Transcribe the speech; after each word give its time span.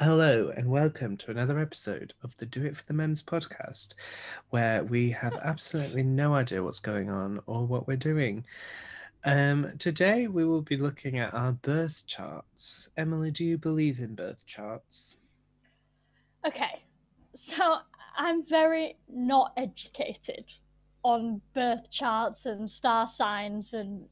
Hello, 0.00 0.52
and 0.56 0.70
welcome 0.70 1.16
to 1.16 1.32
another 1.32 1.58
episode 1.58 2.14
of 2.22 2.32
the 2.36 2.46
Do 2.46 2.64
It 2.64 2.76
for 2.76 2.84
the 2.86 2.92
Mems 2.92 3.20
podcast, 3.20 3.94
where 4.50 4.84
we 4.84 5.10
have 5.10 5.34
absolutely 5.42 6.04
no 6.04 6.34
idea 6.34 6.62
what's 6.62 6.78
going 6.78 7.10
on 7.10 7.40
or 7.46 7.66
what 7.66 7.88
we're 7.88 7.96
doing. 7.96 8.44
Um, 9.24 9.72
today, 9.80 10.28
we 10.28 10.44
will 10.44 10.62
be 10.62 10.76
looking 10.76 11.18
at 11.18 11.34
our 11.34 11.50
birth 11.50 12.04
charts. 12.06 12.88
Emily, 12.96 13.32
do 13.32 13.44
you 13.44 13.58
believe 13.58 13.98
in 13.98 14.14
birth 14.14 14.46
charts? 14.46 15.16
Okay, 16.46 16.84
so 17.34 17.78
I'm 18.16 18.46
very 18.46 18.98
not 19.12 19.52
educated 19.56 20.52
on 21.02 21.40
birth 21.54 21.90
charts 21.90 22.46
and 22.46 22.70
star 22.70 23.08
signs 23.08 23.74
and 23.74 24.04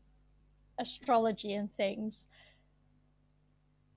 astrology 0.81 1.55
and 1.55 1.73
things 1.77 2.27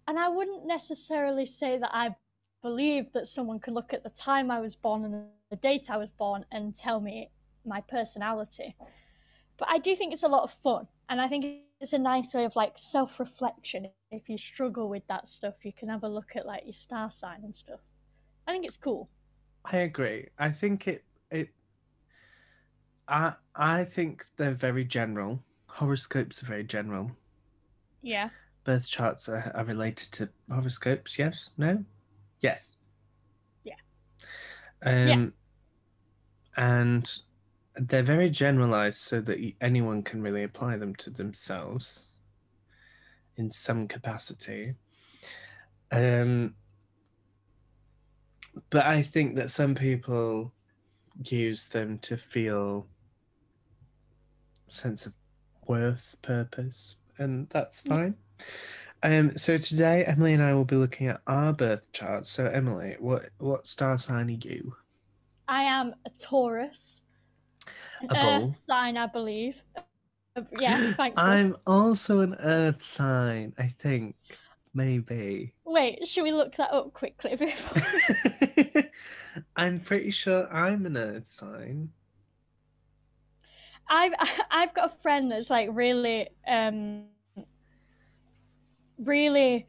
and 0.10 0.18
I 0.18 0.28
wouldn't 0.28 0.66
necessarily 0.66 1.46
say 1.46 1.78
that 1.78 1.92
I 1.94 2.16
believe 2.64 3.14
that 3.14 3.28
someone 3.28 3.60
could 3.60 3.76
look 3.76 3.94
at 3.94 4.02
the 4.04 4.10
time 4.10 4.50
I 4.50 4.60
was 4.60 4.76
born 4.76 5.06
and 5.06 5.28
the 5.52 5.56
date 5.56 5.92
I 5.92 5.98
was 5.98 6.10
born 6.10 6.46
and 6.52 6.74
tell 6.74 7.00
me 7.00 7.30
my 7.64 7.82
personality. 7.82 8.76
But 9.60 9.70
I 9.70 9.78
do 9.78 9.96
think 9.96 10.12
it's 10.12 10.24
a 10.24 10.28
lot 10.28 10.42
of 10.42 10.52
fun, 10.52 10.88
and 11.10 11.22
I 11.22 11.28
think 11.28 11.46
it's 11.80 11.94
a 11.94 12.00
nice 12.00 12.34
way 12.34 12.44
of 12.46 12.56
like 12.56 12.76
self 12.76 13.20
reflection. 13.20 13.90
If 14.10 14.28
you 14.30 14.40
struggle 14.40 14.90
with 14.90 15.06
that 15.10 15.28
stuff, 15.28 15.54
you 15.64 15.72
can 15.72 15.90
have 15.90 16.04
a 16.04 16.10
look 16.10 16.36
at 16.36 16.48
like 16.48 16.64
your 16.66 16.74
star 16.74 17.12
sign 17.12 17.42
and 17.44 17.56
stuff. 17.56 17.82
I 18.48 18.52
think 18.52 18.66
it's 18.66 18.78
cool. 18.78 19.12
I 19.64 19.78
agree. 19.78 20.30
I 20.40 20.50
think 20.50 20.88
it 20.88 21.04
it 21.30 21.50
I 23.08 23.34
I 23.56 23.84
think 23.84 24.26
they're 24.38 24.56
very 24.56 24.86
general. 24.86 25.44
Horoscopes 25.68 26.42
are 26.42 26.48
very 26.48 26.64
general. 26.64 27.12
Yeah 28.02 28.30
birth 28.70 28.88
charts 28.88 29.28
are, 29.28 29.52
are 29.56 29.64
related 29.64 30.12
to 30.12 30.30
horoscopes? 30.48 31.18
Yes? 31.18 31.50
No? 31.58 31.84
Yes. 32.40 32.78
Yeah. 33.64 33.74
Um, 34.86 35.08
yeah. 35.08 35.26
And 36.56 37.12
they're 37.76 38.04
very 38.04 38.30
generalized 38.30 39.00
so 39.00 39.22
that 39.22 39.40
anyone 39.60 40.04
can 40.04 40.22
really 40.22 40.44
apply 40.44 40.78
them 40.78 40.94
to 40.98 41.10
themselves 41.10 42.10
in 43.38 43.50
some 43.50 43.88
capacity. 43.88 44.76
Um, 45.92 46.54
but 48.70 48.86
I 48.86 49.02
think 49.02 49.36
that 49.38 49.50
some 49.50 49.74
people 49.74 50.54
use 51.26 51.70
them 51.70 51.98
to 52.04 52.18
feel 52.18 52.86
sense 54.70 55.08
of 55.08 55.14
worth, 55.66 56.16
purpose, 56.22 56.98
and 57.18 57.50
that's 57.50 57.82
fine. 57.82 58.14
Um, 59.02 59.38
so 59.38 59.58
today 59.58 60.04
Emily 60.04 60.34
and 60.34 60.44
I 60.44 60.54
will 60.54 60.66
be 60.66 60.76
looking 60.76 61.08
at 61.08 61.22
our 61.28 61.54
birth 61.54 61.92
charts. 61.94 62.30
So 62.30 62.46
Emily, 62.46 62.96
what 63.00 63.30
what 63.38 63.68
star 63.68 63.98
sign 63.98 64.30
are 64.30 64.48
you? 64.48 64.76
I 65.48 65.64
am 65.64 65.96
a 66.06 66.10
Taurus. 66.12 67.04
An 68.02 68.10
a 68.12 68.18
Earth 68.18 68.42
bull. 68.42 68.56
sign, 68.60 68.98
I 68.98 69.08
believe. 69.08 69.62
Uh, 70.36 70.42
yeah, 70.60 70.94
thanks. 70.98 71.22
I'm 71.22 71.56
also 71.66 72.20
an 72.22 72.36
Earth 72.40 72.84
sign, 72.84 73.54
I 73.58 73.68
think. 73.68 74.16
Maybe. 74.74 75.54
Wait, 75.66 76.08
should 76.08 76.24
we 76.24 76.32
look 76.32 76.56
that 76.56 76.72
up 76.72 76.94
quickly 76.94 77.36
before? 77.38 77.82
I'm 79.56 79.80
pretty 79.80 80.12
sure 80.12 80.52
I'm 80.54 80.86
an 80.86 80.98
Earth 80.98 81.28
sign. 81.28 81.90
I've 83.90 84.14
I've 84.52 84.74
got 84.74 84.94
a 84.94 85.02
friend 85.02 85.32
that's 85.32 85.50
like 85.50 85.70
really 85.72 86.30
um 86.48 87.06
really 89.04 89.68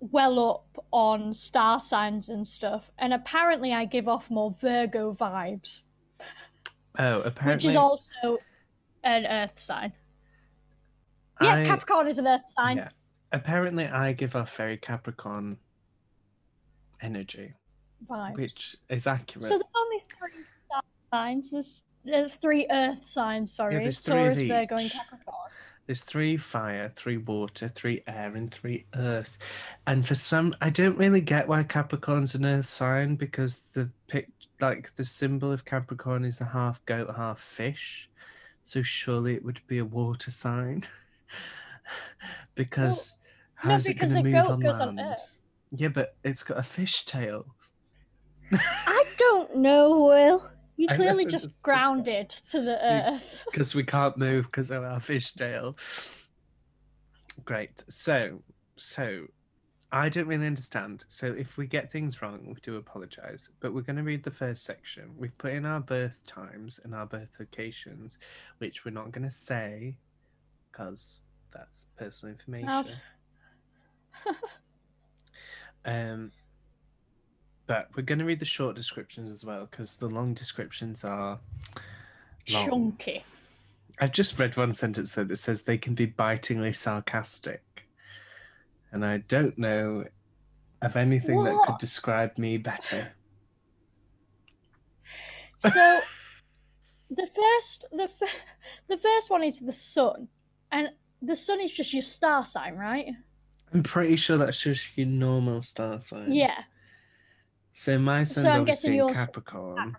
well 0.00 0.38
up 0.50 0.84
on 0.90 1.34
star 1.34 1.80
signs 1.80 2.28
and 2.28 2.46
stuff, 2.46 2.90
and 2.98 3.12
apparently 3.12 3.72
I 3.72 3.84
give 3.84 4.08
off 4.08 4.30
more 4.30 4.54
Virgo 4.60 5.14
vibes. 5.14 5.82
Oh, 6.98 7.20
apparently. 7.22 7.66
Which 7.66 7.72
is 7.72 7.76
also 7.76 8.38
an 9.02 9.26
Earth 9.26 9.58
sign. 9.58 9.92
Yeah, 11.40 11.56
I... 11.56 11.64
Capricorn 11.64 12.06
is 12.06 12.18
an 12.18 12.26
Earth 12.26 12.48
sign. 12.56 12.76
Yeah. 12.78 12.88
Apparently, 13.32 13.86
I 13.86 14.12
give 14.12 14.36
off 14.36 14.56
very 14.56 14.76
Capricorn 14.76 15.56
energy, 17.00 17.52
vibes. 18.08 18.36
which 18.36 18.76
is 18.88 19.08
accurate. 19.08 19.48
So 19.48 19.58
there's 19.58 19.72
only 19.76 20.02
three 20.16 20.44
star 20.66 20.82
signs. 21.10 21.50
There's 21.50 21.82
there's 22.04 22.36
three 22.36 22.66
Earth 22.70 23.04
signs. 23.08 23.52
Sorry, 23.52 23.74
yeah, 23.84 23.90
Taurus, 23.90 24.40
Virgo, 24.42 24.76
and 24.76 24.90
Capricorn. 24.90 25.50
There's 25.86 26.02
three 26.02 26.36
fire, 26.36 26.90
three 26.96 27.18
water, 27.18 27.68
three 27.68 28.02
air, 28.06 28.34
and 28.34 28.52
three 28.52 28.86
earth. 28.94 29.36
And 29.86 30.06
for 30.06 30.14
some, 30.14 30.54
I 30.60 30.70
don't 30.70 30.96
really 30.96 31.20
get 31.20 31.46
why 31.46 31.62
Capricorn's 31.62 32.34
an 32.34 32.46
earth 32.46 32.66
sign 32.66 33.16
because 33.16 33.64
the 33.74 33.90
pic, 34.08 34.30
like 34.60 34.94
the 34.94 35.04
symbol 35.04 35.52
of 35.52 35.64
Capricorn 35.64 36.24
is 36.24 36.40
a 36.40 36.44
half 36.46 36.84
goat, 36.86 37.14
half 37.14 37.38
fish. 37.38 38.08
So 38.62 38.82
surely 38.82 39.34
it 39.34 39.44
would 39.44 39.60
be 39.66 39.78
a 39.78 39.84
water 39.84 40.30
sign. 40.30 40.84
because 42.54 43.18
well, 43.62 43.72
how's 43.72 43.84
no, 43.84 43.92
because 43.92 44.14
it 44.14 44.22
going 44.22 44.24
to 44.24 44.38
move 44.38 44.50
on 44.50 44.60
land? 44.60 44.98
On 44.98 45.16
yeah, 45.76 45.88
but 45.88 46.16
it's 46.24 46.42
got 46.42 46.58
a 46.58 46.62
fish 46.62 47.04
tail. 47.04 47.44
I 48.52 49.04
don't 49.18 49.56
know, 49.56 50.00
Will. 50.00 50.50
You 50.76 50.88
clearly 50.88 51.26
just 51.26 51.48
grounded 51.62 52.30
to 52.48 52.60
the 52.60 52.84
earth. 52.84 53.44
Because 53.50 53.74
we 53.74 53.84
can't 53.84 54.16
move 54.16 54.46
because 54.46 54.70
of 54.70 54.82
our 54.82 54.98
fishtail. 54.98 55.76
Great. 57.44 57.84
So, 57.88 58.42
so 58.76 59.26
I 59.92 60.08
don't 60.08 60.26
really 60.26 60.46
understand. 60.46 61.04
So 61.06 61.26
if 61.26 61.56
we 61.56 61.68
get 61.68 61.92
things 61.92 62.20
wrong, 62.20 62.40
we 62.46 62.60
do 62.62 62.76
apologise. 62.76 63.48
But 63.60 63.72
we're 63.72 63.82
going 63.82 63.96
to 63.96 64.02
read 64.02 64.24
the 64.24 64.30
first 64.32 64.64
section. 64.64 65.10
We've 65.16 65.36
put 65.38 65.52
in 65.52 65.64
our 65.64 65.80
birth 65.80 66.18
times 66.26 66.80
and 66.82 66.94
our 66.94 67.06
birth 67.06 67.30
locations, 67.38 68.18
which 68.58 68.84
we're 68.84 68.90
not 68.90 69.12
going 69.12 69.24
to 69.24 69.30
say 69.30 69.96
because 70.72 71.20
that's 71.52 71.86
personal 71.96 72.34
information. 72.34 72.96
um, 75.84 76.32
but 77.66 77.88
we're 77.96 78.02
going 78.02 78.18
to 78.18 78.24
read 78.24 78.40
the 78.40 78.44
short 78.44 78.76
descriptions 78.76 79.32
as 79.32 79.44
well 79.44 79.66
because 79.70 79.96
the 79.96 80.08
long 80.08 80.34
descriptions 80.34 81.04
are 81.04 81.38
long. 82.52 82.66
chunky. 82.66 83.24
I've 84.00 84.12
just 84.12 84.38
read 84.38 84.56
one 84.56 84.74
sentence 84.74 85.14
though 85.14 85.24
that 85.24 85.36
says 85.36 85.62
they 85.62 85.78
can 85.78 85.94
be 85.94 86.06
bitingly 86.06 86.72
sarcastic, 86.72 87.86
and 88.92 89.04
I 89.04 89.18
don't 89.18 89.56
know 89.56 90.04
of 90.82 90.96
anything 90.96 91.36
what? 91.36 91.44
that 91.44 91.62
could 91.66 91.78
describe 91.78 92.36
me 92.36 92.56
better. 92.58 93.12
So, 95.60 96.00
the 97.10 97.28
first, 97.34 97.86
the 97.92 98.10
the 98.88 98.98
first 98.98 99.30
one 99.30 99.44
is 99.44 99.60
the 99.60 99.72
sun, 99.72 100.28
and 100.72 100.88
the 101.22 101.36
sun 101.36 101.60
is 101.60 101.72
just 101.72 101.92
your 101.92 102.02
star 102.02 102.44
sign, 102.44 102.74
right? 102.74 103.06
I'm 103.72 103.82
pretty 103.82 104.16
sure 104.16 104.36
that's 104.36 104.60
just 104.60 104.96
your 104.96 105.06
normal 105.06 105.62
star 105.62 106.00
sign. 106.02 106.32
Yeah. 106.32 106.62
So 107.74 107.98
my 107.98 108.24
son's 108.24 108.44
so 108.44 108.50
I'm 108.50 108.60
obviously 108.60 108.98
in 108.98 109.08
Capricorn, 109.08 109.76
Capricorn, 109.76 109.96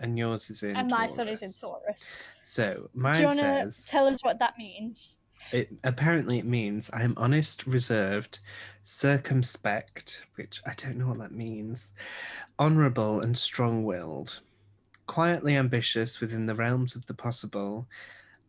and 0.00 0.18
yours 0.18 0.50
is 0.50 0.62
in. 0.62 0.76
And 0.76 0.90
my 0.90 1.06
Taurus. 1.06 1.14
son 1.14 1.28
is 1.28 1.42
in 1.42 1.52
Taurus. 1.52 2.12
So 2.42 2.90
mine 2.94 3.14
Do 3.14 3.22
you 3.22 3.34
says. 3.34 3.86
Tell 3.86 4.06
us 4.06 4.22
what 4.22 4.38
that 4.40 4.58
means. 4.58 5.18
It 5.52 5.70
apparently 5.82 6.38
it 6.38 6.44
means 6.44 6.90
I 6.92 7.02
am 7.02 7.14
honest, 7.16 7.66
reserved, 7.66 8.38
circumspect, 8.84 10.22
which 10.36 10.60
I 10.66 10.74
don't 10.74 10.98
know 10.98 11.08
what 11.08 11.18
that 11.18 11.32
means, 11.32 11.92
honourable 12.58 13.20
and 13.20 13.36
strong-willed, 13.36 14.40
quietly 15.06 15.56
ambitious 15.56 16.20
within 16.20 16.46
the 16.46 16.54
realms 16.54 16.94
of 16.94 17.06
the 17.06 17.14
possible, 17.14 17.88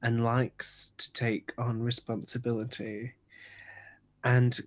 and 0.01 0.23
likes 0.23 0.94
to 0.97 1.12
take 1.13 1.53
on 1.57 1.81
responsibility, 1.81 3.13
and 4.23 4.59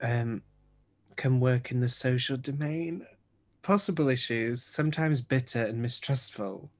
um, 0.00 0.42
can 1.16 1.40
work 1.40 1.70
in 1.72 1.80
the 1.80 1.88
social 1.88 2.36
domain. 2.36 3.04
Possible 3.62 4.08
issues, 4.08 4.62
sometimes 4.62 5.20
bitter 5.20 5.64
and 5.64 5.80
mistrustful. 5.80 6.70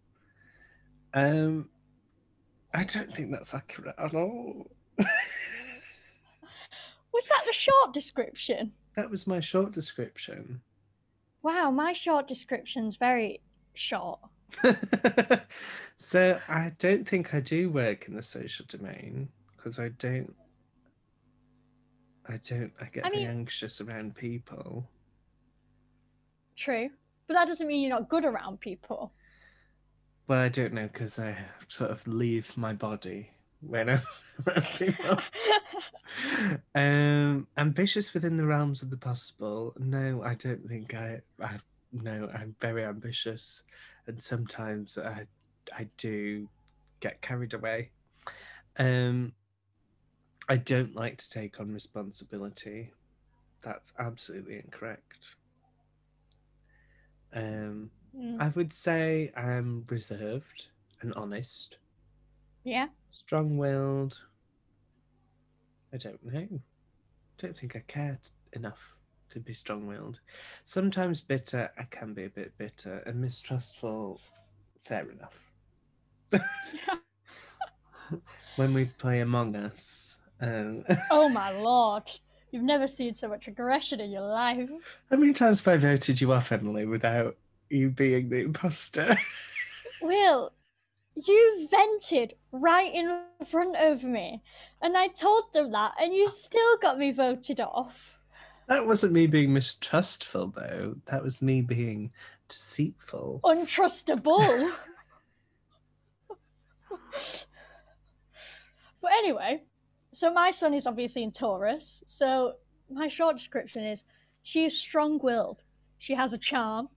Um, 1.14 1.69
I 2.75 2.84
don't 2.84 3.14
think 3.14 3.31
that's 3.31 3.55
accurate 3.55 3.94
at 3.99 4.14
all. 4.14 4.67
was 4.99 5.06
that 7.29 7.44
the 7.46 7.52
short 7.52 7.93
description? 7.93 8.73
That 8.96 9.11
was 9.11 9.26
my 9.26 9.40
short 9.40 9.73
description. 9.73 10.61
Wow, 11.43 11.70
my 11.70 11.93
short 11.93 12.29
description's 12.29 12.96
very 12.96 13.40
short. 13.75 14.20
so 15.96 16.38
I 16.49 16.73
don't 16.78 17.08
think 17.08 17.35
I 17.35 17.40
do 17.40 17.70
work 17.70 18.08
in 18.08 18.14
the 18.14 18.23
social 18.23 18.67
domain 18.69 19.28
because 19.56 19.78
I 19.78 19.88
don't 19.99 20.35
I 22.28 22.38
don't. 22.49 22.73
I 22.81 22.85
get 22.87 23.06
I 23.06 23.11
mean, 23.11 23.26
anxious 23.26 23.81
around 23.81 24.14
people. 24.14 24.88
True, 26.56 26.90
but 27.26 27.34
that 27.34 27.46
doesn't 27.46 27.66
mean 27.66 27.82
you're 27.82 27.90
not 27.90 28.08
good 28.08 28.25
around 28.25 28.60
people. 28.60 29.12
Well, 30.28 30.40
I 30.40 30.49
don't 30.49 30.72
know 30.72 30.88
because 30.93 31.19
I 31.19 31.37
sort 31.69 31.90
of 31.90 32.06
leave 32.06 32.56
my 32.56 32.72
body 32.72 33.31
when 33.60 33.90
I'm 33.90 34.02
up. 35.08 35.22
um, 36.75 37.46
ambitious 37.56 38.14
within 38.14 38.37
the 38.37 38.46
realms 38.46 38.82
of 38.82 38.90
the 38.90 38.96
possible. 38.96 39.75
No, 39.78 40.22
I 40.22 40.34
don't 40.34 40.69
think 40.69 40.94
I. 40.94 41.20
I 41.40 41.58
no, 41.93 42.31
I'm 42.32 42.56
very 42.60 42.84
ambitious, 42.84 43.64
and 44.06 44.20
sometimes 44.22 44.96
I, 44.96 45.26
I 45.76 45.88
do 45.99 46.49
get 47.00 47.20
carried 47.20 47.52
away. 47.52 47.90
Um, 48.78 49.32
I 50.49 50.56
don't 50.56 50.94
like 50.94 51.19
to 51.19 51.31
take 51.31 51.60
on 51.60 51.72
responsibility. 51.72 52.93
That's 53.60 53.93
absolutely 53.99 54.56
incorrect. 54.56 55.37
Um, 57.34 57.90
Mm. 58.17 58.40
I 58.40 58.49
would 58.49 58.73
say 58.73 59.32
I'm 59.37 59.84
reserved 59.88 60.67
and 61.00 61.14
honest, 61.14 61.79
yeah. 62.64 62.88
strong 63.11 63.56
willed. 63.56 64.19
I 65.93 65.96
don't 65.96 66.23
know. 66.25 66.49
Don't 67.38 67.56
think 67.56 67.76
I 67.76 67.81
care 67.87 68.19
enough 68.52 68.96
to 69.31 69.40
be 69.40 69.52
strong 69.52 69.87
willed. 69.87 70.20
Sometimes 70.64 71.20
bitter, 71.20 71.70
I 71.79 71.84
can 71.84 72.14
be 72.14 72.25
a 72.25 72.31
bit 72.31 72.56
bitter, 72.58 72.99
and 73.06 73.20
mistrustful, 73.20 74.20
fair 74.85 75.06
enough. 75.11 75.50
when 78.56 78.75
we 78.75 78.87
play 78.87 79.20
Among 79.20 79.56
Us, 79.56 80.19
um, 80.40 80.85
Oh 81.11 81.28
my 81.28 81.50
lord. 81.58 82.11
You've 82.52 82.62
never 82.62 82.87
seen 82.87 83.16
so 83.16 83.28
much 83.28 83.49
aggression 83.49 83.99
in 83.99 84.10
your 84.10 84.28
life. 84.28 84.70
how 85.10 85.16
many 85.16 85.32
times 85.32 85.64
have 85.64 85.72
I 85.72 85.78
voted 85.78 86.20
you 86.20 86.34
off, 86.34 86.52
Emily, 86.52 86.84
without 86.84 87.38
you 87.70 87.88
being 87.88 88.28
the 88.28 88.43
imposter? 88.43 89.16
Will, 90.02 90.52
you 91.14 91.69
vented 91.70 92.34
right 92.52 92.93
in 92.93 93.22
front 93.46 93.76
of 93.76 94.04
me, 94.04 94.43
and 94.82 94.99
I 94.99 95.08
told 95.08 95.54
them 95.54 95.72
that, 95.72 95.94
and 95.99 96.12
you 96.14 96.28
still 96.28 96.76
got 96.76 96.99
me 96.99 97.10
voted 97.10 97.58
off. 97.58 98.19
That 98.69 98.87
wasn't 98.87 99.14
me 99.14 99.26
being 99.26 99.54
mistrustful, 99.54 100.49
though. 100.49 100.96
That 101.06 101.22
was 101.22 101.40
me 101.40 101.62
being 101.62 102.12
deceitful. 102.49 103.40
Untrustable. 103.44 104.70
but 109.00 109.12
anyway, 109.12 109.62
so 110.12 110.32
my 110.32 110.50
son 110.50 110.75
is 110.75 110.87
obviously 110.87 111.23
in 111.23 111.32
Taurus. 111.32 112.03
So 112.06 112.55
my 112.91 113.09
short 113.09 113.37
description 113.37 113.85
is 113.85 114.05
she 114.43 114.64
is 114.64 114.79
strong 114.79 115.19
willed. 115.23 115.62
She 115.99 116.14
has 116.14 116.32
a 116.32 116.38
charm. 116.38 116.88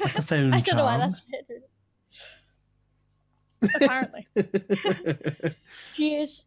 Like 0.00 0.16
a 0.16 0.22
phone 0.22 0.54
I 0.54 0.60
don't 0.60 0.76
know 0.76 0.84
why 0.84 0.98
charm. 0.98 1.12
that's 3.60 3.74
apparently. 3.74 4.26
She 5.94 6.14
is. 6.14 6.44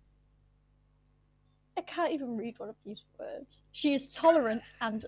I 1.78 1.82
can't 1.82 2.14
even 2.14 2.38
read 2.38 2.60
one 2.60 2.70
of 2.70 2.76
these 2.86 3.06
words. 3.20 3.64
She 3.72 3.94
is 3.94 4.08
tolerant 4.08 4.72
and. 4.80 5.06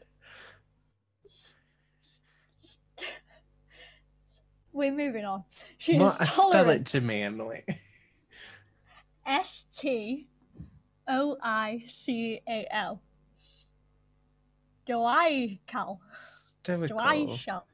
We're 4.74 4.92
moving 4.92 5.26
on. 5.26 5.44
She 5.78 5.98
is 5.98 6.14
Spell 6.14 6.70
it 6.70 6.86
to 6.88 7.02
me, 7.02 7.22
Emily. 7.22 7.64
S 9.32 9.66
T 9.72 10.28
O 11.08 11.38
I 11.42 11.84
C 11.88 12.42
A 12.50 12.68
L. 12.70 13.02
Stoical. 14.86 16.02
Stoical. 16.14 17.38
Stoical. 17.38 17.66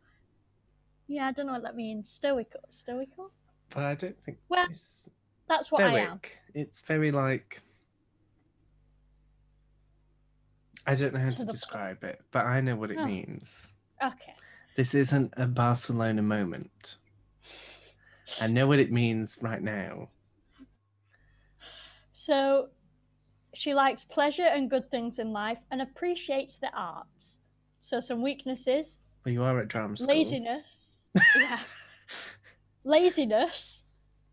Yeah, 1.07 1.27
I 1.27 1.31
don't 1.31 1.47
know 1.47 1.53
what 1.53 1.63
that 1.63 1.75
means. 1.75 2.09
Stoical. 2.09 2.59
Stoical? 2.69 3.31
But 3.71 3.83
I 3.85 3.95
don't 3.95 4.21
think 4.23 4.37
Well, 4.49 4.67
it's 4.69 5.09
that's 5.49 5.71
what 5.71 5.81
I 5.81 5.99
am. 5.99 6.21
It's 6.53 6.81
very 6.83 7.09
like. 7.09 7.61
I 10.85 10.93
don't 10.95 11.13
know 11.13 11.19
how 11.19 11.29
To 11.31 11.37
to 11.37 11.45
describe 11.45 12.03
it, 12.03 12.21
but 12.31 12.45
I 12.45 12.61
know 12.61 12.75
what 12.75 12.91
it 12.91 12.97
Oh. 12.99 13.05
means. 13.05 13.67
Okay. 14.01 14.35
This 14.75 14.93
isn't 14.93 15.33
a 15.35 15.47
Barcelona 15.47 16.21
moment. 16.21 16.97
I 18.39 18.47
know 18.47 18.67
what 18.67 18.77
it 18.79 18.91
means 18.91 19.39
right 19.41 19.61
now. 19.61 20.09
So 22.19 22.69
she 23.53 23.75
likes 23.75 24.03
pleasure 24.03 24.47
and 24.47 24.71
good 24.71 24.89
things 24.89 25.19
in 25.19 25.31
life 25.31 25.59
and 25.69 25.83
appreciates 25.83 26.57
the 26.57 26.71
arts. 26.75 27.39
So 27.83 27.99
some 27.99 28.23
weaknesses 28.23 28.97
But 29.23 29.33
you 29.33 29.43
are 29.43 29.59
at 29.59 29.67
drama 29.67 29.95
school. 29.95 30.07
laziness. 30.07 31.03
yeah. 31.39 31.59
Laziness. 32.83 33.83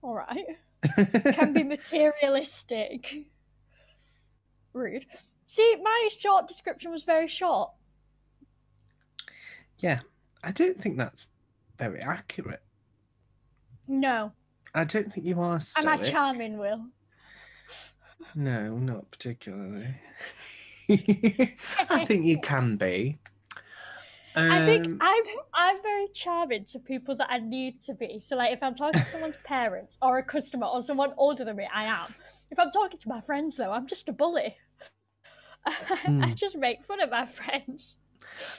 All 0.00 0.14
right. 0.14 0.46
Can 1.34 1.52
be 1.52 1.62
materialistic. 1.62 3.26
Rude. 4.72 5.04
See, 5.44 5.76
my 5.82 6.08
short 6.18 6.48
description 6.48 6.90
was 6.90 7.02
very 7.04 7.28
short. 7.28 7.70
yeah, 9.78 10.00
I 10.42 10.52
don't 10.52 10.78
think 10.80 10.96
that's 10.96 11.28
very 11.78 12.00
accurate. 12.02 12.62
No. 13.86 14.32
I 14.74 14.84
don't 14.84 15.12
think 15.12 15.26
you 15.26 15.38
are 15.42 15.60
stoic. 15.60 15.86
Am 15.86 15.92
I 15.92 16.02
charming, 16.02 16.56
Will? 16.56 16.86
No, 18.34 18.76
not 18.78 19.10
particularly. 19.10 19.96
I 20.88 22.04
think 22.04 22.24
you 22.26 22.38
can 22.38 22.76
be. 22.76 23.18
I 24.48 24.60
think 24.60 24.86
Um, 24.86 25.00
I'm 25.00 25.22
I'm 25.54 25.82
very 25.82 26.08
charming 26.14 26.64
to 26.66 26.78
people 26.78 27.14
that 27.16 27.30
I 27.30 27.38
need 27.38 27.80
to 27.82 27.94
be. 27.94 28.20
So 28.20 28.36
like 28.36 28.52
if 28.52 28.62
I'm 28.62 28.74
talking 28.74 29.02
to 29.02 29.08
someone's 29.08 29.36
parents 29.38 29.98
or 30.02 30.18
a 30.18 30.22
customer 30.22 30.66
or 30.66 30.82
someone 30.82 31.12
older 31.16 31.44
than 31.44 31.56
me, 31.56 31.68
I 31.72 31.84
am. 31.84 32.14
If 32.50 32.58
I'm 32.58 32.70
talking 32.70 32.98
to 32.98 33.08
my 33.08 33.20
friends 33.22 33.56
though, 33.56 33.72
I'm 33.72 33.86
just 33.86 34.08
a 34.08 34.12
bully. 34.12 34.56
I 35.66 36.06
Hmm. 36.06 36.34
just 36.34 36.56
make 36.56 36.84
fun 36.84 37.00
of 37.00 37.10
my 37.10 37.26
friends. 37.26 37.96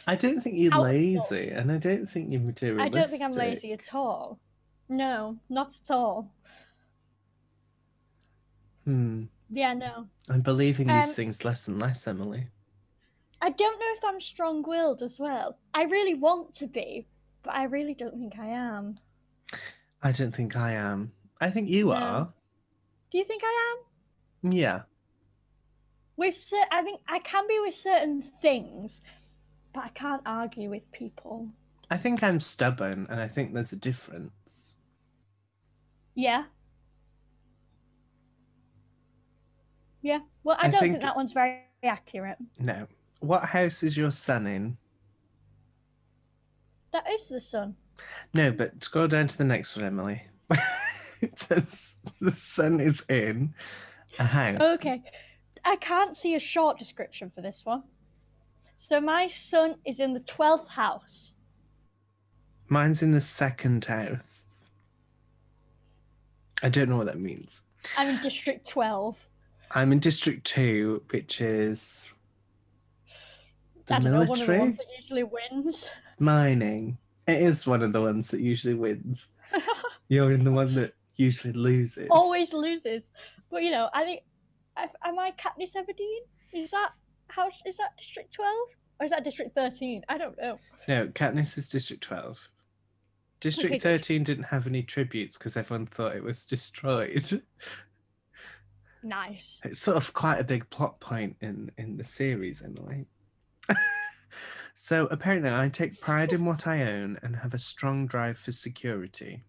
I 0.07 0.15
don't 0.15 0.39
think 0.39 0.57
you're 0.59 0.71
lazy, 0.71 1.49
and 1.49 1.71
I 1.71 1.77
don't 1.77 2.07
think 2.07 2.31
you're 2.31 2.41
materialistic. 2.41 2.85
I 2.85 2.89
don't 2.89 3.09
think 3.09 3.21
I'm 3.23 3.35
lazy 3.35 3.71
at 3.73 3.93
all. 3.93 4.39
No, 4.89 5.39
not 5.49 5.73
at 5.81 5.91
all. 5.93 6.31
Hmm. 8.85 9.25
Yeah, 9.49 9.73
no. 9.73 10.07
I'm 10.29 10.41
believing 10.41 10.87
these 10.87 11.09
Um, 11.09 11.13
things 11.13 11.45
less 11.45 11.67
and 11.67 11.79
less, 11.79 12.07
Emily. 12.07 12.47
I 13.41 13.49
don't 13.51 13.79
know 13.79 13.93
if 13.97 14.03
I'm 14.03 14.19
strong 14.19 14.63
willed 14.63 15.01
as 15.01 15.19
well. 15.19 15.59
I 15.73 15.83
really 15.83 16.15
want 16.15 16.55
to 16.55 16.67
be, 16.67 17.07
but 17.43 17.53
I 17.53 17.63
really 17.65 17.93
don't 17.93 18.17
think 18.17 18.39
I 18.39 18.47
am. 18.47 18.99
I 20.01 20.11
don't 20.11 20.35
think 20.35 20.55
I 20.55 20.71
am. 20.73 21.11
I 21.39 21.49
think 21.51 21.69
you 21.69 21.85
No. 21.87 21.91
are. 21.93 22.33
Do 23.11 23.17
you 23.17 23.23
think 23.23 23.43
I 23.43 23.77
am? 24.43 24.51
Yeah. 24.51 24.83
With 26.17 26.35
cer- 26.35 26.67
I 26.71 26.81
think 26.81 27.01
I 27.07 27.19
can 27.19 27.47
be 27.47 27.59
with 27.59 27.75
certain 27.75 28.21
things, 28.21 29.01
but 29.73 29.83
I 29.83 29.89
can't 29.89 30.21
argue 30.25 30.69
with 30.69 30.89
people. 30.91 31.49
I 31.91 31.97
think 31.97 32.23
I'm 32.23 32.39
stubborn, 32.39 33.05
and 33.09 33.19
I 33.19 33.27
think 33.27 33.53
there's 33.53 33.73
a 33.73 33.75
difference. 33.77 34.77
Yeah. 36.15 36.45
Yeah. 40.05 40.19
Well, 40.43 40.55
I, 40.59 40.67
I 40.67 40.69
don't 40.69 40.81
think... 40.81 40.93
think- 40.93 41.03
that 41.03 41.15
one's 41.15 41.33
very 41.33 41.63
accurate. 41.83 42.37
No. 42.59 42.85
What 43.21 43.43
house 43.43 43.81
is 43.81 43.97
your 43.97 44.11
son 44.11 44.45
in? 44.45 44.77
That 46.93 47.09
is 47.09 47.27
the 47.27 47.39
sun. 47.39 47.75
No, 48.35 48.51
but 48.51 48.83
scroll 48.83 49.07
down 49.07 49.25
to 49.25 49.37
the 49.37 49.43
next 49.43 49.75
one, 49.75 49.83
Emily. 49.83 50.21
it 51.21 51.39
says 51.39 51.95
the 52.21 52.33
sun 52.33 52.79
is 52.79 53.03
in 53.09 53.55
a 54.19 54.25
house. 54.25 54.61
Okay. 54.75 55.01
I 55.63 55.75
can't 55.77 56.15
see 56.15 56.35
a 56.35 56.39
short 56.39 56.77
description 56.77 57.31
for 57.33 57.41
this 57.41 57.65
one. 57.65 57.81
So 58.75 59.01
my 59.01 59.27
son 59.27 59.77
is 59.85 59.99
in 59.99 60.13
the 60.13 60.19
12th 60.19 60.67
house. 60.67 61.35
Mine's 62.69 63.01
in 63.01 63.11
the 63.11 63.21
second 63.21 63.85
house. 63.85 64.43
I 66.61 66.69
don't 66.69 66.89
know 66.89 66.97
what 66.97 67.07
that 67.07 67.19
means. 67.19 67.63
I'm 67.97 68.09
in 68.09 68.21
District 68.21 68.67
12. 68.67 69.17
I'm 69.75 69.91
in 69.91 69.99
District 69.99 70.43
2, 70.45 71.03
which 71.09 71.41
is 71.41 72.07
the 73.87 73.95
I 73.95 73.99
don't 73.99 74.13
know, 74.13 74.19
one 74.19 74.21
of 74.21 74.27
the 74.27 74.33
military 74.35 74.59
ones 74.59 74.77
that 74.77 74.85
usually 74.97 75.23
wins. 75.23 75.91
mining. 76.17 76.97
It 77.27 77.41
is 77.43 77.67
one 77.67 77.83
of 77.83 77.91
the 77.91 78.01
ones 78.01 78.31
that 78.31 78.39
usually 78.39 78.73
wins. 78.73 79.27
You're 80.07 80.31
in 80.31 80.45
the 80.45 80.51
one 80.51 80.73
that 80.75 80.93
usually 81.17 81.53
loses. 81.53 82.07
Always 82.09 82.53
loses. 82.53 83.11
But 83.51 83.63
you 83.63 83.71
know, 83.71 83.89
I 83.93 84.03
think 84.05 84.21
I- 84.77 84.89
am 85.03 85.19
I 85.19 85.31
Katniss 85.31 85.75
Everdeen? 85.75 86.19
Is 86.53 86.71
that 86.71 86.91
house? 87.27 87.61
Is 87.65 87.77
that 87.77 87.97
District 87.97 88.33
Twelve 88.33 88.69
or 88.99 89.05
is 89.05 89.11
that 89.11 89.23
District 89.25 89.53
Thirteen? 89.53 90.03
I 90.07 90.17
don't 90.17 90.37
know. 90.37 90.57
No, 90.87 91.07
Katniss 91.07 91.57
is 91.57 91.67
District 91.67 92.01
12. 92.01 92.49
District 93.41 93.71
Okay, 93.71 93.79
13 93.79 94.23
didn't 94.23 94.45
have 94.45 94.65
any 94.65 94.81
tributes 94.81 95.37
because 95.37 95.57
everyone 95.57 95.85
thought 95.85 96.15
it 96.15 96.23
was 96.23 96.45
destroyed. 96.45 97.41
Nice. 99.05 99.61
It's 99.63 99.79
sort 99.79 99.97
of 99.97 100.13
quite 100.13 100.39
a 100.39 100.43
big 100.43 100.67
plot 100.71 100.99
point 100.99 101.35
in, 101.39 101.71
in 101.77 101.95
the 101.95 102.03
series, 102.03 102.63
Emily. 102.63 103.05
so 104.73 105.05
apparently, 105.11 105.51
I 105.51 105.69
take 105.69 106.01
pride 106.01 106.33
in 106.33 106.43
what 106.43 106.65
I 106.65 106.81
own 106.81 107.19
and 107.21 107.35
have 107.35 107.53
a 107.53 107.59
strong 107.59 108.07
drive 108.07 108.39
for 108.39 108.51
security. 108.51 109.43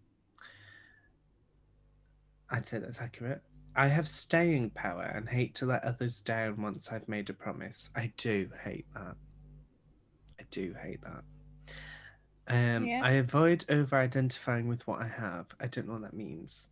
I'd 2.51 2.67
say 2.67 2.79
that's 2.79 3.01
accurate. 3.01 3.41
I 3.75 3.89
have 3.89 4.07
staying 4.07 4.71
power 4.71 5.05
and 5.05 5.27
hate 5.27 5.55
to 5.57 5.67
let 5.67 5.85
others 5.85 6.21
down 6.21 6.61
once 6.61 6.91
I've 6.93 7.09
made 7.09 7.31
a 7.31 7.33
promise. 7.33 7.89
I 7.97 8.13
do 8.19 8.51
hate 8.63 8.87
that. 8.93 9.17
I 10.39 10.45
do 10.51 10.75
hate 10.83 11.01
that. 11.03 11.25
Um, 12.49 12.85
Yeah. 12.85 13.01
I 13.03 13.13
avoid 13.13 13.65
over 13.71 13.97
identifying 13.97 14.69
with 14.69 14.87
what 14.87 15.01
I 15.01 15.09
have. 15.09 15.47
I 15.59 15.67
don't 15.67 15.87
know 15.87 15.95
what 15.95 16.03
that 16.03 16.15
means. 16.15 16.69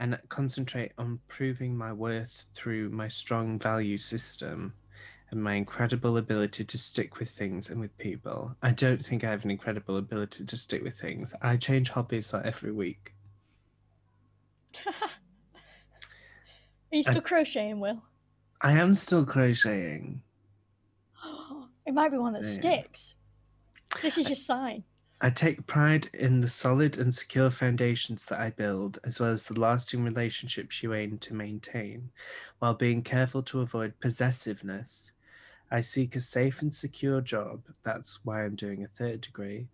And 0.00 0.16
concentrate 0.28 0.92
on 0.96 1.18
proving 1.26 1.76
my 1.76 1.92
worth 1.92 2.46
through 2.54 2.90
my 2.90 3.08
strong 3.08 3.58
value 3.58 3.98
system 3.98 4.72
and 5.30 5.42
my 5.42 5.54
incredible 5.54 6.16
ability 6.18 6.64
to 6.64 6.78
stick 6.78 7.18
with 7.18 7.30
things 7.30 7.70
and 7.70 7.80
with 7.80 7.96
people. 7.98 8.54
I 8.62 8.70
don't 8.70 9.04
think 9.04 9.24
I 9.24 9.30
have 9.30 9.44
an 9.44 9.50
incredible 9.50 9.96
ability 9.96 10.44
to 10.44 10.56
stick 10.56 10.82
with 10.84 10.98
things. 10.98 11.34
I 11.42 11.56
change 11.56 11.90
hobbies 11.90 12.32
like 12.32 12.46
every 12.46 12.70
week. 12.72 13.12
Are 16.90 16.92
you 16.92 17.02
still 17.02 17.20
crocheting, 17.20 17.80
Will? 17.80 18.02
I 18.62 18.72
am 18.72 18.94
still 18.94 19.26
crocheting. 19.26 20.22
it 21.86 21.92
might 21.92 22.10
be 22.10 22.16
one 22.18 22.32
that 22.34 22.44
Yeah. 22.44 22.48
sticks. 22.48 23.14
This 24.00 24.16
is 24.16 24.28
your 24.28 24.36
sign. 24.36 24.84
I 25.20 25.30
take 25.30 25.66
pride 25.66 26.08
in 26.14 26.40
the 26.40 26.48
solid 26.48 26.96
and 26.96 27.12
secure 27.12 27.50
foundations 27.50 28.24
that 28.26 28.38
I 28.38 28.50
build, 28.50 29.00
as 29.02 29.18
well 29.18 29.32
as 29.32 29.44
the 29.44 29.58
lasting 29.58 30.04
relationships 30.04 30.80
you 30.82 30.94
aim 30.94 31.18
to 31.18 31.34
maintain, 31.34 32.10
while 32.60 32.74
being 32.74 33.02
careful 33.02 33.42
to 33.44 33.60
avoid 33.60 33.98
possessiveness. 33.98 35.12
I 35.72 35.80
seek 35.80 36.14
a 36.14 36.20
safe 36.20 36.62
and 36.62 36.72
secure 36.72 37.20
job. 37.20 37.62
That's 37.82 38.20
why 38.24 38.44
I'm 38.44 38.54
doing 38.54 38.84
a 38.84 38.88
third 38.88 39.20
degree. 39.20 39.66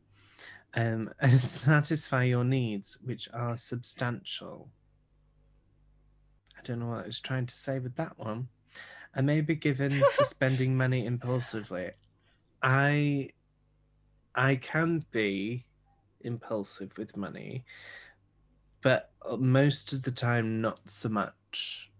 Um, 0.74 1.12
and 1.20 1.38
satisfy 1.38 2.24
your 2.24 2.44
needs, 2.44 2.98
which 3.04 3.28
are 3.34 3.58
substantial. 3.58 4.70
I 6.58 6.62
don't 6.64 6.78
know 6.78 6.86
what 6.86 7.04
I 7.04 7.06
was 7.06 7.20
trying 7.20 7.46
to 7.46 7.54
say 7.54 7.78
with 7.78 7.96
that 7.96 8.18
one. 8.18 8.48
I 9.14 9.20
may 9.20 9.42
be 9.42 9.54
given 9.54 10.02
to 10.14 10.24
spending 10.24 10.74
money 10.74 11.04
impulsively. 11.04 11.90
I 12.62 13.28
I 14.34 14.56
can 14.56 15.04
be 15.10 15.66
impulsive 16.20 16.92
with 16.96 17.16
money, 17.16 17.64
but 18.82 19.12
most 19.38 19.92
of 19.92 20.02
the 20.02 20.10
time, 20.10 20.60
not 20.60 20.80
so 20.90 21.08
much. 21.08 21.90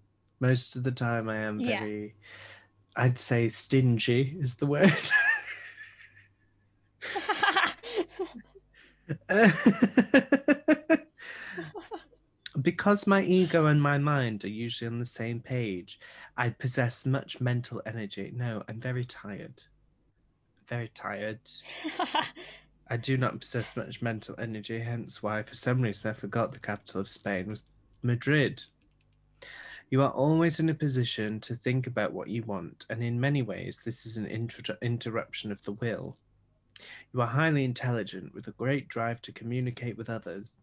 Most 0.41 0.77
of 0.77 0.83
the 0.83 0.93
time, 0.93 1.29
I 1.29 1.37
am 1.37 1.61
Yeah. 1.61 1.79
very, 1.81 2.15
I'd 2.97 3.19
say, 3.19 3.49
stingy 3.49 4.37
is 4.41 4.57
the 4.57 4.67
word. 4.67 4.93
because 12.61 13.07
my 13.07 13.23
ego 13.23 13.67
and 13.67 13.81
my 13.83 13.99
mind 13.99 14.45
are 14.45 14.49
usually 14.49 14.89
on 14.89 14.99
the 14.99 15.07
same 15.07 15.41
page, 15.41 15.99
I 16.37 16.51
possess 16.51 17.07
much 17.07 17.41
mental 17.41 17.81
energy. 17.87 18.33
No, 18.35 18.63
I'm 18.69 18.81
very 18.81 19.05
tired. 19.05 19.63
Very 20.69 20.89
tired. 20.89 21.41
I 22.89 22.97
do 22.97 23.17
not 23.17 23.41
possess 23.41 23.77
much 23.77 24.03
mental 24.03 24.35
energy, 24.39 24.81
hence 24.81 25.23
why, 25.23 25.43
for 25.43 25.55
some 25.55 25.81
reason, 25.81 26.11
I 26.11 26.15
forgot 26.15 26.53
the 26.53 26.59
capital 26.59 27.01
of 27.01 27.09
Spain 27.09 27.49
was 27.49 27.63
Madrid. 28.03 28.65
You 29.91 30.03
are 30.03 30.11
always 30.11 30.61
in 30.61 30.69
a 30.69 30.75
position 30.75 31.41
to 31.41 31.55
think 31.55 31.87
about 31.87 32.13
what 32.13 32.29
you 32.29 32.43
want, 32.43 32.87
and 32.91 33.03
in 33.03 33.21
many 33.21 33.43
ways, 33.43 33.83
this 33.85 34.05
is 34.07 34.17
an 34.17 34.27
inter- 34.27 34.79
interruption 34.83 35.53
of 35.53 35.63
the 35.63 35.73
will. 35.73 36.17
You 37.13 37.21
are 37.21 37.29
highly 37.29 37.65
intelligent 37.65 38.35
with 38.35 38.49
a 38.49 38.53
great 38.53 38.89
drive 38.89 39.23
to 39.23 39.33
communicate 39.33 39.97
with 39.97 40.11
others. 40.11 40.55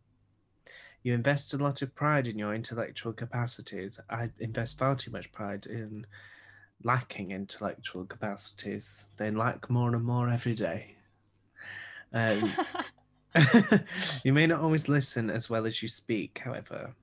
You 1.04 1.14
invest 1.14 1.54
a 1.54 1.58
lot 1.58 1.82
of 1.82 1.96
pride 1.96 2.28
in 2.28 2.38
your 2.38 2.54
intellectual 2.54 3.14
capacities. 3.14 4.00
I 4.10 4.30
invest 4.40 4.78
far 4.78 4.96
too 4.96 5.12
much 5.12 5.32
pride 5.32 5.66
in 5.66 6.06
lacking 6.84 7.32
intellectual 7.32 8.06
capacities. 8.06 9.08
They 9.18 9.32
lack 9.32 9.70
more 9.70 9.96
and 9.96 10.04
more 10.04 10.30
every 10.30 10.56
day. 10.56 10.96
Um, 12.14 12.52
you 14.24 14.34
may 14.34 14.46
not 14.48 14.62
always 14.62 14.90
listen 14.90 15.30
as 15.30 15.50
well 15.50 15.66
as 15.66 15.82
you 15.82 15.88
speak, 15.88 16.42
however. 16.44 16.94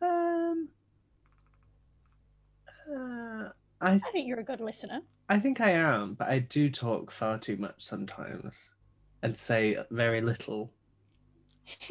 Um, 0.00 0.68
uh, 2.88 3.48
I 3.80 3.94
I 3.94 3.98
think 3.98 4.28
you're 4.28 4.40
a 4.40 4.44
good 4.44 4.60
listener. 4.60 5.00
I 5.28 5.40
think 5.40 5.60
I 5.60 5.70
am, 5.70 6.14
but 6.14 6.28
I 6.28 6.38
do 6.38 6.70
talk 6.70 7.10
far 7.10 7.38
too 7.38 7.56
much 7.56 7.82
sometimes, 7.84 8.70
and 9.22 9.36
say 9.36 9.76
very 9.90 10.20
little. 10.20 10.72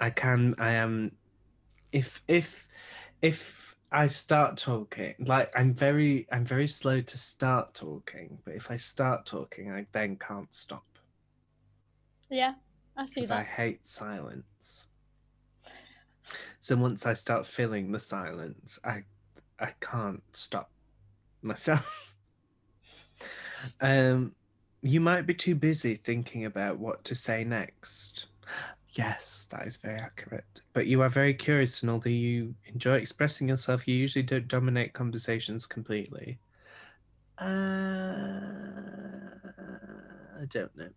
I 0.00 0.10
can. 0.10 0.54
I 0.58 0.72
am. 0.72 1.12
If 1.92 2.22
if 2.28 2.66
if 3.20 3.75
I 3.92 4.08
start 4.08 4.56
talking, 4.56 5.14
like 5.20 5.52
I'm 5.56 5.72
very 5.74 6.26
I'm 6.32 6.44
very 6.44 6.68
slow 6.68 7.00
to 7.00 7.18
start 7.18 7.74
talking, 7.74 8.38
but 8.44 8.54
if 8.54 8.70
I 8.70 8.76
start 8.76 9.26
talking, 9.26 9.70
I 9.70 9.86
then 9.92 10.16
can't 10.16 10.52
stop 10.52 10.84
yeah, 12.30 12.54
I 12.96 13.04
see 13.04 13.20
because 13.20 13.30
I 13.30 13.42
hate 13.42 13.86
silence. 13.86 14.86
So 16.60 16.76
once 16.76 17.06
I 17.06 17.12
start 17.12 17.46
feeling 17.46 17.92
the 17.92 18.00
silence, 18.00 18.78
I 18.84 19.04
I 19.60 19.72
can't 19.80 20.22
stop 20.32 20.70
myself. 21.42 22.14
um, 23.80 24.34
you 24.82 25.00
might 25.00 25.22
be 25.26 25.34
too 25.34 25.54
busy 25.54 25.94
thinking 25.94 26.44
about 26.44 26.78
what 26.78 27.04
to 27.04 27.14
say 27.14 27.44
next. 27.44 28.26
Yes, 28.96 29.46
that 29.50 29.66
is 29.66 29.76
very 29.76 29.98
accurate. 29.98 30.62
But 30.72 30.86
you 30.86 31.02
are 31.02 31.10
very 31.10 31.34
curious, 31.34 31.82
and 31.82 31.90
although 31.90 32.08
you 32.08 32.54
enjoy 32.64 32.96
expressing 32.96 33.48
yourself, 33.48 33.86
you 33.86 33.94
usually 33.94 34.22
don't 34.22 34.48
dominate 34.48 34.94
conversations 34.94 35.66
completely. 35.66 36.38
Uh, 37.38 37.44
I 40.40 40.46
don't 40.48 40.74
know. 40.76 40.88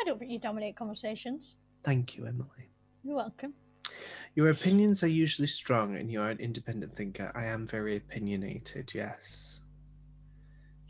I 0.00 0.04
don't 0.04 0.18
think 0.18 0.30
you 0.30 0.38
dominate 0.38 0.76
conversations. 0.76 1.56
Thank 1.84 2.16
you, 2.16 2.26
Emily. 2.26 2.70
You're 3.04 3.16
welcome. 3.16 3.52
Your 4.34 4.48
opinions 4.48 5.02
are 5.04 5.08
usually 5.08 5.48
strong 5.48 5.96
and 5.96 6.10
you're 6.10 6.30
an 6.30 6.38
independent 6.38 6.96
thinker. 6.96 7.30
I 7.34 7.44
am 7.44 7.66
very 7.66 7.96
opinionated, 7.98 8.92
yes. 8.94 9.60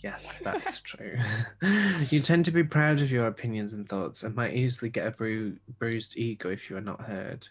Yes, 0.02 0.38
that's 0.44 0.80
true. 0.80 1.18
you 2.10 2.20
tend 2.20 2.44
to 2.46 2.50
be 2.50 2.64
proud 2.64 3.00
of 3.00 3.12
your 3.12 3.26
opinions 3.26 3.74
and 3.74 3.88
thoughts 3.88 4.22
and 4.22 4.34
might 4.34 4.54
easily 4.54 4.90
get 4.90 5.06
a 5.06 5.10
bru- 5.12 5.58
bruised 5.78 6.16
ego 6.16 6.50
if 6.50 6.68
you 6.68 6.76
are 6.76 6.82
not 6.82 7.02
heard. 7.02 7.48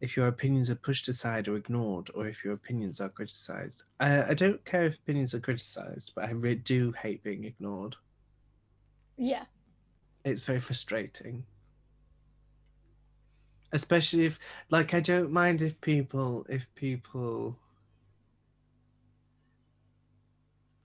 If 0.00 0.16
your 0.16 0.28
opinions 0.28 0.70
are 0.70 0.76
pushed 0.76 1.08
aside 1.08 1.48
or 1.48 1.56
ignored, 1.56 2.08
or 2.14 2.28
if 2.28 2.44
your 2.44 2.54
opinions 2.54 3.00
are 3.00 3.08
criticized. 3.08 3.82
I, 3.98 4.30
I 4.30 4.34
don't 4.34 4.64
care 4.64 4.86
if 4.86 4.94
opinions 4.94 5.34
are 5.34 5.40
criticized, 5.40 6.12
but 6.14 6.24
I 6.24 6.30
really 6.30 6.54
do 6.54 6.92
hate 6.92 7.24
being 7.24 7.44
ignored. 7.44 7.96
Yeah. 9.16 9.44
It's 10.24 10.42
very 10.42 10.60
frustrating. 10.60 11.44
Especially 13.72 14.24
if 14.24 14.38
like 14.70 14.94
I 14.94 15.00
don't 15.00 15.32
mind 15.32 15.62
if 15.62 15.78
people 15.80 16.46
if 16.48 16.72
people 16.76 17.58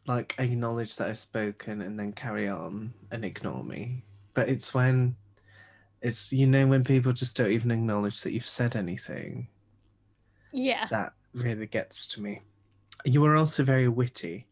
like 0.07 0.35
acknowledge 0.37 0.95
that 0.97 1.07
I've 1.09 1.17
spoken 1.17 1.81
and 1.81 1.97
then 1.97 2.11
carry 2.11 2.47
on 2.49 2.93
and 3.11 3.23
ignore 3.23 3.63
me. 3.63 4.03
But 4.33 4.49
it's 4.49 4.73
when 4.73 5.15
it's 6.01 6.33
you 6.33 6.47
know 6.47 6.67
when 6.67 6.83
people 6.83 7.13
just 7.13 7.37
don't 7.37 7.51
even 7.51 7.71
acknowledge 7.71 8.21
that 8.21 8.33
you've 8.33 8.45
said 8.45 8.75
anything 8.75 9.47
Yeah. 10.51 10.85
that 10.89 11.13
really 11.33 11.67
gets 11.67 12.07
to 12.09 12.21
me. 12.21 12.41
You 13.05 13.23
are 13.25 13.37
also 13.37 13.63
very 13.63 13.87
witty, 13.87 14.47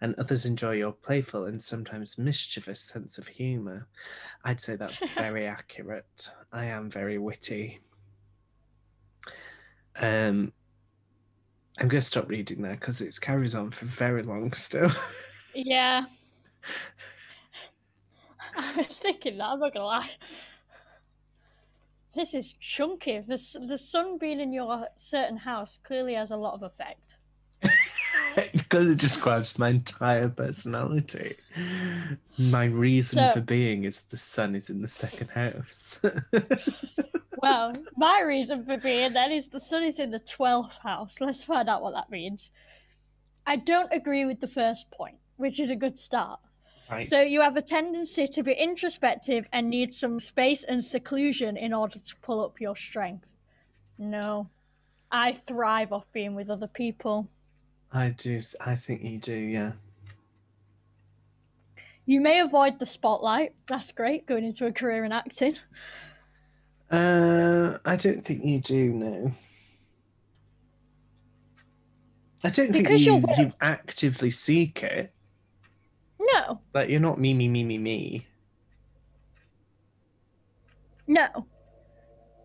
and 0.00 0.14
others 0.16 0.44
enjoy 0.46 0.72
your 0.72 0.92
playful 0.92 1.44
and 1.46 1.62
sometimes 1.62 2.18
mischievous 2.18 2.80
sense 2.80 3.18
of 3.18 3.28
humour. 3.28 3.86
I'd 4.44 4.60
say 4.60 4.74
that's 4.76 4.98
very 5.14 5.46
accurate. 5.46 6.28
I 6.52 6.64
am 6.66 6.90
very 6.90 7.18
witty. 7.18 7.80
Um, 10.00 10.52
I'm 11.78 11.88
going 11.88 12.00
to 12.00 12.06
stop 12.06 12.28
reading 12.28 12.62
there 12.62 12.74
because 12.74 13.00
it 13.00 13.20
carries 13.20 13.54
on 13.54 13.70
for 13.70 13.86
very 13.86 14.22
long 14.22 14.52
still. 14.52 14.90
Yeah. 15.54 16.04
I 18.56 18.74
was 18.76 18.98
thinking 18.98 19.36
that, 19.36 19.44
I'm 19.44 19.60
not 19.60 19.74
gonna 19.74 19.84
lie. 19.84 20.10
This 22.14 22.32
is 22.32 22.54
chunky. 22.54 23.18
The, 23.18 23.38
the 23.68 23.76
sun 23.76 24.16
being 24.16 24.40
in 24.40 24.54
your 24.54 24.86
certain 24.96 25.36
house 25.36 25.78
clearly 25.82 26.14
has 26.14 26.30
a 26.30 26.38
lot 26.38 26.54
of 26.54 26.62
effect. 26.62 27.18
because 28.54 28.90
it 28.90 29.00
describes 29.00 29.58
my 29.58 29.68
entire 29.68 30.30
personality. 30.30 31.36
My 32.38 32.64
reason 32.64 33.18
So- 33.18 33.32
for 33.34 33.40
being 33.42 33.84
is 33.84 34.04
the 34.04 34.16
sun 34.16 34.54
is 34.54 34.70
in 34.70 34.80
the 34.80 34.88
second 34.88 35.28
house. 35.28 36.00
Well, 37.42 37.74
my 37.96 38.22
reason 38.24 38.64
for 38.64 38.76
being 38.76 39.12
then 39.12 39.32
is 39.32 39.48
the 39.48 39.58
sun 39.58 39.82
is 39.82 39.98
in 39.98 40.10
the 40.10 40.20
12th 40.20 40.78
house. 40.78 41.20
Let's 41.20 41.42
find 41.42 41.68
out 41.68 41.82
what 41.82 41.92
that 41.92 42.08
means. 42.08 42.50
I 43.44 43.56
don't 43.56 43.92
agree 43.92 44.24
with 44.24 44.40
the 44.40 44.46
first 44.46 44.90
point, 44.92 45.16
which 45.36 45.58
is 45.58 45.68
a 45.68 45.76
good 45.76 45.98
start. 45.98 46.38
Right. 46.88 47.02
So 47.02 47.20
you 47.20 47.40
have 47.40 47.56
a 47.56 47.62
tendency 47.62 48.26
to 48.28 48.42
be 48.42 48.52
introspective 48.52 49.46
and 49.52 49.68
need 49.68 49.92
some 49.92 50.20
space 50.20 50.62
and 50.62 50.84
seclusion 50.84 51.56
in 51.56 51.72
order 51.72 51.98
to 51.98 52.16
pull 52.22 52.44
up 52.44 52.60
your 52.60 52.76
strength. 52.76 53.32
No. 53.98 54.48
I 55.10 55.32
thrive 55.32 55.92
off 55.92 56.04
being 56.12 56.34
with 56.34 56.48
other 56.48 56.68
people. 56.68 57.28
I 57.92 58.10
do. 58.10 58.40
I 58.60 58.76
think 58.76 59.02
you 59.02 59.18
do. 59.18 59.34
Yeah. 59.34 59.72
You 62.06 62.20
may 62.20 62.40
avoid 62.40 62.78
the 62.78 62.86
spotlight. 62.86 63.54
That's 63.68 63.92
great, 63.92 64.26
going 64.26 64.44
into 64.44 64.66
a 64.66 64.72
career 64.72 65.04
in 65.04 65.12
acting. 65.12 65.56
Uh, 66.92 67.78
I 67.86 67.96
don't 67.96 68.22
think 68.24 68.44
you 68.44 68.60
do. 68.60 68.92
No. 68.92 69.32
I 72.44 72.50
don't 72.50 72.72
think 72.72 72.84
Because 72.84 73.06
you, 73.06 73.12
you're 73.14 73.46
you 73.46 73.52
actively 73.60 74.28
seek 74.30 74.82
it. 74.82 75.12
No, 76.20 76.60
Like 76.74 76.88
you're 76.88 77.00
not 77.00 77.18
me, 77.18 77.34
me, 77.34 77.48
me, 77.48 77.64
me, 77.64 77.78
me. 77.78 78.26
no. 81.06 81.46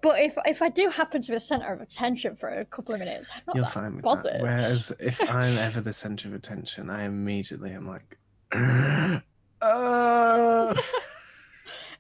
But 0.02 0.20
if 0.22 0.38
if 0.46 0.62
I 0.62 0.70
do 0.70 0.90
happen 0.90 1.22
to 1.24 1.32
be 1.32 1.36
the 1.36 1.40
centre 1.40 1.74
of 1.74 1.82
attention 1.82 2.36
for 2.36 2.48
a 2.50 2.64
couple 2.66 2.94
of 2.94 3.00
minutes, 3.00 3.30
I'm 3.36 3.42
not 3.48 3.56
You're 3.56 3.66
fine 3.66 3.96
with 3.96 4.04
bothered. 4.04 4.26
that. 4.36 4.42
Whereas 4.42 4.92
if 5.00 5.20
I'm 5.30 5.58
ever 5.58 5.82
the 5.82 5.92
center 5.94 6.28
of 6.28 6.36
attention, 6.36 6.90
I 6.90 7.04
immediately 7.06 7.72
am 7.72 7.88
like, 7.88 8.18
uh, 9.62 10.76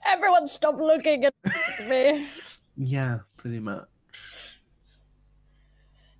Everyone 0.08 0.48
stop 0.48 0.78
looking 0.80 1.26
at 1.26 1.34
me. 1.90 2.28
yeah, 2.78 3.20
pretty 3.36 3.60
much. 3.60 3.86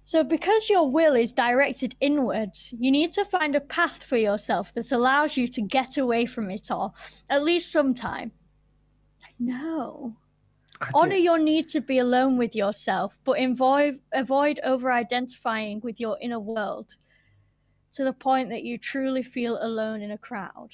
So, 0.04 0.24
because 0.24 0.70
your 0.70 0.90
will 0.90 1.16
is 1.16 1.34
directed 1.34 1.96
inwards, 2.00 2.74
you 2.80 2.92
need 2.92 3.12
to 3.14 3.26
find 3.26 3.56
a 3.56 3.60
path 3.60 4.04
for 4.04 4.16
yourself 4.16 4.74
that 4.74 4.92
allows 4.92 5.36
you 5.36 5.48
to 5.50 5.62
get 5.62 5.98
away 5.98 6.26
from 6.26 6.50
it 6.50 6.72
all, 6.72 6.96
at 7.30 7.44
least 7.44 7.72
sometime. 7.74 8.32
No. 9.38 10.16
I 10.80 10.92
Honor 10.94 11.12
don't- 11.12 11.24
your 11.24 11.40
need 11.40 11.70
to 11.72 11.82
be 11.82 11.98
alone 11.98 12.38
with 12.38 12.56
yourself, 12.56 13.20
but 13.26 13.38
avoid, 13.42 14.00
avoid 14.14 14.60
over 14.64 14.92
identifying 14.92 15.82
with 15.82 16.00
your 16.00 16.18
inner 16.22 16.40
world 16.40 16.96
to 17.94 18.04
the 18.06 18.14
point 18.14 18.50
that 18.50 18.64
you 18.64 18.78
truly 18.78 19.24
feel 19.24 19.58
alone 19.62 20.02
in 20.02 20.12
a 20.12 20.18
crowd. 20.18 20.70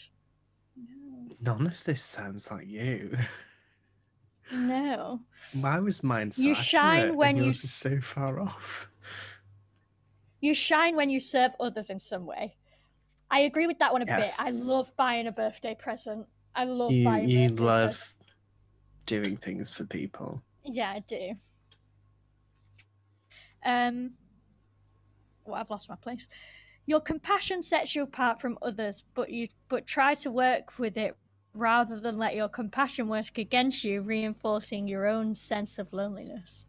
No. 1.44 1.56
None 1.58 1.68
of 1.68 1.84
this 1.84 2.02
sounds 2.04 2.50
like 2.52 2.68
you. 2.68 3.18
No. 4.52 5.22
Why 5.54 5.80
was 5.80 6.04
mine 6.04 6.32
so 6.32 6.42
You 6.42 6.54
shine 6.54 7.16
when 7.16 7.38
you 7.38 7.50
s- 7.50 7.60
so 7.62 8.00
far 8.02 8.40
off? 8.40 8.88
You 10.42 10.54
shine 10.54 10.96
when 10.96 11.10
you 11.10 11.20
serve 11.20 11.52
others 11.60 11.90
in 11.90 12.00
some 12.00 12.26
way. 12.26 12.56
I 13.32 13.40
agree 13.40 13.68
with 13.68 13.80
that 13.80 13.94
one 13.94 14.02
a 14.02 14.06
bit. 14.06 14.32
I 14.40 14.52
love 14.52 14.92
buying 14.98 15.28
a 15.28 15.32
birthday 15.32 15.76
present. 15.80 16.28
I 16.56 16.66
love 16.66 16.92
You 16.92 17.04
buying 17.06 17.30
you 17.30 17.50
birthday 17.50 17.64
love 17.64 17.88
presents. 17.90 18.14
doing 19.06 19.38
things 19.38 19.70
for 19.72 19.86
people. 19.86 20.44
Yeah, 20.64 20.92
I 20.92 21.00
do. 21.00 21.34
Um 23.66 24.12
well, 25.46 25.56
I've 25.56 25.70
lost 25.70 25.90
my 25.90 25.96
place. 25.96 26.28
Your 26.86 27.00
compassion 27.02 27.62
sets 27.64 27.96
you 27.96 28.04
apart 28.04 28.40
from 28.42 28.58
others, 28.62 29.04
but 29.14 29.30
you 29.30 29.48
but 29.70 29.86
try 29.86 30.14
to 30.16 30.32
work 30.32 30.78
with 30.78 30.98
it 30.98 31.16
rather 31.54 32.00
than 32.00 32.18
let 32.18 32.36
your 32.36 32.50
compassion 32.50 33.08
work 33.08 33.38
against 33.38 33.84
you, 33.84 34.02
reinforcing 34.02 34.88
your 34.88 35.06
own 35.06 35.36
sense 35.36 35.78
of 35.78 35.94
loneliness. 35.94 36.66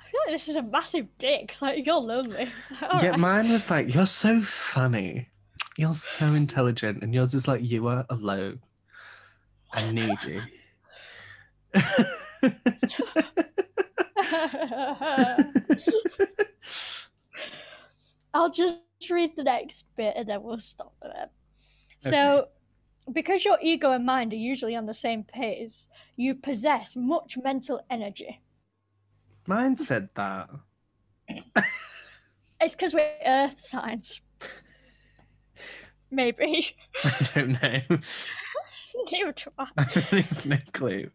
I 0.00 0.04
feel 0.04 0.20
like 0.26 0.34
this 0.34 0.48
is 0.48 0.56
a 0.56 0.62
massive 0.62 1.06
dick. 1.18 1.54
Like 1.62 1.86
you're 1.86 1.96
lonely. 1.96 2.48
yeah, 2.82 2.88
Alright. 2.88 3.18
mine 3.18 3.48
was 3.50 3.70
like, 3.70 3.94
you're 3.94 4.06
so 4.06 4.40
funny. 4.40 5.28
You're 5.76 5.94
so 5.94 6.26
intelligent. 6.26 7.02
And 7.02 7.14
yours 7.14 7.34
is 7.34 7.48
like, 7.48 7.62
you 7.62 7.86
are 7.88 8.04
alone 8.10 8.60
and 9.74 9.94
needy. 9.94 10.42
I'll 18.34 18.50
just 18.50 18.78
read 19.10 19.36
the 19.36 19.44
next 19.44 19.86
bit 19.96 20.14
and 20.16 20.28
then 20.28 20.42
we'll 20.42 20.58
stop 20.58 20.92
for 21.00 21.08
that. 21.08 21.30
So, 21.98 22.48
because 23.12 23.44
your 23.44 23.58
ego 23.62 23.92
and 23.92 24.04
mind 24.04 24.32
are 24.32 24.36
usually 24.36 24.76
on 24.76 24.86
the 24.86 24.94
same 24.94 25.24
page, 25.24 25.86
you 26.16 26.34
possess 26.34 26.96
much 26.96 27.36
mental 27.42 27.80
energy. 27.90 28.40
Mine 29.46 29.76
said 29.76 30.08
that. 30.14 30.50
It's 32.62 32.76
because 32.76 32.94
we're 32.94 33.10
earth 33.26 33.58
signs. 33.58 34.20
Maybe. 36.12 36.76
I 37.04 37.28
don't 37.34 37.62
know. 37.62 37.80
Do 39.08 39.32
I. 39.58 39.66
Have 39.82 40.46
no 40.46 40.58
clue. 40.72 41.10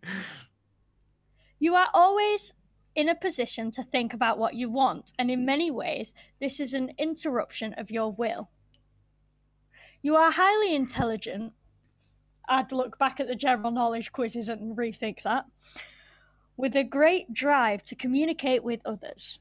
You 1.59 1.75
are 1.75 1.87
always 1.93 2.53
in 2.95 3.07
a 3.07 3.15
position 3.15 3.71
to 3.71 3.83
think 3.83 4.13
about 4.13 4.37
what 4.37 4.55
you 4.55 4.69
want, 4.69 5.13
and 5.17 5.31
in 5.31 5.45
many 5.45 5.71
ways, 5.71 6.13
this 6.41 6.59
is 6.59 6.73
an 6.73 6.91
interruption 6.97 7.73
of 7.77 7.91
your 7.91 8.11
will. 8.11 8.49
You 10.01 10.15
are 10.15 10.31
highly 10.31 10.75
intelligent. 10.75 11.53
I'd 12.47 12.71
look 12.71 12.97
back 12.97 13.19
at 13.19 13.27
the 13.27 13.35
general 13.35 13.71
knowledge 13.71 14.11
quizzes 14.11 14.49
and 14.49 14.77
rethink 14.77 15.23
that. 15.23 15.45
With 16.55 16.75
a 16.75 16.83
great 16.83 17.33
drive 17.33 17.83
to 17.85 17.95
communicate 17.95 18.63
with 18.63 18.81
others. 18.85 19.39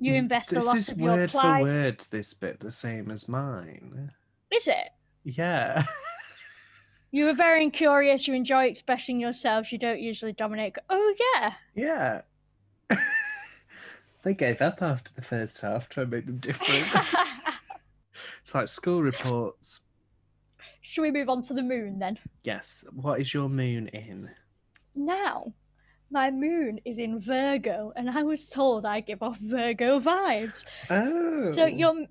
You 0.00 0.12
hmm. 0.12 0.18
invest 0.18 0.50
this 0.50 0.62
a 0.62 0.66
lot 0.66 0.76
is 0.76 0.88
of 0.88 0.98
your 0.98 1.16
word 1.16 1.30
for 1.30 1.60
word, 1.60 2.06
this 2.10 2.34
bit, 2.34 2.60
the 2.60 2.70
same 2.70 3.10
as 3.10 3.28
mine. 3.28 4.12
Is 4.50 4.68
it? 4.68 4.90
Yeah. 5.24 5.84
You 7.14 7.28
are 7.28 7.34
very 7.34 7.70
curious, 7.70 8.26
you 8.26 8.34
enjoy 8.34 8.64
expressing 8.64 9.20
yourselves, 9.20 9.70
you 9.70 9.78
don't 9.78 10.00
usually 10.00 10.32
dominate. 10.32 10.74
Oh, 10.90 11.14
yeah. 11.36 11.52
Yeah. 11.76 12.22
they 14.24 14.34
gave 14.34 14.60
up 14.60 14.82
after 14.82 15.12
the 15.14 15.22
first 15.22 15.60
half, 15.60 15.88
trying 15.88 16.10
to 16.10 16.16
make 16.16 16.26
them 16.26 16.38
different. 16.38 16.88
it's 18.42 18.52
like 18.52 18.66
school 18.66 19.00
reports. 19.00 19.78
Should 20.86 21.00
we 21.00 21.10
move 21.10 21.30
on 21.30 21.40
to 21.44 21.54
the 21.54 21.62
moon 21.62 21.98
then? 21.98 22.18
Yes. 22.42 22.84
What 22.92 23.18
is 23.18 23.32
your 23.32 23.48
moon 23.48 23.88
in? 23.88 24.28
Now, 24.94 25.54
my 26.10 26.30
moon 26.30 26.78
is 26.84 26.98
in 26.98 27.18
Virgo, 27.18 27.94
and 27.96 28.10
I 28.10 28.22
was 28.22 28.50
told 28.50 28.84
I 28.84 29.00
give 29.00 29.22
off 29.22 29.38
Virgo 29.38 29.98
vibes. 29.98 30.62
Oh. 30.90 31.50
So, 31.52 31.64
your 31.64 32.04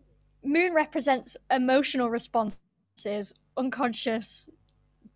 moon 0.44 0.74
represents 0.74 1.38
emotional 1.52 2.10
responses, 2.10 3.36
unconscious, 3.56 4.50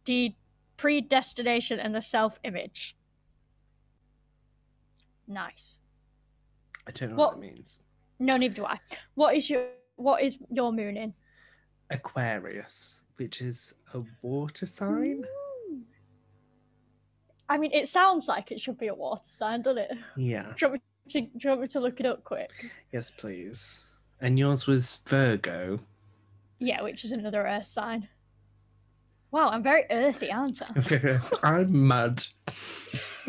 de- 0.05 0.37
predestination, 0.77 1.79
and 1.79 1.95
the 1.95 2.01
self 2.03 2.37
image. 2.43 2.95
Nice. 5.27 5.79
I 6.85 6.91
don't 6.91 7.09
know 7.09 7.15
what- 7.15 7.35
what, 7.37 7.41
that 7.41 7.53
means. 7.55 7.79
No, 8.19 8.37
neither 8.37 8.53
do 8.53 8.65
I. 8.67 8.79
What 9.15 9.35
is 9.35 9.49
your 9.49 9.67
What 9.95 10.21
is 10.21 10.37
your 10.51 10.71
moon 10.71 10.95
in? 10.95 11.15
Aquarius, 11.89 13.01
which 13.17 13.41
is 13.41 13.73
a 13.93 14.01
water 14.21 14.65
sign. 14.65 15.23
I 17.49 17.57
mean, 17.57 17.71
it 17.73 17.87
sounds 17.87 18.27
like 18.27 18.51
it 18.51 18.59
should 18.59 18.77
be 18.77 18.87
a 18.87 18.95
water 18.95 19.21
sign, 19.23 19.61
doesn't 19.61 19.83
it? 19.83 19.91
Yeah. 20.15 20.53
Do 20.57 20.65
you, 20.65 20.69
want 20.69 20.73
me 20.73 21.11
to, 21.11 21.21
do 21.21 21.29
you 21.39 21.49
want 21.49 21.61
me 21.61 21.67
to 21.67 21.79
look 21.79 21.99
it 21.99 22.05
up 22.05 22.23
quick? 22.23 22.51
Yes, 22.91 23.09
please. 23.09 23.83
And 24.19 24.37
yours 24.37 24.67
was 24.67 24.99
Virgo. 25.07 25.79
Yeah, 26.59 26.81
which 26.81 27.05
is 27.05 27.11
another 27.11 27.45
earth 27.47 27.65
sign. 27.65 28.07
Wow, 29.31 29.49
I'm 29.49 29.63
very 29.63 29.83
earthy, 29.89 30.31
aren't 30.31 30.61
I? 30.61 31.19
I'm 31.43 31.87
mad. 31.87 32.23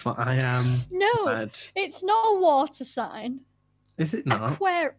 That's 0.00 0.04
what 0.04 0.18
I 0.18 0.36
am. 0.36 0.82
no, 0.90 1.48
it's 1.74 2.02
not 2.02 2.36
a 2.36 2.40
water 2.40 2.84
sign. 2.84 3.40
Is 3.98 4.14
it 4.14 4.26
not? 4.26 4.58
Aquar. 4.58 4.92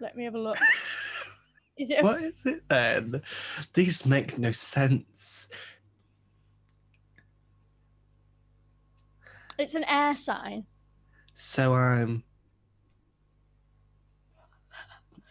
Let 0.00 0.16
me 0.16 0.24
have 0.24 0.34
a 0.34 0.40
look. 0.40 0.58
Is 1.78 1.90
it? 1.90 2.00
A... 2.00 2.02
What 2.02 2.22
is 2.22 2.44
it 2.44 2.62
then? 2.68 3.22
These 3.72 4.04
make 4.04 4.36
no 4.36 4.50
sense. 4.50 5.48
It's 9.58 9.76
an 9.76 9.84
air 9.84 10.16
sign. 10.16 10.64
So 11.36 11.74
I'm 11.74 12.24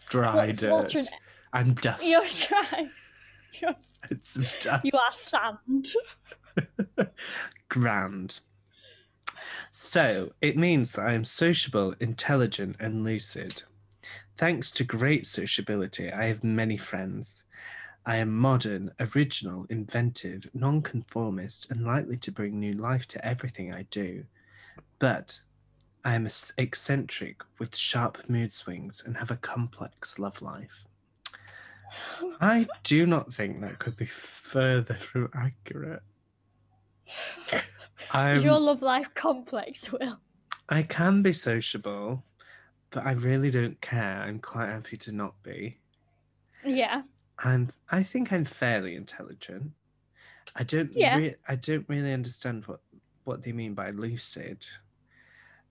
dry 0.08 0.46
What's 0.46 0.58
dirt. 0.58 1.06
I'm 1.52 1.74
dust. 1.74 2.06
You're 2.08 2.22
dry. 2.48 2.88
You're... 3.60 3.74
It's 4.10 4.34
dust. 4.60 4.84
You 4.84 4.92
are 4.94 5.12
sand. 5.12 5.88
Grand. 7.68 8.40
So 9.70 10.32
it 10.40 10.56
means 10.56 10.92
that 10.92 11.04
I 11.04 11.12
am 11.12 11.26
sociable, 11.26 11.94
intelligent, 12.00 12.76
and 12.80 13.04
lucid. 13.04 13.64
Thanks 14.38 14.70
to 14.72 14.84
great 14.84 15.26
sociability, 15.26 16.12
I 16.12 16.26
have 16.26 16.44
many 16.44 16.76
friends. 16.76 17.42
I 18.06 18.16
am 18.18 18.32
modern, 18.32 18.92
original, 19.00 19.66
inventive, 19.68 20.48
nonconformist, 20.54 21.66
and 21.70 21.84
likely 21.84 22.16
to 22.18 22.30
bring 22.30 22.58
new 22.58 22.74
life 22.74 23.08
to 23.08 23.26
everything 23.26 23.74
I 23.74 23.82
do. 23.90 24.24
But 25.00 25.40
I 26.04 26.14
am 26.14 26.28
eccentric 26.56 27.42
with 27.58 27.76
sharp 27.76 28.30
mood 28.30 28.52
swings 28.52 29.02
and 29.04 29.16
have 29.16 29.32
a 29.32 29.36
complex 29.36 30.20
love 30.20 30.40
life. 30.40 30.84
I 32.40 32.68
do 32.84 33.06
not 33.06 33.34
think 33.34 33.60
that 33.60 33.80
could 33.80 33.96
be 33.96 34.06
further 34.06 34.94
from 34.94 35.30
accurate. 35.34 36.02
Is 38.14 38.44
your 38.44 38.60
love 38.60 38.82
life 38.82 39.12
complex, 39.14 39.90
Will? 39.90 40.20
I 40.68 40.82
can 40.82 41.22
be 41.22 41.32
sociable, 41.32 42.22
but 42.90 43.06
I 43.06 43.12
really 43.12 43.50
don't 43.50 43.80
care. 43.80 44.22
I'm 44.22 44.38
quite 44.38 44.68
happy 44.68 44.96
to 44.98 45.12
not 45.12 45.34
be. 45.42 45.78
Yeah. 46.64 47.02
I'm. 47.38 47.68
I 47.90 48.02
think 48.02 48.32
I'm 48.32 48.44
fairly 48.44 48.96
intelligent. 48.96 49.70
I 50.56 50.64
don't. 50.64 50.92
Yeah. 50.94 51.16
Re- 51.16 51.36
I 51.48 51.54
don't 51.56 51.88
really 51.88 52.12
understand 52.12 52.64
what 52.66 52.80
what 53.24 53.42
they 53.42 53.52
mean 53.52 53.74
by 53.74 53.90
lucid. 53.90 54.66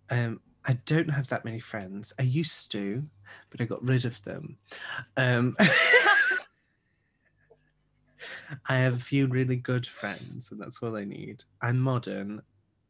Um, 0.09 0.39
I 0.65 0.73
don't 0.85 1.09
have 1.09 1.29
that 1.29 1.45
many 1.45 1.59
friends. 1.59 2.13
I 2.19 2.23
used 2.23 2.71
to, 2.73 3.03
but 3.49 3.61
I 3.61 3.65
got 3.65 3.85
rid 3.85 4.05
of 4.05 4.21
them. 4.23 4.57
Um, 5.15 5.55
I 8.67 8.77
have 8.77 8.95
a 8.95 8.99
few 8.99 9.27
really 9.27 9.55
good 9.55 9.85
friends, 9.85 10.51
and 10.51 10.61
that's 10.61 10.81
all 10.83 10.95
I 10.95 11.03
need. 11.03 11.43
I'm 11.61 11.79
modern. 11.79 12.41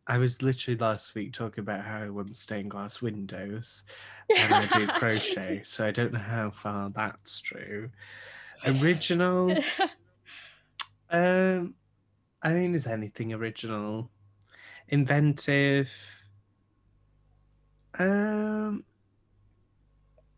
I 0.07 0.17
was 0.17 0.41
literally 0.41 0.77
last 0.77 1.15
week 1.15 1.33
talking 1.33 1.61
about 1.61 1.83
how 1.83 1.97
I 1.97 2.09
want 2.09 2.35
stained 2.35 2.71
glass 2.71 3.01
windows 3.01 3.83
and 4.35 4.53
I 4.53 4.65
do 4.67 4.87
crochet, 4.87 5.61
so 5.65 5.85
I 5.85 5.91
don't 5.91 6.13
know 6.13 6.19
how 6.19 6.49
far 6.49 6.89
that's 6.89 7.41
true. 7.41 7.89
Original, 8.65 9.51
um, 11.09 11.75
I 12.41 12.53
mean, 12.53 12.73
is 12.73 12.87
anything 12.87 13.33
original? 13.33 14.09
Inventive. 14.87 15.91
Um, 17.99 18.85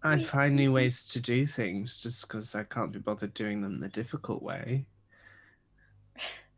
I 0.02 0.18
find 0.24 0.56
new 0.56 0.72
ways 0.72 1.06
to 1.08 1.22
do 1.22 1.46
things 1.46 1.98
just 1.98 2.28
because 2.28 2.56
I 2.56 2.64
can't 2.64 2.92
be 2.92 3.00
bothered 3.00 3.36
doing 3.36 3.62
them 3.62 3.80
the 3.80 3.90
difficult 3.90 4.42
way. 4.42 4.86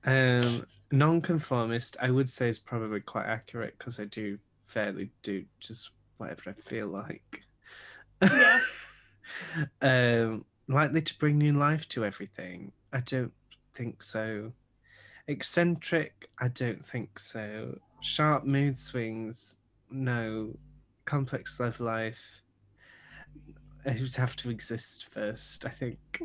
Um, 0.04 0.66
non-conformist, 0.92 1.98
I 2.02 2.12
would 2.12 2.30
say, 2.30 2.50
is 2.50 2.60
probably 2.60 3.00
quite 3.00 3.26
accurate 3.26 3.76
because 3.78 4.00
I 4.00 4.06
do 4.06 4.38
fairly 4.68 5.12
do 5.24 5.46
just 5.60 5.92
whatever 6.18 6.44
I 6.48 6.54
feel 6.54 6.88
like. 6.88 7.42
Yeah. 8.22 8.60
um, 9.82 10.46
likely 10.68 11.02
to 11.02 11.18
bring 11.18 11.38
new 11.38 11.54
life 11.54 11.88
to 11.90 12.06
everything. 12.06 12.72
I 12.94 13.00
don't 13.02 13.34
think 13.74 14.04
so. 14.04 14.52
Eccentric, 15.28 16.30
I 16.40 16.48
don't 16.50 16.86
think 16.86 17.20
so. 17.20 17.78
Sharp 18.02 18.46
mood 18.46 18.78
swings, 18.78 19.58
no. 19.90 20.58
Complex 21.06 21.60
love 21.60 21.80
life, 21.80 22.42
it 23.86 24.00
would 24.00 24.16
have 24.16 24.36
to 24.38 24.50
exist 24.50 25.10
first, 25.12 25.66
I 25.66 25.70
think. 25.70 26.22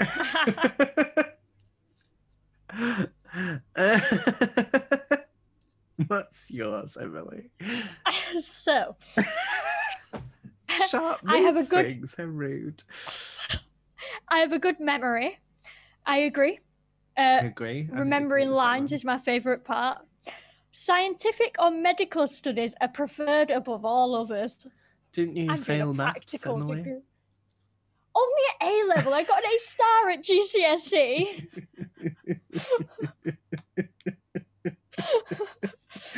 What's 6.07 6.51
yours, 6.51 6.97
Emily? 7.01 7.51
so, 8.41 8.97
Sharp 10.89 11.21
I 11.27 11.39
have 11.39 11.57
a 11.57 11.65
good- 11.65 12.09
how 12.17 12.25
rude. 12.25 12.83
I 14.29 14.39
have 14.39 14.53
a 14.53 14.59
good 14.59 14.79
memory. 14.81 15.39
I 16.05 16.19
agree. 16.19 16.59
I 17.17 17.23
Uh, 17.23 17.41
agree. 17.45 17.89
I 17.93 17.99
remembering 17.99 18.49
agree 18.49 18.57
lines 18.57 18.93
is 18.93 19.05
my 19.05 19.19
favourite 19.19 19.65
part. 19.65 19.99
Scientific 20.73 21.57
or 21.59 21.71
medical 21.71 22.27
studies 22.29 22.75
are 22.81 22.89
preferred 22.89 23.51
above 23.51 23.85
all 23.87 24.15
others. 24.15 24.67
Didn't 25.15 25.37
you 25.37 25.57
fail 25.57 25.95
maths, 25.95 26.13
practical 26.13 26.57
Emily? 26.57 26.77
degree. 26.83 27.01
Only 28.17 28.43
at 28.49 28.67
A 28.67 28.75
level. 28.97 29.13
I 29.15 29.25
got 29.25 29.45
an 29.45 29.51
A 29.51 29.59
star 29.61 30.11
at 30.11 30.25
GCSE. 30.25 31.47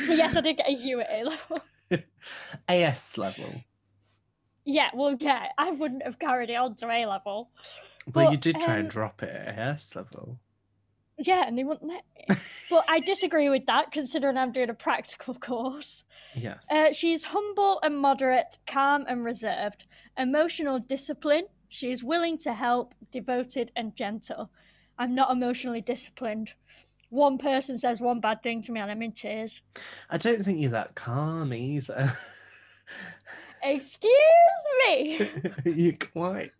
Yes, 0.07 0.35
I 0.35 0.41
did 0.41 0.57
get 0.57 0.69
a 0.69 0.73
U 0.73 1.01
at 1.01 1.11
A 1.11 1.23
level. 1.23 1.59
AS 2.67 3.17
level. 3.17 3.53
Yeah, 4.65 4.89
well, 4.93 5.15
yeah, 5.19 5.47
I 5.57 5.71
wouldn't 5.71 6.03
have 6.03 6.19
carried 6.19 6.49
it 6.49 6.55
on 6.55 6.75
to 6.75 6.87
A 6.87 7.05
level. 7.05 7.49
But 8.07 8.31
you 8.31 8.37
But, 8.37 8.41
did 8.41 8.55
try 8.61 8.75
and 8.75 8.85
um, 8.85 8.89
drop 8.89 9.23
it 9.23 9.29
at 9.29 9.57
AS 9.57 9.95
level. 9.95 10.39
Yeah, 11.17 11.45
and 11.47 11.57
they 11.57 11.63
wouldn't 11.63 11.89
let 11.89 12.03
me. 12.15 12.35
But 12.69 12.85
I 12.87 12.99
disagree 12.99 13.49
with 13.49 13.65
that, 13.65 13.91
considering 13.91 14.37
I'm 14.37 14.51
doing 14.51 14.69
a 14.69 14.73
practical 14.73 15.33
course. 15.33 16.03
Yes. 16.35 16.65
Uh, 16.71 16.93
she's 16.93 17.23
humble 17.23 17.79
and 17.83 17.97
moderate, 17.97 18.57
calm 18.67 19.05
and 19.07 19.25
reserved, 19.25 19.85
emotional 20.17 20.79
discipline. 20.79 21.45
She 21.69 21.91
is 21.91 22.03
willing 22.03 22.39
to 22.39 22.53
help, 22.53 22.95
devoted 23.11 23.71
and 23.75 23.95
gentle. 23.95 24.49
I'm 24.97 25.15
not 25.15 25.31
emotionally 25.31 25.81
disciplined. 25.81 26.53
One 27.09 27.37
person 27.37 27.77
says 27.77 28.01
one 28.01 28.19
bad 28.19 28.43
thing 28.43 28.61
to 28.63 28.71
me 28.71 28.79
and 28.79 28.91
I'm 28.91 29.01
in 29.01 29.13
tears. 29.13 29.61
I 30.09 30.17
don't 30.17 30.43
think 30.43 30.59
you're 30.59 30.71
that 30.71 30.95
calm 30.95 31.53
either. 31.53 32.17
Excuse 33.63 34.11
me. 34.87 35.29
you're 35.65 35.93
quite 35.93 36.51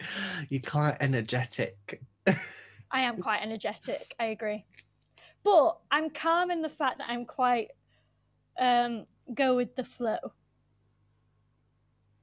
you're 0.50 0.62
quite 0.62 0.98
energetic. 1.00 2.02
I 2.92 3.02
am 3.02 3.22
quite 3.22 3.42
energetic. 3.42 4.16
I 4.20 4.26
agree, 4.26 4.66
but 5.44 5.78
I'm 5.92 6.10
calm 6.10 6.52
in 6.52 6.62
the 6.62 6.70
fact 6.70 6.98
that 6.98 7.10
I'm 7.10 7.26
quite 7.26 7.70
um, 8.60 9.06
go 9.34 9.56
with 9.56 9.76
the 9.76 9.84
flow. 9.84 10.18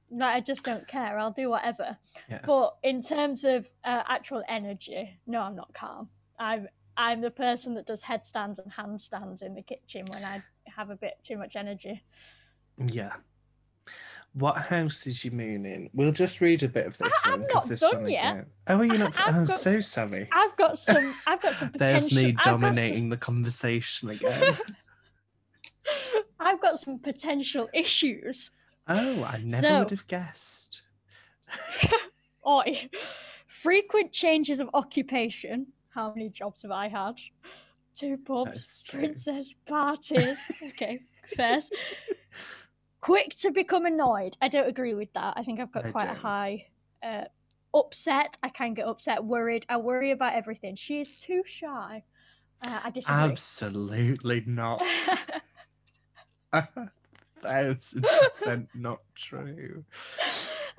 Like 0.09 0.35
I 0.35 0.39
just 0.39 0.63
don't 0.63 0.87
care. 0.87 1.17
I'll 1.19 1.31
do 1.31 1.49
whatever. 1.49 1.97
Yeah. 2.29 2.39
But 2.45 2.77
in 2.83 3.01
terms 3.01 3.43
of 3.43 3.67
uh, 3.83 4.03
actual 4.07 4.43
energy, 4.47 5.19
no, 5.27 5.41
I'm 5.41 5.55
not 5.55 5.73
calm. 5.73 6.09
I'm 6.39 6.67
I'm 6.95 7.21
the 7.21 7.31
person 7.31 7.73
that 7.75 7.85
does 7.85 8.01
headstands 8.03 8.59
and 8.59 8.71
handstands 8.73 9.43
in 9.43 9.53
the 9.53 9.61
kitchen 9.61 10.05
when 10.07 10.23
I 10.23 10.43
have 10.75 10.89
a 10.89 10.95
bit 10.95 11.13
too 11.23 11.37
much 11.37 11.55
energy. 11.55 12.03
Yeah. 12.87 13.13
What 14.33 14.57
house 14.57 15.03
did 15.03 15.23
you 15.23 15.31
moon 15.31 15.65
in? 15.65 15.89
We'll 15.93 16.11
just 16.11 16.41
read 16.41 16.61
a 16.63 16.67
bit 16.67 16.85
of 16.85 16.97
this 16.97 17.13
I- 17.23 17.31
one 17.31 17.41
because 17.41 17.65
this 17.65 17.79
done 17.79 18.03
one 18.03 18.11
yet. 18.11 18.31
again. 18.33 18.45
Oh, 18.67 18.77
are 18.77 18.85
you 18.85 18.97
not? 18.97 19.19
I've 19.27 19.35
oh, 19.35 19.45
got 19.45 19.59
so 19.59 19.71
s- 19.71 19.87
sorry. 19.87 20.29
I've 20.31 20.55
got 20.57 20.77
some. 20.77 21.13
I've 21.25 21.41
got 21.41 21.55
some 21.55 21.69
potential. 21.69 21.99
There's 22.09 22.13
me 22.13 22.35
I've 22.37 22.43
some- 22.43 22.61
dominating 22.61 23.09
the 23.09 23.17
conversation 23.17 24.09
again. 24.09 24.57
I've 26.39 26.61
got 26.61 26.79
some 26.79 26.99
potential 26.99 27.67
issues. 27.73 28.51
Oh, 28.87 29.23
I 29.23 29.37
never 29.43 29.61
So- 29.61 29.79
would 29.79 29.89
have 29.91 30.07
guessed. 30.07 30.81
Oi. 32.47 32.89
Frequent 33.47 34.11
changes 34.11 34.59
of 34.59 34.69
occupation. 34.73 35.67
How 35.89 36.13
many 36.13 36.29
jobs 36.29 36.61
have 36.63 36.71
I 36.71 36.87
had? 36.89 37.15
Two 37.95 38.17
pubs, 38.17 38.83
princess 38.87 39.55
parties. 39.65 40.39
okay, 40.63 40.99
first. 41.35 41.73
Quick 43.01 43.29
to 43.37 43.51
become 43.51 43.85
annoyed. 43.85 44.37
I 44.41 44.47
don't 44.49 44.67
agree 44.67 44.93
with 44.93 45.11
that. 45.13 45.33
I 45.35 45.43
think 45.43 45.59
I've 45.59 45.71
got 45.71 45.85
I 45.85 45.91
quite 45.91 46.03
a 46.03 46.07
don't. 46.09 46.17
high 46.17 46.67
uh, 47.01 47.23
upset. 47.73 48.37
I 48.43 48.49
can 48.49 48.75
get 48.75 48.85
upset, 48.85 49.23
worried. 49.23 49.65
I 49.69 49.77
worry 49.77 50.11
about 50.11 50.33
everything. 50.35 50.75
She 50.75 50.99
is 50.99 51.17
too 51.17 51.41
shy. 51.45 52.03
Uh, 52.61 52.79
I 52.83 52.89
disagree. 52.91 53.15
Absolutely 53.17 54.43
not. 54.45 54.83
Thousand 57.41 58.03
percent 58.03 58.69
not 58.75 58.99
true. 59.15 59.83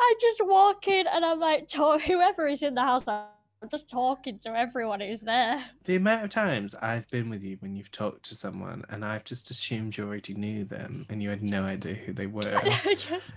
I 0.00 0.14
just 0.20 0.44
walk 0.44 0.86
in 0.88 1.06
and 1.06 1.24
I'm 1.24 1.40
like, 1.40 1.68
talk, 1.68 2.02
whoever 2.02 2.46
is 2.46 2.62
in 2.62 2.74
the 2.74 2.82
house, 2.82 3.06
I'm 3.08 3.68
just 3.70 3.88
talking 3.88 4.38
to 4.40 4.50
everyone 4.50 5.00
who's 5.00 5.22
there. 5.22 5.64
The 5.84 5.96
amount 5.96 6.24
of 6.24 6.30
times 6.30 6.74
I've 6.76 7.08
been 7.08 7.28
with 7.28 7.42
you 7.42 7.56
when 7.60 7.74
you've 7.74 7.90
talked 7.90 8.24
to 8.26 8.34
someone 8.34 8.84
and 8.88 9.04
I've 9.04 9.24
just 9.24 9.50
assumed 9.50 9.96
you 9.96 10.04
already 10.04 10.34
knew 10.34 10.64
them 10.64 11.06
and 11.08 11.22
you 11.22 11.30
had 11.30 11.42
no 11.42 11.64
idea 11.64 11.94
who 11.94 12.12
they 12.12 12.26
were 12.28 12.60
I 12.62 12.94
just, 12.94 13.32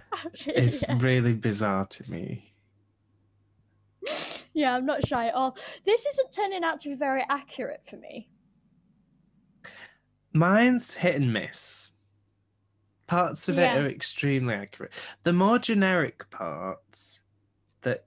is 0.48 0.84
yeah. 0.88 0.98
really 1.00 1.34
bizarre 1.34 1.86
to 1.88 2.12
me. 2.12 2.54
yeah, 4.54 4.76
I'm 4.76 4.86
not 4.86 5.06
shy 5.08 5.28
at 5.28 5.34
all. 5.34 5.58
This 5.86 6.06
isn't 6.06 6.32
turning 6.32 6.64
out 6.64 6.80
to 6.82 6.90
be 6.90 6.96
very 6.96 7.26
accurate 7.30 7.82
for 7.90 7.98
me. 7.98 8.30
Mine's 10.34 10.94
hit 10.94 11.16
and 11.16 11.34
miss. 11.34 11.91
Parts 13.12 13.50
of 13.50 13.58
Yeah. 13.58 13.74
it 13.76 13.78
are 13.78 13.90
extremely 13.90 14.54
accurate. 14.54 14.94
The 15.24 15.34
more 15.34 15.60
generic 15.60 16.30
parts 16.30 17.22
that 17.82 18.06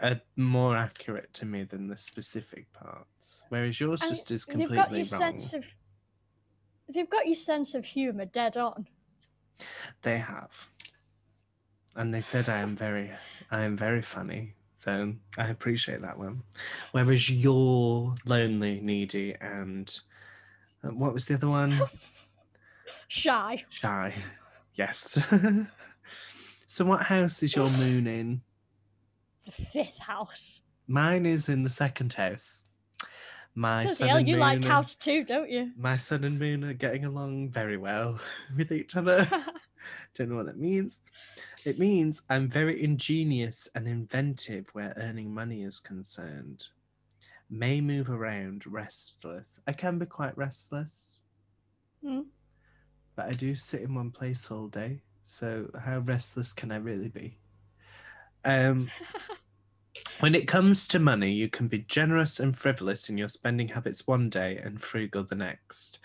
are 0.00 0.20
more 0.34 0.76
accurate 0.76 1.32
to 1.34 1.46
me 1.46 1.62
than 1.62 1.86
the 1.86 1.96
specific 1.96 2.72
parts. 2.72 3.44
Whereas 3.48 3.78
yours 3.78 4.02
And 4.02 4.10
just 4.10 4.32
is 4.32 4.44
They've 4.44 4.54
completely 4.54 4.76
got 4.76 4.90
your 4.90 4.96
wrong. 4.98 5.38
sense 5.38 5.54
of, 5.54 5.64
they've 6.92 7.08
got 7.08 7.26
your 7.26 7.36
sense 7.36 7.76
of 7.76 7.84
humour 7.84 8.24
dead 8.24 8.56
on. 8.56 8.88
They 10.02 10.18
have. 10.18 10.66
And 11.94 12.12
they 12.12 12.20
said 12.20 12.48
I 12.48 12.58
am 12.58 12.74
very 12.74 13.12
I 13.52 13.60
am 13.60 13.76
very 13.76 14.02
funny. 14.02 14.54
So 14.78 15.14
I 15.36 15.46
appreciate 15.46 16.02
that 16.02 16.18
one. 16.18 16.42
Whereas 16.90 17.30
you're 17.30 18.16
lonely, 18.24 18.80
needy, 18.80 19.36
and 19.40 19.96
uh, 20.82 20.88
what 20.88 21.14
was 21.14 21.26
the 21.26 21.34
other 21.34 21.48
one? 21.48 21.78
Shy. 23.08 23.64
Shy. 23.70 24.12
Yes. 24.74 25.18
so 26.66 26.84
what 26.84 27.02
house 27.02 27.42
is 27.42 27.54
your 27.56 27.68
moon 27.70 28.06
in? 28.06 28.40
The 29.44 29.50
fifth 29.52 29.98
house. 29.98 30.62
Mine 30.86 31.26
is 31.26 31.48
in 31.48 31.62
the 31.62 31.68
second 31.70 32.12
house. 32.14 32.64
My 33.54 33.82
Bloody 33.84 33.94
sun 33.96 34.08
hell, 34.08 34.16
and 34.18 34.28
you 34.28 34.34
moon. 34.34 34.40
like 34.40 34.64
are- 34.64 34.68
house 34.68 34.94
too, 34.94 35.24
don't 35.24 35.50
you? 35.50 35.72
my 35.76 35.96
sun 35.96 36.22
and 36.24 36.38
moon 36.38 36.62
are 36.64 36.74
getting 36.74 37.04
along 37.04 37.50
very 37.50 37.76
well 37.76 38.20
with 38.56 38.70
each 38.72 38.94
other. 38.96 39.26
Don't 40.14 40.28
know 40.28 40.36
what 40.36 40.46
that 40.46 40.58
means. 40.58 41.00
It 41.64 41.78
means 41.78 42.22
I'm 42.30 42.48
very 42.48 42.82
ingenious 42.84 43.68
and 43.74 43.88
inventive 43.88 44.66
where 44.74 44.92
earning 44.96 45.32
money 45.32 45.62
is 45.62 45.80
concerned. 45.80 46.66
May 47.50 47.80
move 47.80 48.10
around, 48.10 48.66
restless. 48.66 49.58
I 49.66 49.72
can 49.72 49.98
be 49.98 50.06
quite 50.06 50.36
restless, 50.36 51.16
Hmm. 52.04 52.20
But 53.18 53.26
I 53.26 53.32
do 53.32 53.56
sit 53.56 53.82
in 53.82 53.96
one 53.96 54.12
place 54.12 54.48
all 54.48 54.68
day. 54.68 55.02
So 55.24 55.68
how 55.76 55.98
restless 55.98 56.52
can 56.52 56.70
I 56.70 56.76
really 56.76 57.08
be? 57.08 57.36
Um, 58.44 58.88
when 60.20 60.36
it 60.36 60.46
comes 60.46 60.86
to 60.86 61.00
money, 61.00 61.32
you 61.32 61.48
can 61.48 61.66
be 61.66 61.80
generous 61.80 62.38
and 62.38 62.56
frivolous 62.56 63.08
in 63.08 63.18
your 63.18 63.26
spending 63.26 63.66
habits 63.66 64.06
one 64.06 64.30
day 64.30 64.60
and 64.62 64.80
frugal 64.80 65.24
the 65.24 65.34
next. 65.34 65.98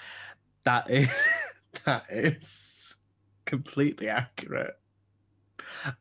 That 0.66 0.90
is 0.90 1.12
that 1.86 2.06
is 2.10 2.96
completely 3.46 4.10
accurate. 4.10 4.74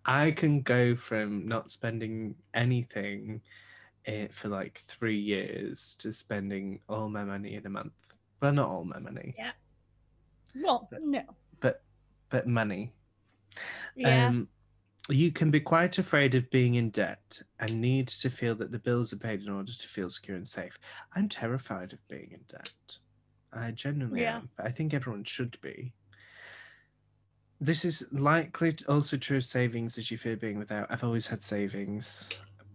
I 0.06 0.30
can 0.30 0.62
go 0.62 0.96
from 0.96 1.46
not 1.46 1.70
spending 1.70 2.36
anything 2.54 3.42
eh, 4.06 4.28
for 4.30 4.48
like 4.48 4.82
three 4.88 5.20
years 5.20 5.94
to 5.98 6.10
spending 6.10 6.80
all 6.88 7.10
my 7.10 7.22
money 7.22 7.56
in 7.56 7.66
a 7.66 7.70
month. 7.70 7.92
Well, 8.40 8.54
not 8.54 8.70
all 8.70 8.84
my 8.86 8.98
money, 8.98 9.34
well, 10.54 10.88
no. 11.00 11.22
but 11.60 11.82
but 12.30 12.46
money. 12.46 12.92
Yeah. 13.96 14.28
Um, 14.28 14.48
you 15.08 15.32
can 15.32 15.50
be 15.50 15.60
quite 15.60 15.98
afraid 15.98 16.34
of 16.34 16.48
being 16.50 16.76
in 16.76 16.90
debt 16.90 17.42
and 17.58 17.80
need 17.80 18.08
to 18.08 18.30
feel 18.30 18.54
that 18.54 18.70
the 18.70 18.78
bills 18.78 19.12
are 19.12 19.16
paid 19.16 19.42
in 19.42 19.48
order 19.50 19.72
to 19.72 19.88
feel 19.88 20.08
secure 20.08 20.36
and 20.36 20.46
safe. 20.48 20.78
I'm 21.14 21.28
terrified 21.28 21.92
of 21.92 21.98
being 22.08 22.30
in 22.32 22.40
debt. 22.48 22.72
I 23.52 23.70
genuinely 23.72 24.22
Yeah. 24.22 24.36
am, 24.38 24.48
but 24.56 24.66
I 24.66 24.70
think 24.70 24.94
everyone 24.94 25.24
should 25.24 25.60
be. 25.60 25.92
This 27.60 27.84
is 27.84 28.04
likely 28.10 28.76
also 28.88 29.16
true 29.16 29.36
of 29.36 29.44
savings 29.44 29.98
as 29.98 30.10
you 30.10 30.18
fear 30.18 30.36
being 30.36 30.58
without. 30.58 30.86
I've 30.90 31.04
always 31.04 31.26
had 31.28 31.42
savings. 31.42 32.28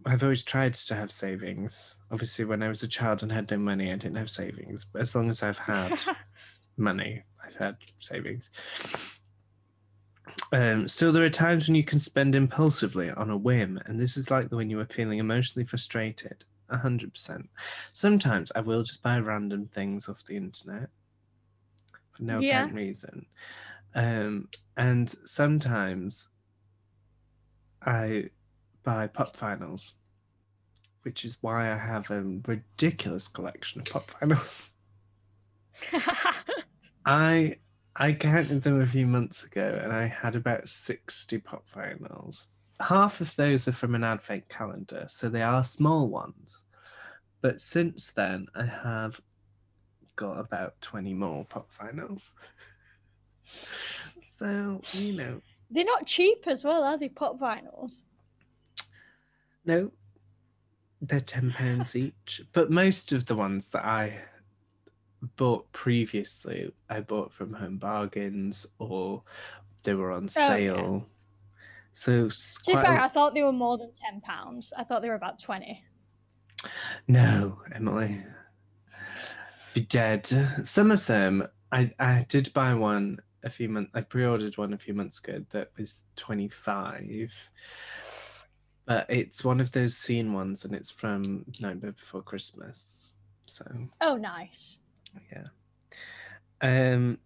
I've 0.06 0.22
always 0.22 0.42
tried 0.42 0.74
to 0.74 0.94
have 0.94 1.10
savings. 1.10 1.96
Obviously, 2.10 2.44
when 2.44 2.62
I 2.62 2.68
was 2.68 2.82
a 2.82 2.88
child 2.88 3.22
and 3.22 3.30
had 3.32 3.50
no 3.50 3.58
money, 3.58 3.90
I 3.92 3.96
didn't 3.96 4.16
have 4.16 4.30
savings. 4.30 4.86
But 4.90 5.02
as 5.02 5.14
long 5.14 5.28
as 5.28 5.42
I've 5.42 5.58
had 5.58 6.00
money. 6.78 7.22
I've 7.44 7.54
had 7.56 7.76
savings. 8.00 8.50
Um, 10.52 10.88
still, 10.88 11.12
there 11.12 11.24
are 11.24 11.30
times 11.30 11.68
when 11.68 11.74
you 11.74 11.84
can 11.84 11.98
spend 11.98 12.34
impulsively 12.34 13.10
on 13.10 13.30
a 13.30 13.36
whim, 13.36 13.80
and 13.86 14.00
this 14.00 14.16
is 14.16 14.30
like 14.30 14.48
the 14.48 14.56
when 14.56 14.70
you 14.70 14.80
are 14.80 14.86
feeling 14.86 15.18
emotionally 15.18 15.66
frustrated. 15.66 16.44
A 16.70 16.76
hundred 16.76 17.14
percent. 17.14 17.48
Sometimes 17.92 18.52
I 18.54 18.60
will 18.60 18.82
just 18.82 19.02
buy 19.02 19.18
random 19.18 19.66
things 19.66 20.08
off 20.08 20.24
the 20.24 20.36
internet 20.36 20.90
for 22.12 22.22
no 22.22 22.40
Yeah. 22.40 22.64
apparent 22.64 22.74
reason, 22.76 23.26
um, 23.94 24.48
and 24.76 25.14
sometimes 25.24 26.28
I 27.82 28.30
buy 28.82 29.06
pop 29.06 29.34
vinyls, 29.36 29.94
which 31.02 31.24
is 31.24 31.38
why 31.40 31.72
I 31.72 31.76
have 31.76 32.10
a 32.10 32.22
ridiculous 32.46 33.28
collection 33.28 33.80
of 33.80 33.86
pop 33.88 34.10
vinyls. 34.10 34.68
I 37.08 37.56
I 37.96 38.12
counted 38.12 38.62
them 38.62 38.80
a 38.82 38.86
few 38.86 39.06
months 39.06 39.42
ago 39.42 39.80
and 39.82 39.92
I 39.92 40.06
had 40.06 40.36
about 40.36 40.68
60 40.68 41.38
pop 41.38 41.64
vinyls. 41.74 42.46
Half 42.80 43.20
of 43.22 43.34
those 43.34 43.66
are 43.66 43.72
from 43.72 43.94
an 43.96 44.04
advent 44.04 44.48
calendar, 44.48 45.06
so 45.08 45.28
they 45.28 45.42
are 45.42 45.64
small 45.64 46.06
ones. 46.08 46.60
But 47.40 47.60
since 47.60 48.12
then, 48.12 48.46
I 48.54 48.66
have 48.66 49.20
got 50.16 50.38
about 50.38 50.80
20 50.82 51.14
more 51.14 51.44
pop 51.46 51.68
vinyls. 51.80 52.32
so, 53.42 54.80
you 54.92 55.14
know, 55.14 55.40
They're 55.70 55.84
not 55.84 56.06
cheap 56.06 56.44
as 56.46 56.64
well, 56.64 56.84
are 56.84 56.98
they? 56.98 57.08
Pop 57.08 57.40
vinyls. 57.40 58.04
no, 59.64 59.90
they're 61.00 61.20
£10 61.20 61.96
each. 61.96 62.42
But 62.52 62.70
most 62.70 63.12
of 63.12 63.26
the 63.26 63.34
ones 63.34 63.70
that 63.70 63.84
I 63.84 64.20
bought 65.36 65.70
previously, 65.72 66.72
I 66.88 67.00
bought 67.00 67.32
from 67.32 67.52
Home 67.54 67.76
Bargains 67.78 68.66
or 68.78 69.22
they 69.82 69.94
were 69.94 70.10
on 70.12 70.24
Oh, 70.24 70.24
yeah. 70.40 70.46
sale. 70.46 71.06
So, 71.92 72.28
To 72.28 72.60
be 72.66 72.72
fair, 72.76 73.00
I 73.00 73.08
thought 73.08 73.34
they 73.34 73.42
were 73.42 73.52
more 73.52 73.76
than 73.78 73.92
ten 73.92 74.20
pounds. 74.20 74.72
I 74.76 74.84
thought 74.84 75.02
they 75.02 75.08
were 75.08 75.14
about 75.14 75.38
twenty. 75.40 75.84
no, 77.08 77.60
Emily, 77.74 78.22
be 79.74 79.80
dead. 79.80 80.26
Some 80.64 80.90
of 80.90 81.06
them, 81.06 81.46
I 81.72 81.92
I 81.98 82.24
did 82.28 82.52
buy 82.52 82.74
one 82.74 83.18
a 83.42 83.50
few 83.50 83.68
months. 83.68 83.90
I 83.94 84.02
pre-ordered 84.02 84.56
one 84.58 84.72
a 84.72 84.78
few 84.78 84.94
months 84.94 85.18
ago 85.18 85.44
that 85.50 85.70
was 85.76 86.04
twenty 86.16 86.48
five. 86.48 87.50
But 88.86 89.06
it's 89.10 89.44
one 89.44 89.60
of 89.60 89.72
those 89.72 89.96
scene 89.96 90.32
ones, 90.32 90.64
and 90.64 90.74
it's 90.74 90.90
from 90.90 91.44
Nightmare 91.60 91.92
Before 91.92 92.22
Christmas. 92.22 93.12
So 93.46 93.64
Oh, 94.00 94.16
nice. 94.16 94.78
Yeah. 95.32 95.44
Um, 96.60 97.18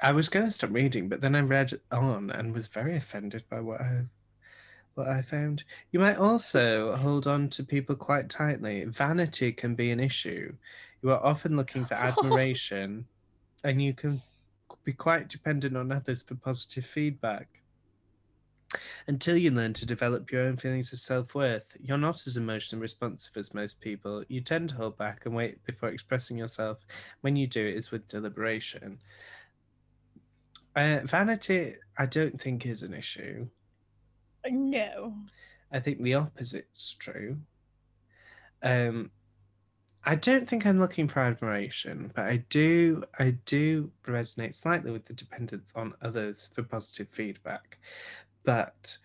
I 0.00 0.12
was 0.12 0.28
going 0.28 0.46
to 0.46 0.52
stop 0.52 0.70
reading, 0.72 1.08
but 1.08 1.20
then 1.20 1.34
I 1.34 1.40
read 1.40 1.80
on 1.90 2.30
and 2.30 2.52
was 2.52 2.66
very 2.66 2.96
offended 2.96 3.44
by 3.48 3.60
what 3.60 3.80
I 3.80 4.02
what 4.94 5.08
I 5.08 5.22
found. 5.22 5.62
You 5.92 6.00
might 6.00 6.16
also 6.16 6.96
hold 6.96 7.26
on 7.26 7.48
to 7.50 7.62
people 7.62 7.96
quite 7.96 8.30
tightly. 8.30 8.84
Vanity 8.84 9.52
can 9.52 9.74
be 9.74 9.90
an 9.90 10.00
issue. 10.00 10.54
You 11.02 11.10
are 11.10 11.24
often 11.24 11.56
looking 11.56 11.84
for 11.84 11.94
admiration, 12.08 13.06
and 13.62 13.82
you 13.82 13.92
can 13.92 14.22
be 14.84 14.92
quite 14.92 15.28
dependent 15.28 15.76
on 15.76 15.92
others 15.92 16.22
for 16.22 16.34
positive 16.34 16.86
feedback. 16.86 17.48
Until 19.06 19.36
you 19.36 19.50
learn 19.50 19.72
to 19.74 19.86
develop 19.86 20.30
your 20.30 20.42
own 20.42 20.56
feelings 20.56 20.92
of 20.92 20.98
self 20.98 21.34
worth, 21.34 21.76
you're 21.80 21.98
not 21.98 22.26
as 22.26 22.36
emotionally 22.36 22.82
responsive 22.82 23.36
as 23.36 23.54
most 23.54 23.80
people. 23.80 24.24
You 24.28 24.40
tend 24.40 24.70
to 24.70 24.74
hold 24.74 24.98
back 24.98 25.22
and 25.24 25.34
wait 25.34 25.64
before 25.64 25.90
expressing 25.90 26.36
yourself. 26.36 26.78
When 27.20 27.36
you 27.36 27.46
do, 27.46 27.64
it's 27.64 27.90
with 27.90 28.08
deliberation. 28.08 28.98
Uh, 30.74 31.00
vanity, 31.04 31.76
I 31.96 32.06
don't 32.06 32.40
think, 32.40 32.66
is 32.66 32.82
an 32.82 32.92
issue. 32.92 33.46
No. 34.48 35.14
I 35.72 35.80
think 35.80 36.02
the 36.02 36.14
opposite's 36.14 36.94
true. 36.94 37.38
Um, 38.62 39.10
I 40.08 40.14
don't 40.14 40.48
think 40.48 40.64
I'm 40.64 40.78
looking 40.78 41.08
for 41.08 41.18
admiration, 41.18 42.12
but 42.14 42.26
I 42.26 42.44
do 42.48 43.02
I 43.18 43.30
do 43.44 43.90
resonate 44.06 44.54
slightly 44.54 44.92
with 44.92 45.06
the 45.06 45.14
dependence 45.14 45.72
on 45.74 45.94
others 46.00 46.48
for 46.54 46.62
positive 46.62 47.08
feedback. 47.10 47.78
But 48.46 48.96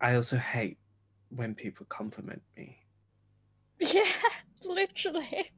I 0.00 0.14
also 0.14 0.38
hate 0.38 0.78
when 1.28 1.54
people 1.54 1.86
compliment 1.88 2.42
me. 2.56 2.78
Yeah, 3.78 4.02
literally. 4.64 5.52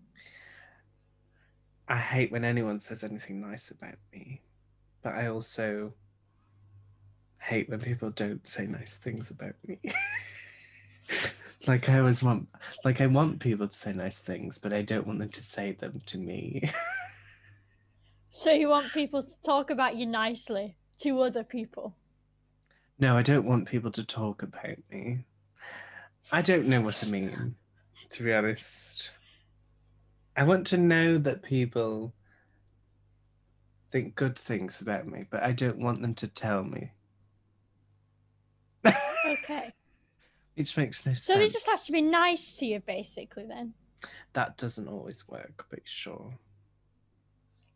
I 1.89 1.97
hate 1.97 2.31
when 2.31 2.45
anyone 2.45 2.81
says 2.81 3.05
anything 3.05 3.41
nice 3.41 3.71
about 3.71 3.95
me. 4.13 4.43
But 5.03 5.15
I 5.15 5.29
also 5.29 5.95
hate 7.39 7.69
when 7.71 7.81
people 7.81 8.11
don't 8.11 8.47
say 8.47 8.67
nice 8.67 8.97
things 8.97 9.31
about 9.31 9.55
me. 9.67 9.79
like 11.67 11.89
I 11.89 12.01
always 12.01 12.23
want 12.23 12.49
like 12.85 13.01
I 13.01 13.07
want 13.07 13.41
people 13.41 13.69
to 13.69 13.77
say 13.77 13.93
nice 13.93 14.19
things, 14.19 14.59
but 14.59 14.73
I 14.73 14.83
don't 14.83 15.07
want 15.07 15.21
them 15.21 15.31
to 15.31 15.43
say 15.43 15.73
them 15.73 16.03
to 16.07 16.19
me. 16.19 16.71
So 18.35 18.51
you 18.51 18.71
want 18.71 18.91
people 18.95 19.23
to 19.23 19.41
talk 19.45 19.69
about 19.69 19.97
you 19.97 20.07
nicely 20.07 20.79
to 21.03 21.21
other 21.21 21.45
people? 21.45 21.95
No, 22.99 23.17
I 23.17 23.23
don't 23.23 23.47
want 23.47 23.69
people 23.69 23.91
to 23.93 24.05
talk 24.05 24.43
about 24.43 24.77
me. 24.91 25.25
I 26.31 26.43
don't 26.43 26.67
know 26.67 26.81
what 26.81 27.03
I 27.03 27.09
mean, 27.09 27.57
to 28.11 28.23
be 28.23 28.33
honest. 28.33 29.11
I 30.37 30.45
want 30.45 30.67
to 30.69 30.79
know 30.79 31.19
that 31.19 31.43
people 31.43 32.15
think 33.91 34.15
good 34.15 34.39
things 34.39 34.81
about 34.81 35.07
me, 35.07 35.25
but 35.31 35.43
I 35.43 35.53
don't 35.53 35.79
want 35.79 36.01
them 36.01 36.15
to 36.15 36.29
tell 36.29 36.63
me. 36.65 36.93
Okay. 39.27 39.73
Which 40.55 40.77
makes 40.77 41.05
no 41.07 41.15
So 41.15 41.35
sense. 41.35 41.39
they 41.39 41.53
just 41.53 41.69
have 41.69 41.83
to 41.85 41.93
be 41.93 42.03
nice 42.03 42.57
to 42.59 42.67
you, 42.67 42.81
basically. 42.81 43.47
Then. 43.47 43.75
That 44.35 44.57
doesn't 44.57 44.89
always 44.89 45.27
work, 45.29 45.67
but 45.71 45.81
sure. 45.85 46.39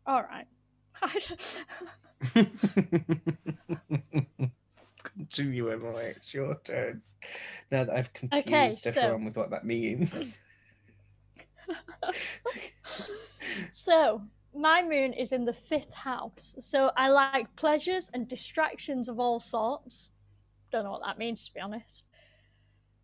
All 0.05 0.23
right. 0.23 0.47
Continue, 5.37 5.71
Emily. 5.71 6.05
It's 6.05 6.33
your 6.33 6.57
turn. 6.63 7.03
Now 7.69 7.83
that 7.83 7.95
I've 7.95 8.11
confused 8.11 8.47
Okay, 8.47 8.71
so- 8.71 8.89
everyone 8.89 9.25
with 9.25 9.37
what 9.37 9.51
that 9.51 9.65
means. 9.65 10.39
so 13.71 14.23
my 14.55 14.81
moon 14.81 15.13
is 15.13 15.33
in 15.33 15.45
the 15.45 15.53
fifth 15.53 15.93
house. 15.93 16.55
So 16.59 16.89
I 16.97 17.09
like 17.09 17.55
pleasures 17.55 18.09
and 18.15 18.27
distractions 18.27 19.09
of 19.09 19.19
all 19.19 19.39
sorts. 19.39 20.09
Don't 20.71 20.85
know 20.85 20.91
what 20.91 21.03
that 21.05 21.19
means 21.19 21.45
to 21.45 21.53
be 21.53 21.59
honest. 21.59 22.03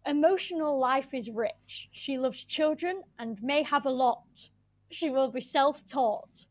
Emotional 0.08 0.80
life 0.80 1.14
is 1.14 1.30
rich. 1.30 1.88
She 1.92 2.18
loves 2.18 2.44
children 2.44 3.04
and 3.20 3.38
may 3.44 3.62
have 3.62 3.86
a 3.86 3.92
lot. 3.92 4.50
She 4.90 5.12
will 5.12 5.30
be 5.30 5.40
self 5.40 5.86
taught. 5.86 6.48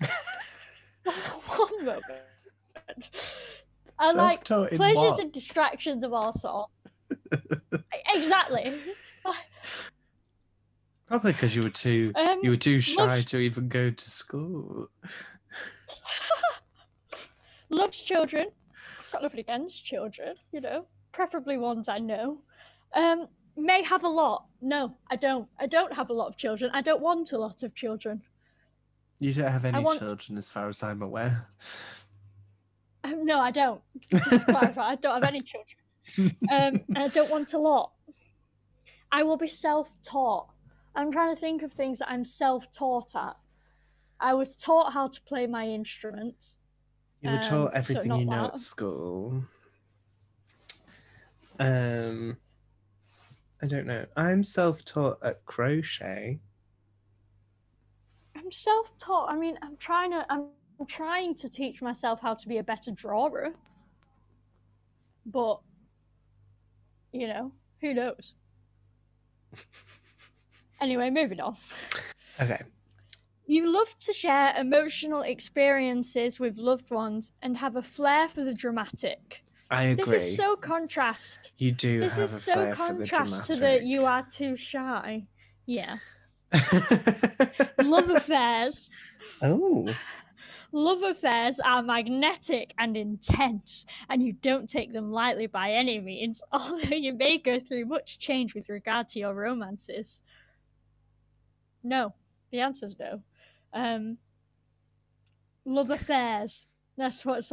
One 1.48 1.84
moment. 1.84 2.04
I 3.98 4.12
like 4.12 4.44
pleasures 4.44 4.78
what? 4.96 5.20
and 5.20 5.32
distractions 5.32 6.02
of 6.02 6.12
all 6.12 6.32
sorts. 6.32 6.72
exactly. 8.14 8.72
Probably 11.06 11.32
because 11.32 11.54
you 11.54 11.62
were 11.62 11.70
too 11.70 12.12
Um, 12.16 12.40
you 12.42 12.50
were 12.50 12.56
too 12.56 12.80
shy 12.80 13.02
loves- 13.04 13.24
to 13.26 13.38
even 13.38 13.68
go 13.68 13.90
to 13.90 14.10
school. 14.10 14.88
loves 17.68 18.02
children. 18.02 18.48
Got 19.12 19.22
nothing 19.22 19.40
against 19.40 19.84
children, 19.84 20.36
you 20.50 20.60
know, 20.60 20.86
preferably 21.12 21.56
ones 21.58 21.88
I 21.88 21.98
know. 21.98 22.40
Um, 22.94 23.28
may 23.56 23.82
have 23.82 24.02
a 24.02 24.08
lot. 24.08 24.46
No, 24.60 24.96
I 25.10 25.16
don't. 25.16 25.48
I 25.58 25.66
don't 25.66 25.92
have 25.94 26.10
a 26.10 26.12
lot 26.12 26.28
of 26.28 26.36
children. 26.36 26.70
I 26.74 26.80
don't 26.80 27.02
want 27.02 27.32
a 27.32 27.38
lot 27.38 27.62
of 27.62 27.74
children. 27.74 28.22
You 29.20 29.32
don't 29.32 29.52
have 29.52 29.64
any 29.64 29.80
want- 29.80 30.00
children, 30.00 30.38
as 30.38 30.50
far 30.50 30.68
as 30.68 30.82
I'm 30.82 31.02
aware. 31.02 31.46
Um, 33.04 33.24
no, 33.24 33.38
I 33.38 33.50
don't. 33.50 33.80
Just 34.10 34.46
clarify, 34.46 34.92
I 34.92 34.94
don't 34.96 35.14
have 35.14 35.24
any 35.24 35.42
children. 35.42 36.36
Um, 36.50 36.80
and 36.88 36.98
I 36.98 37.08
don't 37.08 37.30
want 37.30 37.52
a 37.54 37.58
lot. 37.58 37.92
I 39.12 39.22
will 39.22 39.36
be 39.36 39.48
self-taught. 39.48 40.48
I'm 40.94 41.12
trying 41.12 41.34
to 41.34 41.40
think 41.40 41.62
of 41.62 41.72
things 41.72 41.98
that 42.00 42.10
I'm 42.10 42.24
self-taught 42.24 43.14
at. 43.14 43.36
I 44.20 44.34
was 44.34 44.56
taught 44.56 44.92
how 44.92 45.08
to 45.08 45.22
play 45.22 45.46
my 45.46 45.66
instruments. 45.66 46.58
You 47.20 47.30
were 47.30 47.36
Um, 47.36 47.42
taught 47.42 47.70
so 47.72 47.78
everything 47.78 48.08
not 48.08 48.20
you 48.20 48.26
know 48.26 48.42
that. 48.42 48.54
at 48.54 48.60
school. 48.60 49.44
Um, 51.58 52.36
I 53.62 53.66
don't 53.66 53.86
know. 53.86 54.06
I'm 54.16 54.42
self-taught 54.44 55.18
at 55.22 55.44
crochet. 55.46 56.40
I'm 58.36 58.50
self-taught. 58.50 59.30
I 59.30 59.36
mean, 59.36 59.58
I'm 59.62 59.76
trying 59.76 60.10
to. 60.10 60.26
I'm 60.28 60.48
trying 60.86 61.34
to 61.36 61.48
teach 61.48 61.80
myself 61.82 62.20
how 62.20 62.34
to 62.34 62.48
be 62.48 62.58
a 62.58 62.62
better 62.62 62.90
drawer. 62.90 63.52
But, 65.26 65.60
you 67.12 67.26
know, 67.26 67.52
who 67.80 67.94
knows? 67.94 68.34
anyway, 70.80 71.10
moving 71.10 71.40
on. 71.40 71.56
Okay. 72.40 72.62
You 73.46 73.70
love 73.72 73.98
to 74.00 74.12
share 74.12 74.54
emotional 74.56 75.22
experiences 75.22 76.40
with 76.40 76.56
loved 76.56 76.90
ones 76.90 77.32
and 77.42 77.58
have 77.58 77.76
a 77.76 77.82
flair 77.82 78.28
for 78.28 78.42
the 78.42 78.54
dramatic. 78.54 79.42
I 79.70 79.84
agree. 79.84 80.04
This 80.04 80.12
is 80.24 80.36
so 80.36 80.56
contrast. 80.56 81.52
you 81.58 81.72
do 81.72 82.00
This 82.00 82.18
is 82.18 82.30
so 82.42 82.54
for 82.54 82.66
the 82.66 82.72
contrast 82.76 83.44
to 83.46 83.56
the 83.56 83.82
you 83.82 84.06
are 84.06 84.22
too 84.22 84.56
shy. 84.56 85.26
Yeah. 85.66 85.96
Love 87.82 88.10
affairs. 88.10 88.88
oh, 89.42 89.88
Love 90.76 91.04
affairs 91.04 91.60
are 91.60 91.84
magnetic 91.84 92.74
and 92.76 92.96
intense, 92.96 93.86
and 94.08 94.24
you 94.24 94.32
don't 94.32 94.68
take 94.68 94.92
them 94.92 95.12
lightly 95.12 95.46
by 95.46 95.70
any 95.70 96.00
means, 96.00 96.42
although 96.52 96.96
you 96.96 97.14
may 97.14 97.38
go 97.38 97.60
through 97.60 97.84
much 97.84 98.18
change 98.18 98.56
with 98.56 98.68
regard 98.68 99.06
to 99.06 99.20
your 99.20 99.32
romances. 99.32 100.20
No, 101.84 102.12
the 102.50 102.58
answer's 102.58 102.98
no. 102.98 103.20
Um, 103.72 104.18
love 105.64 105.90
affairs. 105.90 106.66
That's 106.96 107.24
what's. 107.24 107.52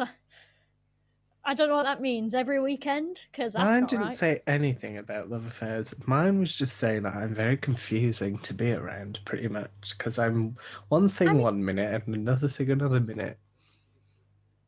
I 1.44 1.56
don't 1.56 1.70
know 1.70 1.76
what 1.76 1.86
that 1.86 2.02
means. 2.02 2.36
Every 2.36 2.62
weekend, 2.62 3.20
because 3.32 3.54
that's 3.54 3.72
mine 3.72 3.86
didn't 3.88 4.06
right. 4.06 4.14
say 4.14 4.42
anything 4.46 4.98
about 4.98 5.30
love 5.30 5.46
affairs. 5.46 5.94
Mine 6.06 6.40
was 6.40 6.56
just 6.56 6.78
saying 6.78 7.02
that 7.04 7.16
I'm 7.16 7.34
very 7.34 7.58
confusing 7.58 8.38
to 8.40 8.54
be 8.54 8.72
around, 8.72 9.20
pretty 9.26 9.48
much, 9.48 9.96
because 9.98 10.20
I'm 10.20 10.56
one 10.90 11.10
thing 11.10 11.30
I 11.30 11.34
mean- 11.34 11.42
one 11.42 11.66
minute 11.66 12.04
and 12.06 12.16
another 12.16 12.48
thing 12.48 12.70
another 12.70 13.00
minute. 13.00 13.38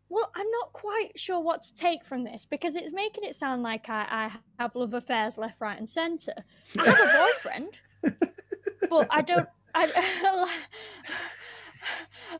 Well, 0.10 0.32
I'm 0.36 0.50
not 0.52 0.74
quite 0.74 1.18
sure 1.18 1.40
what 1.40 1.64
to 1.64 1.74
take 1.74 2.06
from 2.06 2.24
this 2.24 2.46
because 2.46 2.76
it's 2.76 2.94
making 2.94 3.24
it 3.24 3.34
sound 3.34 3.64
like 3.64 3.90
I, 3.90 4.06
I 4.10 4.32
have 4.60 4.76
love 4.76 4.94
affairs 4.94 5.40
left, 5.40 5.60
right, 5.60 5.78
and 5.78 5.90
centre. 5.90 6.44
I 6.78 6.86
have 6.86 7.00
a 7.00 8.12
boyfriend, 8.14 8.30
but 8.90 9.08
I 9.10 9.22
don't. 9.24 9.50
I, 9.74 9.88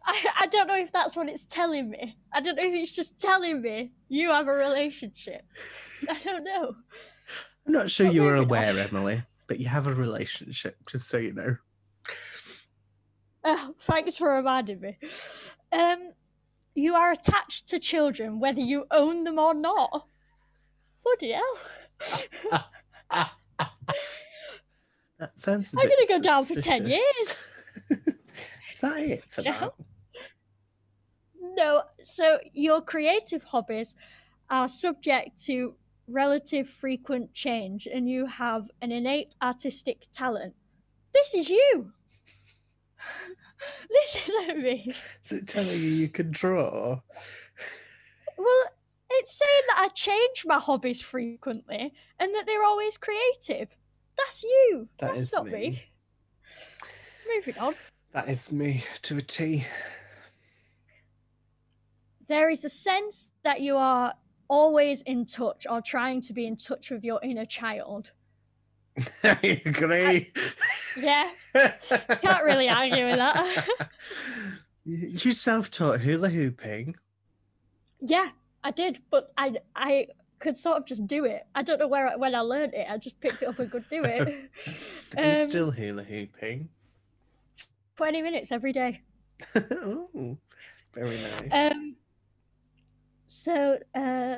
I, 0.06 0.26
I 0.42 0.46
don't 0.48 0.68
know 0.68 0.78
if 0.78 0.92
that's 0.92 1.16
what 1.16 1.30
it's 1.30 1.46
telling 1.46 1.90
me. 1.90 2.18
I 2.34 2.42
don't 2.42 2.56
know 2.56 2.64
if 2.64 2.74
it's 2.74 2.92
just 2.92 3.20
telling 3.20 3.62
me 3.62 3.92
you 4.10 4.30
have 4.32 4.48
a 4.48 4.54
relationship. 4.54 5.44
I 6.10 6.20
don't 6.20 6.44
know. 6.44 6.76
I'm 7.66 7.74
not 7.74 7.90
sure 7.90 8.08
But 8.08 8.16
you 8.16 8.24
were 8.24 8.36
aware, 8.36 8.78
Emily, 8.78 9.24
but 9.48 9.60
you 9.60 9.68
have 9.68 9.88
a 9.88 9.94
relationship, 9.94 10.78
just 10.88 11.08
so 11.08 11.18
you 11.18 11.34
know. 11.34 11.58
Oh, 13.46 13.76
thanks 13.82 14.18
for 14.18 14.34
reminding 14.36 14.80
me. 14.80 14.98
Um, 15.72 16.12
you 16.76 16.96
are 16.96 17.12
attached 17.12 17.68
to 17.70 17.80
children 17.80 18.40
whether 18.40 18.62
you 18.62 18.86
own 18.92 19.24
them 19.24 19.40
or 19.40 19.54
not. 19.54 20.08
Bloody 21.04 21.34
hell. 21.34 22.64
That 25.20 25.40
sounds. 25.40 25.74
I'm 25.78 25.88
gonna 25.88 26.08
go 26.10 26.22
down 26.22 26.46
for 26.46 26.56
10 26.56 26.88
years. 26.88 27.48
Is 28.84 28.90
that 28.90 29.00
it 29.00 29.26
for 29.26 29.42
Yeah. 29.42 29.60
that? 29.60 29.74
No, 31.40 31.84
so 32.02 32.40
your 32.52 32.82
creative 32.82 33.44
hobbies 33.44 33.96
are 34.50 34.68
subject 34.68 35.42
to 35.46 35.76
relative 36.08 36.68
frequent 36.68 37.34
change 37.34 37.88
and 37.88 38.10
you 38.10 38.26
have 38.26 38.70
an 38.82 38.92
innate 38.92 39.36
artistic 39.42 40.04
talent. 40.12 40.56
This 41.14 41.34
is 41.34 41.50
you. 41.50 41.94
this 43.90 44.28
isn't 44.28 44.62
me. 44.62 44.94
Is 45.24 45.32
it 45.32 45.48
telling 45.48 45.80
you 45.80 45.90
you 45.90 46.10
can 46.10 46.32
draw? 46.32 47.00
Well, 48.38 48.64
it's 49.12 49.32
saying 49.34 49.62
that 49.70 49.78
I 49.80 49.88
change 49.90 50.44
my 50.46 50.60
hobbies 50.60 51.02
frequently 51.02 51.94
and 52.20 52.36
that 52.36 52.46
they're 52.46 52.64
always 52.66 52.98
creative. 52.98 53.70
That's 54.18 54.44
you. 54.44 54.90
That 55.00 55.12
That's 55.12 55.22
is 55.22 55.34
not 55.34 55.46
me. 55.46 55.52
me. 55.52 55.84
Moving 57.34 57.58
on. 57.58 57.76
That 58.14 58.30
is 58.30 58.52
me 58.52 58.84
to 59.04 59.18
a 59.18 59.22
T. 59.22 59.66
There 62.28 62.50
is 62.50 62.64
a 62.64 62.70
sense 62.70 63.32
that 63.44 63.62
you 63.62 63.76
are 63.76 64.14
always 64.48 65.02
in 65.02 65.26
touch 65.26 65.66
or 65.70 65.82
trying 65.82 66.22
to 66.22 66.34
be 66.34 66.46
in 66.46 66.56
touch 66.58 66.92
with 66.92 67.04
your 67.04 67.20
inner 67.24 67.46
child. 67.46 68.12
I 69.24 69.62
agree. 69.66 70.32
Yeah, 70.96 71.32
can't 71.54 72.44
really 72.44 72.70
argue 72.70 73.06
with 73.08 73.16
that. 73.18 73.68
You 74.86 74.98
you 75.24 75.32
self-taught 75.32 76.02
hula 76.02 76.28
hooping. 76.30 76.96
yeah, 78.02 78.32
I 78.66 78.72
did, 78.72 79.00
but 79.10 79.32
I 79.38 79.56
I 79.78 80.08
could 80.40 80.58
sort 80.58 80.76
of 80.78 80.86
just 80.86 81.08
do 81.08 81.24
it. 81.24 81.44
I 81.56 81.62
don't 81.64 81.80
know 81.80 81.88
where 81.88 82.10
I- 82.10 82.18
when 82.18 82.36
I 82.36 82.42
learned 82.42 82.74
it. 82.74 82.86
I 82.90 82.98
just 82.98 83.18
picked 83.22 83.42
it 83.42 83.46
up 83.48 83.58
and 83.60 83.72
could 83.72 83.88
do 83.90 84.04
it. 84.04 84.52
Are 85.18 85.24
you 85.24 85.42
Um, 85.44 85.50
still 85.50 85.72
hula 85.72 86.04
hooping? 86.04 86.68
Twenty 87.96 88.22
minutes 88.22 88.52
every 88.52 88.74
day. 88.74 89.02
oh, 89.56 90.38
very 90.94 91.22
nice. 91.22 91.72
Um. 91.72 91.96
So, 93.28 93.80
uh, 93.96 94.38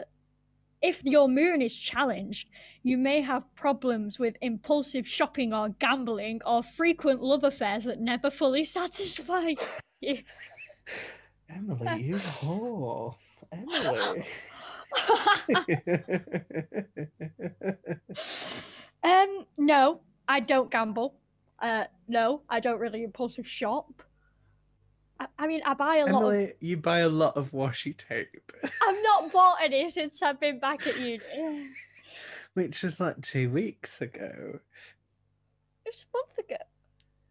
if 0.82 1.04
your 1.04 1.28
moon 1.28 1.62
is 1.62 1.76
challenged, 1.76 2.48
you 2.84 2.98
may 2.98 3.22
have 3.22 3.44
problems 3.56 4.20
with 4.20 4.36
impulsive 4.42 5.08
shopping 5.08 5.54
or 5.54 5.70
gambling 5.70 6.42
or 6.46 6.64
frequent 6.64 7.22
love 7.22 7.44
affairs 7.44 7.86
that 7.86 8.00
never 8.00 8.30
fully 8.30 8.64
satisfy 8.80 9.56
you. 10.00 10.20
Emily, 11.50 12.04
you 12.04 12.16
whore. 12.40 13.16
Emily. 13.52 14.26
um, 19.04 19.46
no, 19.58 20.02
I 20.28 20.40
don't 20.40 20.70
gamble. 20.70 21.16
Uh, 21.60 21.86
no, 22.08 22.42
I 22.50 22.60
don't 22.60 22.80
really 22.80 23.04
impulsive 23.04 23.48
shop. 23.48 24.04
I, 25.20 25.28
I 25.40 25.48
mean, 25.48 25.62
I 25.66 25.74
buy 25.74 25.98
a 25.98 26.06
lot 26.06 26.24
of. 26.24 26.34
Emily, 26.34 26.54
you 26.60 26.78
buy 26.78 27.00
a 27.00 27.10
lot 27.10 27.38
of 27.38 27.52
washi 27.52 27.96
tape, 27.98 28.52
I've 28.64 29.04
not 29.04 29.32
bought 29.32 29.58
any 29.64 29.90
since 29.90 30.22
I've 30.22 30.40
been 30.40 30.60
back 30.60 30.86
at 30.88 31.00
uni. 31.00 31.70
Which 32.54 32.84
was 32.84 33.00
like 33.00 33.22
two 33.22 33.50
weeks 33.50 34.02
ago. 34.02 34.60
It 35.86 35.94
was 35.94 36.06
a 36.14 36.18
month 36.18 36.38
ago. 36.40 36.58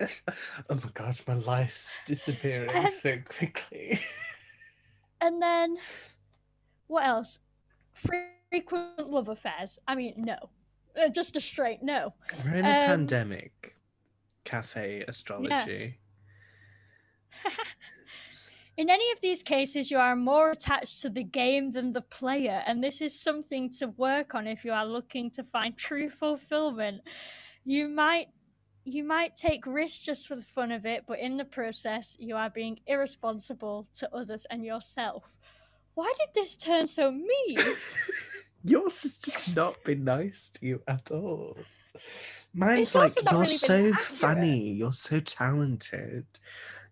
oh 0.70 0.74
my 0.74 0.90
god, 0.94 1.18
my 1.26 1.34
life's 1.34 2.00
disappearing 2.06 2.70
Um, 2.74 2.88
so 2.88 3.18
quickly. 3.28 4.00
And 5.20 5.40
then, 5.40 5.78
what 6.86 7.06
else? 7.06 7.38
Frequent 7.94 9.08
love 9.08 9.28
affairs. 9.28 9.78
I 9.88 9.94
mean, 9.94 10.12
no. 10.18 10.36
Uh, 11.00 11.08
just 11.08 11.34
a 11.36 11.40
straight 11.40 11.82
no. 11.82 12.12
We're 12.44 12.56
in 12.56 12.66
a 12.66 12.68
Um, 12.68 12.86
pandemic. 12.86 13.73
Cafe 14.44 15.04
astrology. 15.06 15.98
In 18.76 18.90
any 18.90 19.12
of 19.12 19.20
these 19.20 19.42
cases, 19.42 19.90
you 19.90 19.98
are 19.98 20.16
more 20.16 20.50
attached 20.50 21.00
to 21.02 21.08
the 21.08 21.22
game 21.22 21.70
than 21.70 21.92
the 21.92 22.00
player, 22.00 22.62
and 22.66 22.82
this 22.82 23.00
is 23.00 23.18
something 23.18 23.70
to 23.78 23.88
work 23.88 24.34
on 24.34 24.48
if 24.48 24.64
you 24.64 24.72
are 24.72 24.86
looking 24.86 25.30
to 25.32 25.44
find 25.44 25.76
true 25.88 26.10
fulfillment. 26.10 27.02
You 27.64 27.88
might 27.88 28.28
you 28.86 29.02
might 29.02 29.34
take 29.34 29.66
risks 29.66 30.00
just 30.00 30.28
for 30.28 30.36
the 30.36 30.42
fun 30.42 30.70
of 30.70 30.84
it, 30.84 31.04
but 31.06 31.18
in 31.18 31.38
the 31.38 31.44
process, 31.44 32.16
you 32.20 32.36
are 32.36 32.50
being 32.50 32.80
irresponsible 32.86 33.88
to 33.94 34.14
others 34.14 34.46
and 34.50 34.62
yourself. 34.62 35.24
Why 35.94 36.12
did 36.18 36.34
this 36.34 36.54
turn 36.54 36.86
so 36.86 37.10
mean? 37.10 37.58
Yours 38.64 39.02
has 39.02 39.16
just 39.16 39.56
not 39.56 39.82
been 39.84 40.04
nice 40.04 40.50
to 40.54 40.66
you 40.66 40.82
at 40.86 41.10
all. 41.10 41.56
Mine's 42.54 42.94
It's 42.94 42.94
like 42.94 43.12
you're 43.16 43.40
really 43.40 43.56
so 43.56 43.92
funny, 43.94 44.70
you're 44.70 44.92
so 44.92 45.18
talented, 45.18 46.24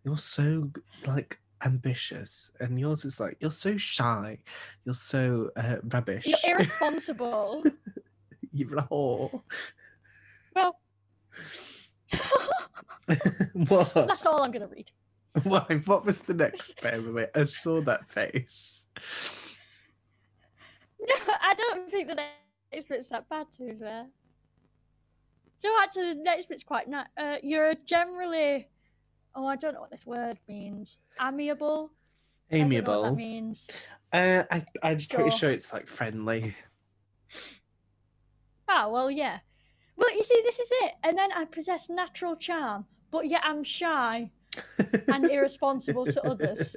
you're 0.05 0.19
so 0.19 0.69
like 1.07 1.39
ambitious, 1.65 2.51
and 2.59 2.81
yours 2.81 3.05
is 3.05 3.21
like 3.21 3.37
you're 3.39 3.53
so 3.53 3.77
shy, 3.77 4.39
you're 4.85 4.95
so 4.95 5.51
uh, 5.57 5.77
rubbish. 5.85 6.27
You're 6.27 6.39
irresponsible. 6.57 7.63
you're 8.53 8.79
a 8.79 8.83
whore. 8.83 9.43
well, 10.57 10.77
what? 13.69 13.95
that's 13.95 14.27
all 14.27 14.43
I'm 14.43 14.51
going 14.51 14.69
to 14.69 14.75
read. 14.75 14.91
Why? 15.45 15.81
What 15.85 16.05
was 16.05 16.23
the 16.23 16.35
next 16.35 16.81
it? 16.83 17.31
I 17.35 17.45
saw 17.45 17.81
that 17.83 18.11
face. 18.11 18.87
No, 21.05 21.35
I 21.41 21.55
don't 21.55 21.91
think 21.91 22.07
the 22.07 22.15
next 22.15 22.89
bit's 22.89 23.09
that 23.09 23.29
bad, 23.29 23.51
to 23.55 23.65
be 23.65 23.73
fair. 23.73 24.07
No, 25.65 25.71
actually, 25.83 26.15
the 26.15 26.23
next 26.23 26.47
bit's 26.49 26.65
quite 26.65 26.89
nice. 26.89 27.07
Uh, 27.17 27.37
you're 27.43 27.75
generally. 27.85 28.69
Oh, 29.35 29.47
I 29.47 29.57
don't 29.57 29.75
know 29.75 29.81
what 29.81 29.91
this 29.91 30.05
word 30.07 30.39
means. 30.49 30.99
Amiable. 31.21 31.93
I 32.51 32.59
don't 32.59 32.69
know 32.69 32.75
what 32.75 32.75
Amiable. 32.75 33.03
that 33.05 33.17
means. 33.17 33.71
Uh, 34.13 34.45
I, 34.51 34.65
I'm 34.83 34.99
pretty 34.99 35.31
Sure. 35.31 35.51
it's 35.51 35.73
like 35.73 35.87
friendly. 35.89 36.55
Ah, 38.69 38.89
well, 38.89 39.11
yeah. 39.11 39.39
Well, 39.97 40.15
you 40.17 40.23
see, 40.23 40.41
this 40.45 40.59
is 40.59 40.69
it. 40.83 40.93
And 41.03 41.17
then 41.17 41.33
I 41.33 41.45
possess 41.45 41.89
natural 41.89 42.37
charm, 42.37 42.87
but 43.11 43.27
yet 43.29 43.43
I'm 43.45 43.63
shy 43.63 44.31
and 45.09 45.31
irresponsible 45.31 46.07
to 46.07 46.27
others. 46.27 46.77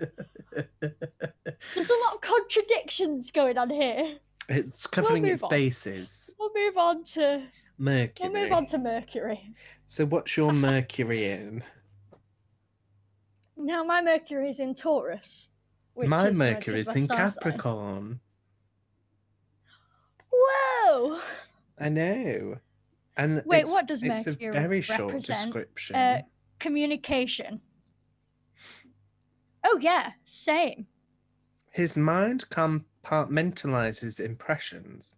There's 0.51 1.89
a 1.89 2.03
lot 2.05 2.15
of 2.15 2.21
contradictions 2.21 3.31
going 3.31 3.57
on 3.57 3.69
here. 3.69 4.17
It's 4.47 4.87
covering 4.87 5.23
move 5.23 5.31
its 5.33 5.43
on. 5.43 5.49
bases. 5.49 6.33
We'll 6.39 6.51
move 6.55 6.77
on 6.77 7.03
to 7.15 7.43
Mercury. 7.77 8.29
we'll 8.29 8.43
move 8.43 8.51
on 8.51 8.65
to 8.67 8.77
Mercury. 8.77 9.49
So 9.87 10.05
what's 10.05 10.35
your 10.37 10.53
Mercury 10.53 11.25
in? 11.25 11.63
Now 13.57 13.83
my 13.83 14.01
Mercury 14.01 14.49
is 14.49 14.59
in 14.59 14.75
Taurus. 14.75 15.49
Which 15.93 16.09
my 16.09 16.27
is, 16.27 16.39
uh, 16.39 16.43
Mercury 16.43 16.79
is 16.81 16.95
in 16.95 17.05
star 17.05 17.29
sign. 17.29 17.41
Capricorn. 17.41 18.19
Whoa! 20.31 21.19
I 21.79 21.89
know. 21.89 22.57
And 23.17 23.41
Wait, 23.45 23.61
it's, 23.61 23.71
what 23.71 23.87
does 23.87 24.03
it's 24.03 24.25
Mercury 24.25 24.47
a 24.47 24.51
very 24.51 24.81
short 24.81 24.99
represent? 24.99 25.45
description. 25.45 25.95
Uh, 25.95 26.21
communication. 26.59 27.61
Oh 29.65 29.79
yeah, 29.81 30.11
same. 30.25 30.87
His 31.71 31.97
mind 31.97 32.45
compartmentalizes 32.49 34.19
impressions. 34.19 35.15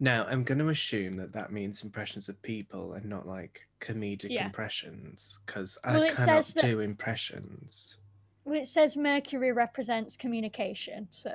Now, 0.00 0.24
I'm 0.26 0.44
going 0.44 0.58
to 0.58 0.68
assume 0.68 1.16
that 1.16 1.32
that 1.32 1.52
means 1.52 1.82
impressions 1.82 2.28
of 2.28 2.40
people 2.42 2.94
and 2.94 3.04
not 3.06 3.26
like 3.26 3.62
comedic 3.80 4.30
Yeah. 4.30 4.46
impressions 4.46 5.38
because 5.46 5.78
Well, 5.84 6.02
I 6.02 6.06
it 6.06 6.16
cannot 6.16 6.44
says 6.44 6.54
that- 6.54 6.62
do 6.62 6.80
impressions. 6.80 7.96
Well, 8.44 8.60
it 8.60 8.68
says 8.68 8.96
Mercury 8.96 9.52
represents 9.52 10.16
communication, 10.16 11.06
so 11.10 11.30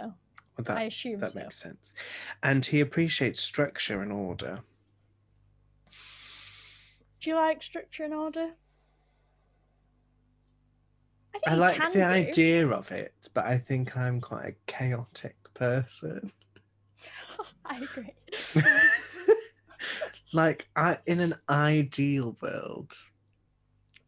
Well, 0.58 0.66
that, 0.66 0.78
I 0.78 0.84
assume 0.84 1.20
that 1.20 1.32
so. 1.32 1.40
makes 1.40 1.58
sense. 1.58 1.94
And 2.44 2.66
he 2.66 2.82
appreciates 2.82 3.40
structure 3.40 4.02
and 4.02 4.12
order. 4.12 4.62
Do 7.20 7.30
you 7.30 7.36
like 7.36 7.64
structure 7.64 8.04
and 8.04 8.14
order? 8.14 8.52
I 11.34 11.40
think 11.40 11.48
I 11.48 11.54
you 11.56 11.60
like 11.60 11.76
can 11.76 11.92
the 11.94 12.00
do. 12.00 12.04
idea 12.06 12.68
of 12.68 12.92
it, 12.92 13.30
but 13.34 13.46
I 13.46 13.58
think 13.58 13.96
I'm 13.98 14.20
quite 14.22 14.46
a 14.46 14.56
chaotic 14.72 15.36
person. 15.54 16.32
I 17.72 17.78
agree. 17.84 18.14
like 20.34 20.68
I 20.76 20.98
in 21.06 21.20
an 21.20 21.36
ideal 21.50 22.38
world, 22.42 22.94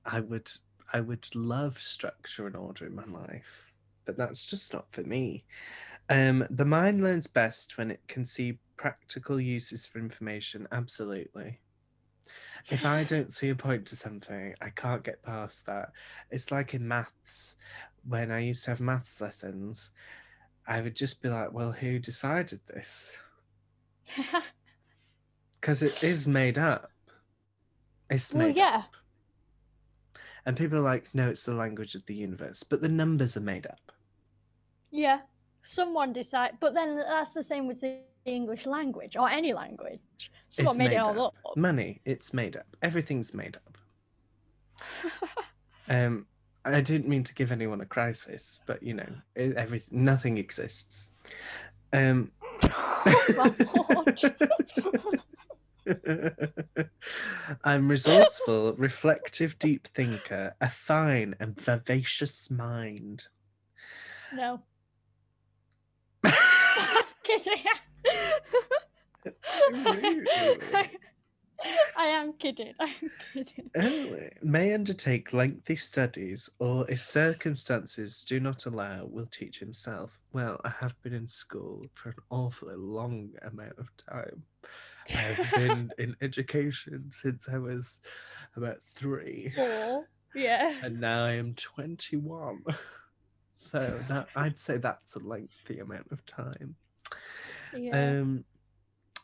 I 0.06 0.20
would 0.20 0.52
I 0.94 1.00
would 1.00 1.28
love 1.36 1.80
structure 1.80 2.48
and 2.48 2.56
order 2.56 2.86
in 2.86 2.96
my 2.96 3.06
life, 3.06 3.72
but 4.06 4.18
that's 4.18 4.46
just 4.46 4.74
not 4.74 4.88
for 4.92 5.04
me. 5.04 5.46
Um, 6.10 6.46
the 6.50 6.66
mind 6.66 7.02
learns 7.04 7.28
best 7.28 7.78
when 7.78 7.92
it 7.92 8.02
can 8.08 8.26
see 8.26 8.60
practical 8.78 9.40
uses 9.40 9.86
for 9.86 10.00
information. 10.00 10.68
Absolutely. 10.72 11.62
If 12.70 12.86
I 12.86 13.04
don't 13.04 13.32
see 13.32 13.50
a 13.50 13.56
point 13.56 13.86
to 13.88 13.96
something, 13.96 14.54
I 14.62 14.70
can't 14.70 15.04
get 15.04 15.24
past 15.24 15.66
that. 15.66 15.92
It's 16.30 16.52
like 16.52 16.74
in 16.74 16.88
maths, 16.88 17.56
when 18.08 18.32
I 18.32 18.40
used 18.40 18.66
to 18.66 18.72
have 18.72 18.82
maths 18.82 19.22
lessons, 19.22 19.92
I 20.68 20.82
would 20.82 20.96
just 20.96 21.22
be 21.22 21.30
like, 21.30 21.54
well, 21.54 21.72
who 21.72 22.00
decided 22.00 22.60
this? 22.68 23.18
Because 25.60 25.84
it 25.84 26.04
is 26.04 26.26
made 26.28 26.58
up. 26.58 26.92
It's 28.10 28.34
well, 28.34 28.48
made 28.48 28.58
yeah. 28.58 28.84
up. 28.84 28.96
And 30.46 30.58
people 30.58 30.78
are 30.80 30.82
like, 30.82 31.06
no, 31.14 31.30
it's 31.30 31.44
the 31.44 31.54
language 31.54 31.96
of 31.96 32.06
the 32.08 32.16
universe. 32.16 32.64
But 32.64 32.82
the 32.82 32.90
numbers 32.90 33.38
are 33.38 33.42
made 33.42 33.68
up. 33.68 33.92
Yeah. 34.90 35.20
Someone 35.62 36.12
decide, 36.12 36.58
but 36.60 36.74
then 36.74 36.96
that's 36.96 37.34
the 37.34 37.44
same 37.44 37.68
with 37.68 37.82
the 37.82 38.00
English 38.26 38.66
language 38.66 39.16
or 39.16 39.30
any 39.30 39.54
language. 39.54 40.00
Someone 40.50 40.74
It's 40.74 40.78
made, 40.80 40.92
it 40.94 40.98
all 40.98 41.28
up. 41.28 41.36
up. 41.46 41.58
Money, 41.58 42.02
it's 42.06 42.34
made 42.34 42.58
up. 42.58 42.66
Everything's 42.82 43.34
made 43.34 43.58
up. 43.58 43.78
Um, 45.90 46.26
I 46.64 46.80
didn't 46.80 47.10
mean 47.10 47.24
to 47.26 47.34
give 47.34 47.52
anyone 47.52 47.82
a 47.82 47.86
crisis, 47.86 48.62
but 48.66 48.82
you 48.82 48.94
know, 48.94 49.10
e- 49.38 49.52
every 49.58 49.82
nothing 49.92 50.38
exists. 50.38 51.10
Um. 51.92 52.32
I'm 57.64 57.88
resourceful, 57.88 58.74
reflective, 58.74 59.58
deep 59.60 59.88
thinker, 59.88 60.56
a 60.62 60.70
fine 60.70 61.36
and 61.40 61.60
vivacious 61.60 62.52
mind. 62.52 63.28
no. 64.34 64.62
I'm 66.24 66.34
kidding. 67.24 67.64
I 71.98 72.06
am 72.06 72.34
kidding. 72.34 72.74
I'm 72.80 73.12
kidding. 73.34 73.70
Oh, 73.78 74.18
may 74.42 74.74
undertake 74.74 75.34
lengthy 75.34 75.76
studies, 75.76 76.50
or 76.60 76.90
if 76.90 77.00
circumstances 77.02 78.24
do 78.28 78.40
not 78.40 78.66
allow, 78.66 79.06
will 79.06 79.28
teach 79.28 79.60
himself. 79.60 80.12
Well, 80.34 80.60
I 80.64 80.70
have 80.80 81.00
been 81.02 81.14
in 81.14 81.28
school 81.28 81.86
for 81.94 82.10
an 82.10 82.16
awfully 82.30 82.76
long 82.76 83.32
amount 83.44 83.78
of 83.78 83.90
time. 84.10 84.44
I 85.14 85.18
have 85.18 85.52
been 85.52 85.92
in 85.98 86.16
education 86.22 87.12
since 87.12 87.48
I 87.52 87.58
was 87.58 88.00
about 88.56 88.82
three, 88.82 89.52
Four. 89.56 90.08
Yeah. 90.36 90.80
and 90.84 91.00
now 91.00 91.26
I 91.26 91.34
am 91.34 91.54
21. 91.56 92.64
So 93.52 94.02
that 94.08 94.28
I'd 94.36 94.58
say 94.58 94.78
that's 94.78 95.16
a 95.16 95.20
lengthy 95.20 95.80
amount 95.80 96.08
of 96.12 96.26
time. 96.26 96.76
Yeah. 97.76 98.20
Um, 98.20 98.46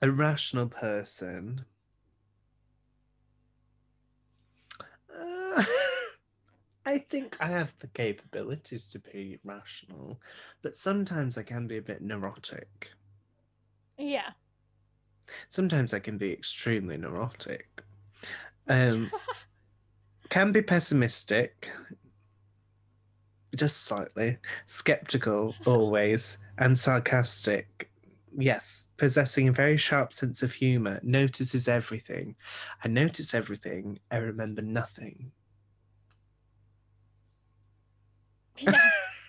a 0.01 0.11
rational 0.11 0.67
person. 0.67 1.65
I 6.85 6.99
think 6.99 7.35
I 7.41 7.47
have 7.47 7.77
the 7.79 7.87
capabilities 7.87 8.87
to 8.91 8.99
be 8.99 9.39
rational, 9.43 10.21
but 10.61 10.77
sometimes 10.77 11.37
I 11.37 11.43
can 11.43 11.67
be 11.67 11.77
a 11.77 11.81
bit 11.81 12.01
neurotic. 12.01 12.91
yeah. 13.97 14.31
Sometimes 15.49 15.93
I 15.93 15.99
can 15.99 16.17
be 16.17 16.31
extremely 16.31 16.95
neurotic. 16.95 17.67
Um, 18.69 19.11
can 20.29 20.53
be 20.53 20.61
pessimistic, 20.61 21.69
just 23.55 23.83
slightly, 23.83 24.37
skeptical 24.65 25.55
always, 25.65 26.37
and 26.57 26.77
sarcastic. 26.77 27.89
Yes, 28.37 28.87
possessing 28.97 29.47
a 29.47 29.51
very 29.51 29.77
sharp 29.77 30.13
sense 30.13 30.43
of 30.43 30.53
humor, 30.53 30.99
notices 31.03 31.67
everything. 31.67 32.35
I 32.83 32.87
notice 32.87 33.33
everything, 33.33 33.99
I 34.11 34.17
remember 34.17 34.61
nothing. 34.61 35.31
Yeah. 38.59 38.79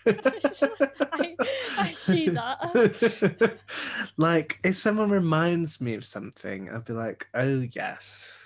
I, 0.06 1.34
I 1.78 1.92
see 1.92 2.28
that. 2.30 3.58
like, 4.16 4.58
if 4.64 4.76
someone 4.76 5.10
reminds 5.10 5.80
me 5.80 5.94
of 5.94 6.04
something, 6.04 6.70
I'll 6.70 6.80
be 6.80 6.92
like, 6.92 7.26
oh, 7.34 7.66
yes. 7.72 8.44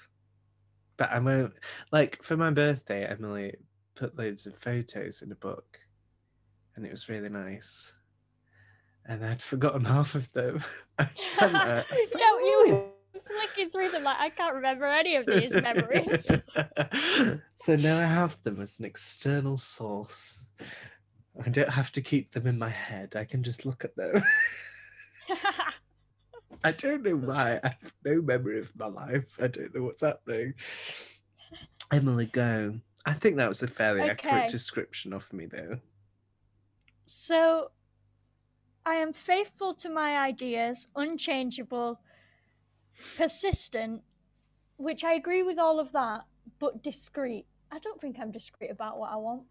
But 0.97 1.11
I 1.11 1.19
won't, 1.19 1.55
like, 1.91 2.23
for 2.23 2.37
my 2.37 2.51
birthday, 2.51 3.07
Emily 3.07 3.55
put 3.95 4.19
loads 4.19 4.47
of 4.47 4.57
photos 4.57 5.23
in 5.23 5.33
a 5.33 5.37
book, 5.37 5.79
and 6.77 6.85
it 6.85 6.91
was 6.91 7.09
really 7.09 7.29
nice. 7.29 7.95
And 9.07 9.25
I'd 9.25 9.43
forgotten 9.43 9.85
half 9.87 10.15
of 10.15 10.33
them. 10.33 10.63
I 10.99 11.05
can't, 11.05 11.55
I 11.57 11.77
was 11.77 12.11
like, 12.15 12.21
no, 12.21 12.39
you 12.39 12.65
oh. 12.69 12.92
Flicking 13.29 13.71
through 13.71 13.91
them 13.91 14.05
like 14.05 14.19
I 14.19 14.31
can't 14.31 14.55
remember 14.55 14.87
any 14.87 15.17
of 15.17 15.27
these 15.27 15.53
memories. 15.53 16.27
so 17.57 17.77
now 17.77 17.99
I 17.99 18.05
have 18.05 18.39
them 18.43 18.61
as 18.61 18.79
an 18.79 18.85
external 18.85 19.57
source. 19.57 20.47
I 21.45 21.49
don't 21.49 21.71
have 21.71 21.91
to 21.93 22.03
keep 22.03 22.31
them 22.33 22.47
in 22.47 22.59
my 22.59 22.69
head. 22.69 23.17
I 23.17 23.25
can 23.25 23.43
just 23.43 23.65
look 23.65 23.85
at 23.85 23.97
them. 23.97 24.23
I 26.65 26.73
don't 26.73 27.03
know 27.03 27.17
why. 27.17 27.59
I 27.65 27.69
have 27.81 27.93
no 28.05 28.21
memory 28.23 28.61
of 28.61 28.71
my 28.77 28.87
life. 28.87 29.37
I 29.41 29.47
don't 29.49 29.75
know 29.75 29.83
what's 29.85 30.03
happening. 30.03 30.55
Emily, 31.91 32.27
go. 32.27 32.79
I 33.05 33.15
think 33.15 33.37
that 33.37 33.49
was 33.49 33.63
a 33.63 33.67
fairly 33.67 34.03
Okay. 34.03 34.11
accurate 34.11 34.51
description 34.51 35.13
of 35.13 35.33
me, 35.33 35.47
though. 35.47 35.79
so 37.07 37.71
I 38.85 38.95
am 38.97 39.13
faithful 39.13 39.75
to 39.75 39.89
my 39.89 40.19
ideas, 40.19 40.89
unchangeable, 40.97 42.01
persistent, 43.17 44.03
which 44.77 45.05
I 45.05 45.15
agree 45.15 45.43
with 45.43 45.59
all 45.59 45.79
of 45.81 45.93
that, 45.93 46.25
but 46.59 46.83
discreet. 46.83 47.47
I 47.71 47.79
don't 47.79 48.01
think 48.01 48.19
I'm 48.19 48.31
discreet 48.31 48.71
about 48.71 48.99
what 48.99 49.11
I 49.11 49.17
want. 49.17 49.45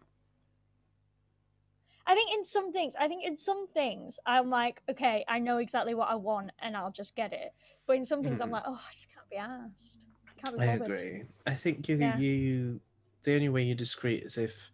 I 2.06 2.14
think 2.14 2.32
in 2.34 2.44
some 2.44 2.72
things, 2.72 2.94
I 2.98 3.06
think 3.08 3.24
in 3.24 3.36
some 3.36 3.68
things, 3.68 4.18
I'm 4.26 4.50
like, 4.50 4.82
okay, 4.90 5.24
I 5.28 5.38
know 5.38 5.58
exactly 5.58 5.94
what 5.94 6.08
I 6.08 6.16
want 6.16 6.50
and 6.58 6.76
I'll 6.76 6.90
just 6.90 7.14
get 7.14 7.32
it. 7.32 7.52
But 7.86 7.96
in 7.96 8.04
some 8.04 8.22
things, 8.22 8.40
I'm 8.40 8.48
Mhm. 8.48 8.52
like, 8.52 8.64
oh, 8.66 8.74
I 8.88 8.92
just 8.92 9.08
can't 9.12 9.28
be 9.30 9.36
asked. 9.36 9.98
I 10.28 10.40
can't 10.40 10.56
be 10.58 10.62
I 10.62 10.72
agree. 10.72 11.24
I 11.46 11.54
think 11.54 11.88
you, 11.88 11.96
Yeah. 11.96 12.16
you, 12.16 12.80
the 13.22 13.34
only 13.34 13.48
way 13.48 13.62
you're 13.62 13.76
discreet 13.76 14.24
is 14.24 14.36
if 14.36 14.70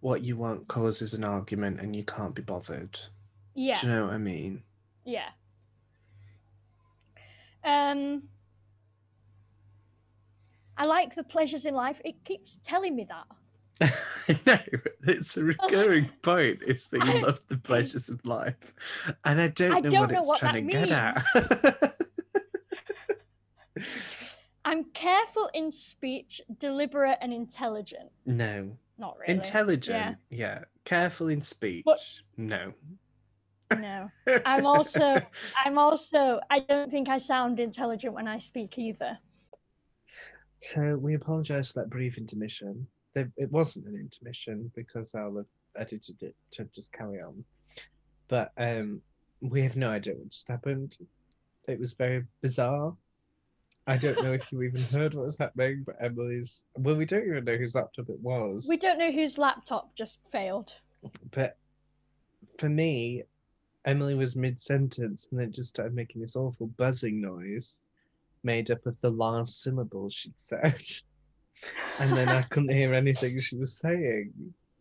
what 0.00 0.22
you 0.22 0.36
want 0.36 0.68
causes 0.68 1.12
an 1.12 1.24
argument 1.24 1.80
and 1.80 1.94
you 1.94 2.04
can't 2.04 2.34
be 2.34 2.42
bothered. 2.42 2.98
Yeah. 3.54 3.80
Do 3.80 3.86
you 3.86 3.92
know 3.92 4.04
what 4.06 4.14
I 4.14 4.18
mean? 4.18 4.62
Yeah. 5.04 5.30
Um 7.90 8.22
I 10.76 10.86
like 10.86 11.14
the 11.14 11.24
pleasures 11.24 11.66
in 11.66 11.74
life. 11.74 12.00
It 12.04 12.24
keeps 12.24 12.58
telling 12.62 12.96
me 12.96 13.06
that. 13.08 13.26
I 14.28 14.40
know 14.46 14.58
it's 15.06 15.36
a 15.36 15.42
recurring 15.44 16.08
point. 16.22 16.60
It's 16.66 16.86
that 16.88 17.04
you 17.04 17.12
I- 17.12 17.20
love 17.20 17.40
the 17.48 17.58
pleasures 17.58 18.08
of 18.08 18.24
life, 18.24 18.56
and 19.24 19.40
I 19.40 19.48
don't 19.48 19.72
I 19.72 19.80
know 19.80 19.90
don't 19.90 20.00
what 20.00 20.10
know 20.12 20.18
it's 20.18 20.26
what 20.28 20.38
trying 20.38 20.68
to 20.68 20.78
that 20.78 20.86
get 20.88 21.76
at. 21.76 21.96
I'm 24.64 24.84
careful 24.92 25.48
in 25.54 25.72
speech, 25.72 26.40
deliberate 26.58 27.18
and 27.20 27.32
intelligent. 27.32 28.10
no, 28.26 28.76
Not 28.98 29.16
really. 29.18 29.34
intelligent. 29.34 30.18
Yeah. 30.28 30.64
careful 30.84 31.28
in 31.28 31.40
speech. 31.42 31.84
no. 32.36 32.72
No. 33.78 34.10
I'm 34.44 34.66
also 34.66 35.14
I'm 35.64 35.78
also 35.78 36.40
I 36.50 36.60
don't 36.60 36.90
think 36.90 37.08
I 37.08 37.18
sound 37.18 37.60
intelligent 37.60 38.14
when 38.14 38.28
I 38.28 38.38
speak 38.38 38.78
either. 38.78 39.18
So 40.60 40.96
we 40.96 41.14
apologise 41.14 41.72
for 41.72 41.80
that 41.80 41.90
brief 41.90 42.18
intermission. 42.18 42.86
There, 43.14 43.30
it 43.36 43.50
wasn't 43.50 43.86
an 43.86 43.96
intermission 43.96 44.70
because 44.74 45.14
I'll 45.14 45.36
have 45.36 45.46
edited 45.76 46.22
it 46.22 46.34
to 46.52 46.64
just 46.74 46.92
carry 46.92 47.20
on. 47.20 47.44
But 48.28 48.52
um, 48.56 49.00
we 49.40 49.62
have 49.62 49.76
no 49.76 49.90
idea 49.90 50.14
what 50.14 50.28
just 50.28 50.48
happened. 50.48 50.98
It 51.66 51.80
was 51.80 51.94
very 51.94 52.24
bizarre. 52.42 52.94
I 53.86 53.96
don't 53.96 54.22
know 54.22 54.32
if 54.32 54.52
you 54.52 54.62
even 54.62 54.82
heard 54.82 55.14
what 55.14 55.24
was 55.24 55.38
happening, 55.38 55.82
but 55.84 55.96
Emily's. 56.00 56.64
Well, 56.76 56.96
we 56.96 57.06
don't 57.06 57.26
even 57.26 57.44
know 57.44 57.56
whose 57.56 57.74
laptop 57.74 58.08
it 58.08 58.20
was. 58.20 58.66
We 58.68 58.76
don't 58.76 58.98
know 58.98 59.10
whose 59.10 59.38
laptop 59.38 59.94
just 59.96 60.20
failed. 60.30 60.74
But 61.32 61.56
for 62.58 62.68
me, 62.68 63.24
Emily 63.84 64.14
was 64.14 64.36
mid 64.36 64.60
sentence 64.60 65.28
and 65.30 65.40
then 65.40 65.52
just 65.52 65.70
started 65.70 65.94
making 65.94 66.20
this 66.20 66.36
awful 66.36 66.66
buzzing 66.66 67.20
noise 67.20 67.76
made 68.42 68.70
up 68.70 68.84
of 68.86 69.00
the 69.00 69.10
last 69.10 69.62
syllable 69.62 70.10
she'd 70.10 70.38
said. 70.38 70.80
and 71.98 72.12
then 72.12 72.28
I 72.28 72.42
couldn't 72.42 72.70
hear 72.70 72.94
anything 72.94 73.40
she 73.40 73.56
was 73.56 73.72
saying 73.74 74.32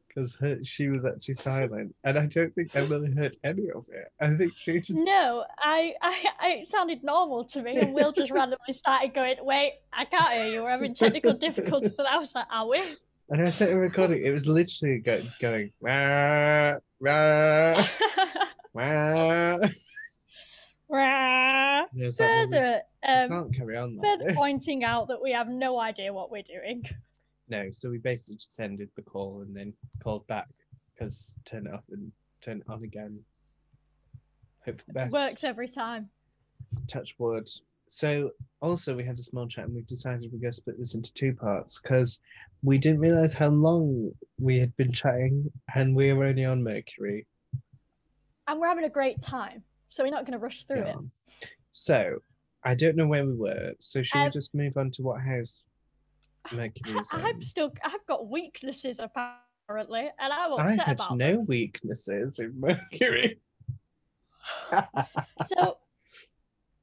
because 0.08 0.38
she 0.64 0.88
was 0.90 1.06
actually 1.06 1.36
silent. 1.36 1.96
And 2.04 2.18
I 2.18 2.26
don't 2.26 2.54
think 2.56 2.76
Emily 2.76 3.12
heard 3.14 3.38
any 3.44 3.70
of 3.70 3.86
it. 3.90 4.10
I 4.20 4.34
think 4.36 4.54
she 4.58 4.80
just. 4.80 4.92
No, 4.92 5.46
I, 5.60 5.94
I, 6.02 6.26
I 6.40 6.50
it 6.62 6.68
sounded 6.68 7.04
normal 7.04 7.46
to 7.46 7.62
me, 7.62 7.78
and 7.78 7.94
Will 7.94 8.12
just 8.12 8.32
randomly 8.32 8.74
started 8.74 9.14
going, 9.14 9.36
"Wait, 9.42 9.74
I 9.94 10.06
can't 10.06 10.34
hear 10.34 10.48
you. 10.48 10.64
We're 10.64 10.72
having 10.72 10.94
technical 10.94 11.34
difficulties." 11.34 11.98
And 12.00 12.08
I 12.08 12.18
was 12.18 12.34
like, 12.34 12.48
"Are 12.52 12.68
we?" 12.68 12.82
And 13.32 13.44
I 13.44 13.50
started 13.50 13.78
recording, 13.78 14.26
it 14.26 14.32
was 14.32 14.48
literally 14.48 14.98
go, 14.98 15.22
going. 15.40 15.72
Wah, 15.82 16.80
wah. 17.00 17.88
Rah. 18.80 19.60
And 20.92 20.94
I 20.94 21.86
well, 21.88 21.88
we 21.94 22.12
further, 22.12 22.82
um, 23.08 23.30
can't 23.30 23.56
carry 23.56 23.78
on 23.78 23.98
like 23.98 24.08
further 24.08 24.30
this. 24.30 24.38
pointing 24.38 24.84
out 24.84 25.08
that 25.10 25.22
we 25.22 25.32
have 25.32 25.48
no 25.48 25.80
idea 25.80 26.12
what 26.14 26.32
we're 26.32 26.44
doing. 26.44 26.84
No, 27.50 27.70
so 27.72 27.90
we 27.90 27.98
basically 27.98 28.36
just 28.36 28.60
ended 28.60 28.90
the 28.96 29.02
call 29.02 29.42
and 29.42 29.56
then 29.56 29.74
called 30.04 30.26
back 30.28 30.48
because 30.94 31.34
turn 31.46 31.68
it 31.68 31.74
off 31.74 31.84
and 31.92 32.12
turn 32.42 32.58
it 32.58 32.70
on 32.70 32.84
again. 32.84 33.20
Hope 34.66 34.80
for 34.80 34.86
the 34.88 34.94
best. 34.94 35.12
Works 35.12 35.44
every 35.44 35.68
time. 35.68 36.10
Touch 36.88 37.16
wood. 37.18 37.50
So 37.90 38.30
also 38.62 38.96
we 38.96 39.04
had 39.04 39.18
a 39.18 39.24
small 39.24 39.48
chat 39.48 39.66
and 39.66 39.74
we 39.74 39.82
decided 39.82 40.32
we're 40.32 40.40
going 40.40 40.52
to 40.52 40.58
split 40.58 40.80
this 40.80 40.94
into 40.94 41.12
two 41.14 41.34
parts 41.34 41.82
because 41.82 42.22
we 42.62 42.78
didn't 42.78 43.00
realize 43.00 43.34
how 43.34 43.48
long 43.48 44.12
we 44.40 44.60
had 44.60 44.76
been 44.78 44.92
chatting 44.92 45.52
and 45.74 45.96
we 45.96 46.14
were 46.14 46.26
only 46.26 46.46
on 46.46 46.64
Mercury. 46.64 47.26
And 48.50 48.60
we're 48.60 48.68
having 48.68 48.84
a 48.86 48.90
great 48.90 49.22
time, 49.22 49.62
so 49.90 50.04
we're 50.04 50.10
not 50.10 50.26
going 50.26 50.34
to 50.34 50.44
rush 50.44 50.64
through 50.64 50.82
it. 50.88 50.96
So 51.72 52.16
I 52.64 52.74
don't 52.74 52.96
know 52.96 53.06
where 53.06 53.24
we 53.24 53.34
were. 53.36 53.74
So 53.80 54.02
should 54.02 54.18
we 54.18 54.26
Um, 54.26 54.32
just 54.32 54.56
move 54.56 54.76
on 54.76 54.90
to 54.92 55.04
what 55.04 55.22
house 55.22 55.64
Mercury 56.54 57.00
is? 57.00 57.10
I've 57.14 57.44
still, 57.44 57.72
I've 57.84 58.04
got 58.08 58.28
weaknesses 58.28 59.00
apparently, 59.00 60.10
and 60.20 60.34
I'm 60.34 60.54
I 60.54 60.72
upset 60.72 60.86
had 60.86 60.96
about 60.96 61.16
no 61.18 61.36
them. 61.38 61.46
weaknesses 61.46 62.40
in 62.40 62.60
Mercury. 62.60 63.40
So, 65.46 65.78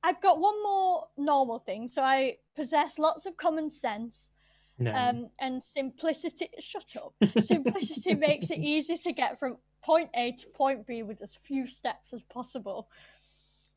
I've 0.04 0.20
got 0.20 0.38
one 0.38 0.62
more 0.62 1.08
normal 1.16 1.58
thing. 1.58 1.88
So 1.88 2.00
I 2.00 2.36
possess 2.54 2.96
lots 2.96 3.26
of 3.26 3.36
common 3.36 3.70
sense, 3.70 4.30
no. 4.78 4.92
um, 4.94 5.30
and 5.40 5.60
simplicity. 5.60 6.48
Shut 6.60 6.94
up. 6.96 7.14
Simplicity 7.42 8.14
makes 8.14 8.50
it 8.52 8.58
easy 8.60 8.96
to 8.98 9.12
get 9.12 9.40
from 9.40 9.56
point 9.86 10.10
A 10.16 10.32
to 10.32 10.48
point 10.48 10.84
B 10.86 11.04
with 11.04 11.22
as 11.22 11.36
few 11.36 11.66
steps 11.68 12.12
as 12.12 12.24
possible. 12.24 12.88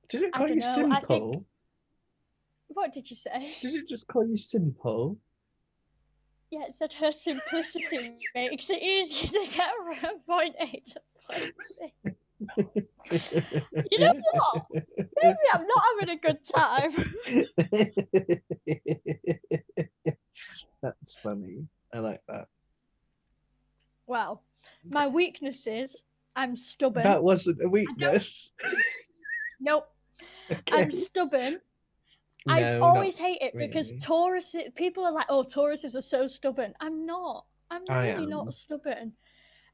Did 0.10 0.24
it 0.24 0.34
call 0.34 0.50
you 0.50 0.60
dunno, 0.60 0.96
I 0.96 1.00
think- 1.02 1.34
simple? 1.36 1.46
What 2.70 2.94
did 2.94 3.10
you 3.10 3.16
say? 3.16 3.54
Did 3.62 3.76
it 3.76 3.88
just 3.88 4.08
call 4.08 4.28
you 4.28 4.38
simple? 4.38 5.18
Yeah, 6.52 6.66
it 6.66 6.74
said 6.74 6.94
her 6.94 7.12
simplicity 7.12 8.16
makes 8.36 8.70
it 8.70 8.82
easy 8.82 9.28
to 9.28 9.46
get 9.56 9.70
from 10.00 10.20
point 10.28 10.56
A 10.60 10.82
to 10.88 11.02
point 11.30 11.54
B. 12.04 12.16
You 13.92 14.00
know 14.00 14.14
what? 14.32 14.66
Maybe 15.22 15.38
I'm 15.54 15.66
not 15.68 15.84
having 16.00 16.10
a 16.10 16.20
good 16.20 16.44
time. 16.44 16.94
That's 20.82 21.14
funny. 21.16 21.68
I 21.94 22.00
like 22.00 22.22
that. 22.28 22.48
Well, 24.08 24.44
my 24.88 25.08
weaknesses. 25.08 26.04
I'm 26.36 26.56
stubborn. 26.56 27.04
That 27.04 27.24
wasn't 27.24 27.64
a 27.64 27.70
weakness. 27.70 28.52
Nope. 29.60 29.92
Okay. 30.50 30.84
I'm 30.84 30.90
stubborn. 30.90 31.60
No, 32.48 32.54
I 32.54 32.80
always 32.80 33.18
hate 33.18 33.40
it 33.42 33.54
because 33.58 33.90
really. 33.90 34.00
Taurus. 34.00 34.56
People 34.76 35.06
are 35.06 35.12
like, 35.12 35.26
"Oh, 35.28 35.44
Tauruses 35.44 35.96
are 35.96 36.02
so 36.02 36.28
stubborn." 36.28 36.74
I'm 36.80 37.06
not. 37.06 37.46
I'm 37.70 37.84
really 37.90 38.26
not 38.26 38.54
stubborn. 38.54 39.14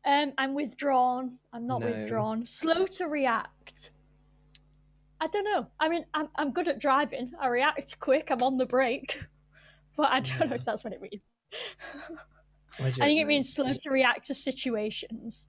Um, 0.04 0.34
I'm 0.38 0.54
withdrawn. 0.56 1.38
I'm 1.54 1.68
not 1.68 1.82
No. 1.82 1.88
withdrawn. 1.88 2.46
Slow 2.46 2.86
to 2.88 3.06
react. 3.06 3.92
I 5.22 5.28
don't 5.28 5.46
know. 5.46 5.68
I 5.80 5.88
mean, 5.88 6.06
I'm 6.14 6.30
I'm 6.36 6.52
good 6.52 6.68
at 6.68 6.80
driving. 6.80 7.32
I 7.40 7.48
react 7.48 8.00
quick. 8.00 8.32
I'm 8.32 8.42
on 8.42 8.58
the 8.58 8.66
brake, 8.66 9.24
but 9.98 10.12
I 10.12 10.20
don't 10.20 10.50
know 10.50 10.56
if 10.56 10.64
that's 10.64 10.84
what 10.84 10.94
it 10.94 11.02
means. 11.02 11.22
I, 12.80 12.88
I 12.88 12.92
think 12.92 13.22
it 13.22 13.28
means 13.28 13.54
slow 13.54 13.72
to 13.72 13.90
react 13.90 14.26
to 14.28 14.36
situations. 14.36 15.48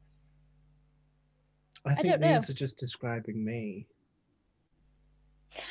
I 1.85 1.95
think 1.95 2.09
don't 2.09 2.20
know. 2.20 2.39
these 2.39 2.51
are 2.51 2.55
just 2.55 2.79
describing 2.79 3.45
me. 3.45 3.87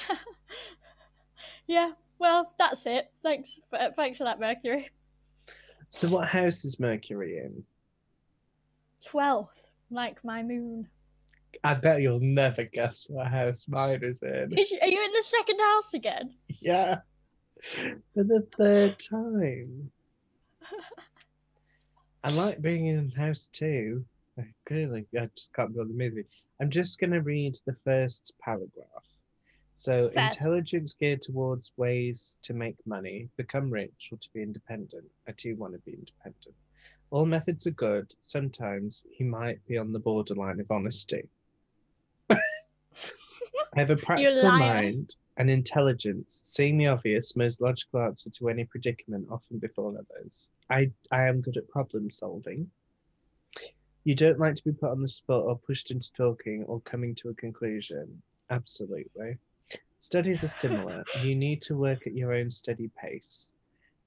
yeah. 1.68 1.92
Well, 2.20 2.54
that's 2.58 2.86
it. 2.86 3.12
Thanks. 3.22 3.60
For, 3.70 3.92
thanks 3.96 4.18
for 4.18 4.24
that, 4.24 4.40
Mercury. 4.40 4.90
So, 5.90 6.08
what 6.10 6.28
house 6.28 6.64
is 6.66 6.80
Mercury 6.80 7.38
in? 7.38 7.64
Twelfth, 9.04 9.72
like 9.90 10.24
my 10.24 10.42
moon. 10.42 10.88
I 11.64 11.74
bet 11.74 12.02
you'll 12.02 12.20
never 12.20 12.64
guess 12.64 13.06
what 13.08 13.28
house 13.28 13.66
mine 13.68 14.00
is 14.04 14.22
in. 14.22 14.58
Is, 14.58 14.74
are 14.82 14.88
you 14.88 15.04
in 15.04 15.12
the 15.12 15.24
second 15.24 15.60
house 15.60 15.94
again? 15.94 16.34
Yeah, 16.62 17.00
for 18.14 18.24
the 18.24 18.46
third 18.58 19.00
time. 19.00 19.92
I 22.26 22.32
like 22.32 22.60
being 22.60 22.88
in 22.88 23.12
the 23.12 23.16
house 23.16 23.50
too. 23.54 24.04
I 24.40 24.46
Clearly, 24.66 25.06
I 25.16 25.30
just 25.36 25.54
can't 25.54 25.76
build 25.76 25.90
the 25.90 25.94
movie. 25.94 26.26
I'm 26.60 26.72
just 26.72 27.00
going 27.00 27.12
to 27.12 27.22
read 27.22 27.56
the 27.68 27.76
first 27.86 28.34
paragraph. 28.42 29.06
So, 29.76 30.08
intelligence 30.08 30.96
geared 31.00 31.22
towards 31.22 31.72
ways 31.78 32.40
to 32.42 32.54
make 32.56 32.78
money, 32.88 33.30
become 33.38 33.70
rich, 33.70 34.10
or 34.12 34.18
to 34.18 34.30
be 34.34 34.42
independent. 34.42 35.06
I 35.28 35.34
do 35.34 35.56
want 35.56 35.74
to 35.74 35.80
be 35.80 35.94
independent. 35.94 36.56
All 37.12 37.28
methods 37.28 37.68
are 37.68 37.72
good. 37.72 38.12
Sometimes 38.22 39.06
he 39.12 39.24
might 39.24 39.64
be 39.68 39.78
on 39.78 39.94
the 39.94 40.00
borderline 40.00 40.60
of 40.60 40.72
honesty. 40.72 41.30
I 42.32 42.40
have 43.76 43.92
a 43.92 43.98
practical 43.98 44.50
mind 44.50 45.16
and 45.38 45.50
intelligence, 45.50 46.42
seeing 46.46 46.78
the 46.78 46.88
obvious, 46.88 47.36
most 47.36 47.62
logical 47.62 48.02
answer 48.02 48.30
to 48.30 48.50
any 48.50 48.66
predicament 48.66 49.28
often 49.30 49.58
before 49.60 49.90
others. 49.90 50.50
I, 50.70 50.92
I 51.12 51.24
am 51.28 51.42
good 51.42 51.58
at 51.58 51.68
problem 51.70 52.10
solving. 52.10 52.70
You 54.06 54.16
don't 54.16 54.40
like 54.40 54.56
to 54.56 54.64
be 54.64 54.72
put 54.72 54.92
on 54.92 55.02
the 55.02 55.10
spot 55.10 55.44
or 55.44 55.58
pushed 55.58 55.92
into 55.92 56.14
talking 56.14 56.64
or 56.64 56.80
coming 56.82 57.16
to 57.16 57.30
a 57.30 57.34
conclusion. 57.34 58.22
Absolutely. 58.50 59.38
Studies 60.00 60.44
are 60.44 60.48
similar. 60.48 61.04
you 61.24 61.36
need 61.36 61.62
to 61.64 61.76
work 61.76 62.06
at 62.06 62.14
your 62.14 62.34
own 62.34 62.52
steady 62.52 62.92
pace. 63.02 63.54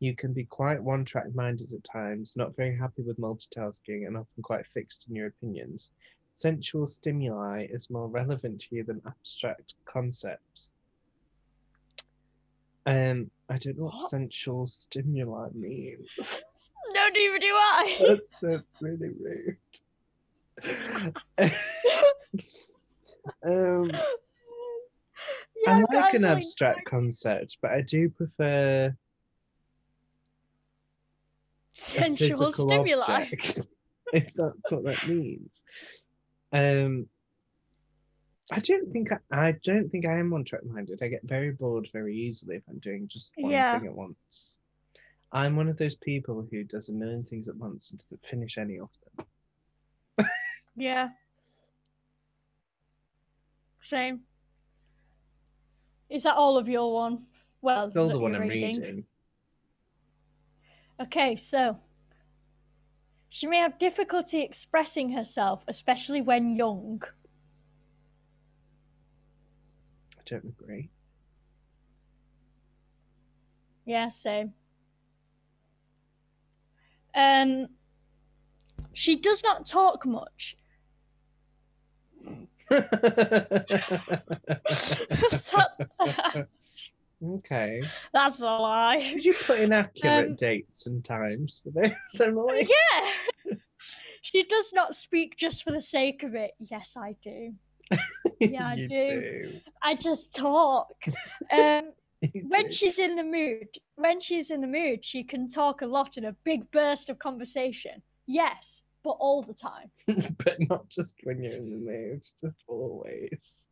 You 0.00 0.14
can 0.14 0.32
be 0.32 0.44
quite 0.44 0.80
one 0.80 1.04
track 1.04 1.34
minded 1.34 1.72
at 1.72 1.82
times, 1.82 2.36
not 2.36 2.54
very 2.54 2.76
happy 2.76 3.02
with 3.02 3.18
multitasking, 3.18 4.06
and 4.06 4.16
often 4.16 4.42
quite 4.42 4.64
fixed 4.68 5.08
in 5.08 5.16
your 5.16 5.26
opinions. 5.26 5.90
Sensual 6.32 6.86
stimuli 6.86 7.66
is 7.68 7.90
more 7.90 8.06
relevant 8.06 8.60
to 8.60 8.76
you 8.76 8.84
than 8.84 9.02
abstract 9.04 9.74
concepts. 9.84 10.74
Um, 12.88 13.30
I 13.50 13.58
don't 13.58 13.76
know 13.76 13.84
what, 13.84 13.94
What? 13.94 14.10
sensual 14.10 14.66
stimuli 14.66 15.48
means. 15.52 16.08
No, 16.94 17.08
neither 17.08 17.38
do 17.38 17.46
I. 17.48 17.96
That's, 18.08 18.28
that's 18.40 18.64
really 18.80 19.10
rude. 19.20 19.58
um, 23.44 23.90
yeah, 23.92 25.66
I 25.66 25.80
like 25.80 25.90
guys, 25.92 26.14
an 26.14 26.22
like, 26.22 26.38
abstract 26.38 26.86
concept, 26.86 27.58
but 27.60 27.72
I 27.72 27.82
do 27.82 28.08
prefer 28.08 28.96
sensual 31.74 32.52
stimuli. 32.52 33.04
object, 33.06 33.68
if 34.14 34.32
that's 34.34 34.72
what 34.72 34.84
that 34.84 35.06
means. 35.06 35.62
Um, 36.54 37.06
I 38.50 38.60
don't 38.60 38.90
think 38.92 39.10
I, 39.12 39.18
I 39.48 39.52
don't 39.62 39.90
think 39.90 40.06
I 40.06 40.18
am 40.18 40.30
one 40.30 40.44
track 40.44 40.64
minded. 40.64 41.02
I 41.02 41.08
get 41.08 41.22
very 41.24 41.50
bored 41.52 41.88
very 41.92 42.16
easily 42.16 42.56
if 42.56 42.62
I'm 42.68 42.78
doing 42.78 43.06
just 43.08 43.34
one 43.36 43.52
Yeah. 43.52 43.78
thing 43.78 43.88
at 43.88 43.94
once. 43.94 44.54
I'm 45.32 45.56
one 45.56 45.68
of 45.68 45.76
those 45.76 45.96
people 45.96 46.46
who 46.50 46.64
does 46.64 46.88
a 46.88 46.92
million 46.92 47.24
things 47.24 47.48
at 47.48 47.56
once 47.56 47.90
and 47.90 48.00
doesn't 48.00 48.26
finish 48.26 48.56
any 48.56 48.78
of 48.78 48.88
them. 49.16 50.26
Yeah. 50.76 51.10
Same. 53.82 54.20
Is 56.08 56.22
that 56.22 56.36
all 56.36 56.56
of 56.56 56.68
your 56.68 56.92
one? 56.94 57.26
Well, 57.60 57.90
the 57.90 58.18
one 58.18 58.34
I'm 58.34 58.42
reading. 58.42 59.04
Okay, 61.00 61.36
so 61.36 61.78
she 63.28 63.46
may 63.46 63.58
have 63.58 63.78
difficulty 63.78 64.40
expressing 64.40 65.12
herself, 65.12 65.64
especially 65.68 66.20
when 66.22 66.50
young. 66.56 67.02
I 70.17 70.17
don't 70.28 70.44
agree. 70.44 70.90
Yeah, 73.84 74.08
same. 74.08 74.52
Um, 77.14 77.68
she 78.92 79.16
does 79.16 79.42
not 79.42 79.66
talk 79.66 80.06
much. 80.06 80.56
Okay. 87.20 87.82
That's 88.12 88.40
a 88.42 88.44
lie. 88.44 89.10
Did 89.14 89.24
you 89.24 89.34
put 89.34 89.58
in 89.58 89.72
accurate 89.72 90.28
Um, 90.28 90.34
dates 90.36 90.86
and 90.86 91.04
times 91.04 91.62
for 91.64 91.70
this, 91.70 91.92
Emily? 92.20 92.68
Yeah. 92.68 93.56
she 94.22 94.44
does 94.44 94.72
not 94.72 94.94
speak 94.94 95.34
just 95.36 95.64
for 95.64 95.72
the 95.72 95.82
sake 95.82 96.22
of 96.22 96.36
it. 96.36 96.52
Yes, 96.58 96.96
I 96.96 97.16
do. 97.20 97.54
yeah, 98.40 98.68
I 98.68 98.74
do. 98.74 99.60
I 99.82 99.94
just 99.94 100.34
talk. 100.34 100.92
Um, 101.52 101.92
when 102.48 102.70
she's 102.70 102.98
in 102.98 103.16
the 103.16 103.24
mood, 103.24 103.68
when 103.96 104.20
she's 104.20 104.50
in 104.50 104.60
the 104.60 104.66
mood, 104.66 105.04
she 105.04 105.22
can 105.22 105.48
talk 105.48 105.82
a 105.82 105.86
lot 105.86 106.16
in 106.16 106.24
a 106.24 106.32
big 106.44 106.70
burst 106.70 107.10
of 107.10 107.18
conversation. 107.18 108.02
Yes, 108.26 108.82
but 109.02 109.16
all 109.20 109.42
the 109.42 109.54
time. 109.54 109.90
but 110.38 110.56
not 110.68 110.88
just 110.88 111.16
when 111.22 111.42
you're 111.42 111.54
in 111.54 111.70
the 111.70 111.76
mood, 111.76 112.22
just 112.40 112.56
always. 112.66 113.68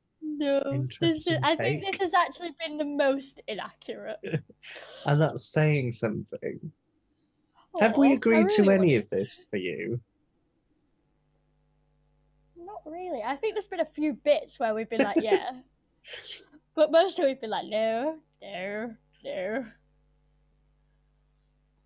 No, 0.43 0.89
this 1.01 1.29
is, 1.29 1.39
I 1.45 1.55
think 1.55 1.85
this 1.85 2.01
has 2.01 2.15
actually 2.15 2.51
been 2.59 2.77
the 2.77 2.85
most 2.85 3.41
inaccurate. 3.47 4.19
And 5.07 5.21
that's 5.21 5.45
saying 5.45 5.93
something. 5.93 6.73
Have 7.81 7.97
we 7.97 8.11
I 8.11 8.13
agreed 8.13 8.49
to 8.51 8.71
any 8.71 8.97
of 8.97 9.09
this 9.09 9.47
for 9.51 9.57
you? 9.57 10.01
Not 12.57 12.83
really. 12.87 13.23
I 13.25 13.37
think 13.37 13.55
there's 13.55 13.67
been 13.67 13.81
a 13.81 13.85
few 13.85 14.13
bits 14.13 14.59
where 14.59 14.75
we've 14.75 14.89
been 14.91 15.03
like, 15.03 15.21
yeah. 15.21 15.61
but 16.75 16.91
mostly 16.93 17.27
we've 17.27 17.41
been 17.41 17.51
like, 17.51 17.67
no, 17.67 18.19
no, 18.41 18.95
no. 19.25 19.67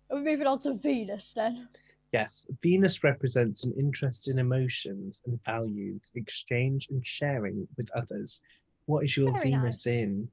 Are 0.09 0.17
we 0.17 0.23
moving 0.23 0.47
on 0.47 0.59
to 0.59 0.73
Venus 0.73 1.33
then? 1.33 1.67
Yes, 2.13 2.47
Venus 2.61 3.03
represents 3.03 3.65
an 3.65 3.73
interest 3.77 4.29
in 4.29 4.39
emotions 4.39 5.21
and 5.25 5.39
values, 5.43 6.09
exchange 6.15 6.87
and 6.89 7.05
sharing 7.05 7.67
with 7.75 7.89
others. 7.95 8.41
What 8.85 9.03
is 9.03 9.17
your 9.17 9.33
Very 9.33 9.51
Venus 9.51 9.85
nice. 9.85 9.93
in? 9.93 10.29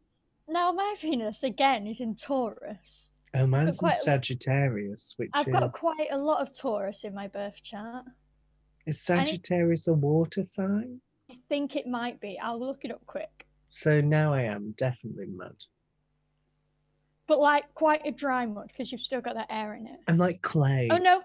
Now, 0.49 0.71
my 0.73 0.95
Venus, 1.01 1.43
again, 1.43 1.87
is 1.87 2.01
in 2.01 2.15
Taurus. 2.15 3.11
Oh, 3.35 3.47
mine's 3.47 3.71
in 3.71 3.75
quite 3.81 3.95
a- 3.95 3.97
Sagittarius, 3.97 5.15
which 5.17 5.31
I've 5.35 5.49
is. 5.49 5.53
got 5.53 5.73
quite 5.73 6.09
a 6.13 6.19
lot 6.19 6.41
of 6.41 6.55
Taurus 6.57 7.03
in 7.03 7.13
my 7.15 7.27
birth 7.27 7.61
chart. 7.63 8.05
Is 8.87 8.99
I 9.11 9.25
Sagittarius 9.25 9.89
a 9.89 9.95
water 9.95 10.45
sign? 10.45 11.01
I 11.31 11.37
think 11.49 11.75
it 11.75 11.87
might 11.89 12.21
be. 12.21 12.39
I'll 12.39 12.61
look 12.61 12.85
it 12.85 12.93
up 12.93 13.05
quick. 13.07 13.47
So 13.71 14.01
now 14.01 14.33
I 14.33 14.43
am 14.43 14.73
definitely 14.77 15.27
mud. 15.27 15.57
But 17.27 17.41
like 17.41 17.73
quite 17.75 18.03
a 18.07 18.13
dry 18.13 18.45
mud 18.47 18.69
because 18.69 18.93
you've 18.93 19.01
still 19.01 19.23
got 19.23 19.35
that 19.35 19.47
air 19.51 19.75
in 19.75 19.87
it. 19.87 19.99
I'm 20.07 20.19
like 20.19 20.43
clay. 20.43 20.89
Oh 20.93 20.99
no, 20.99 21.23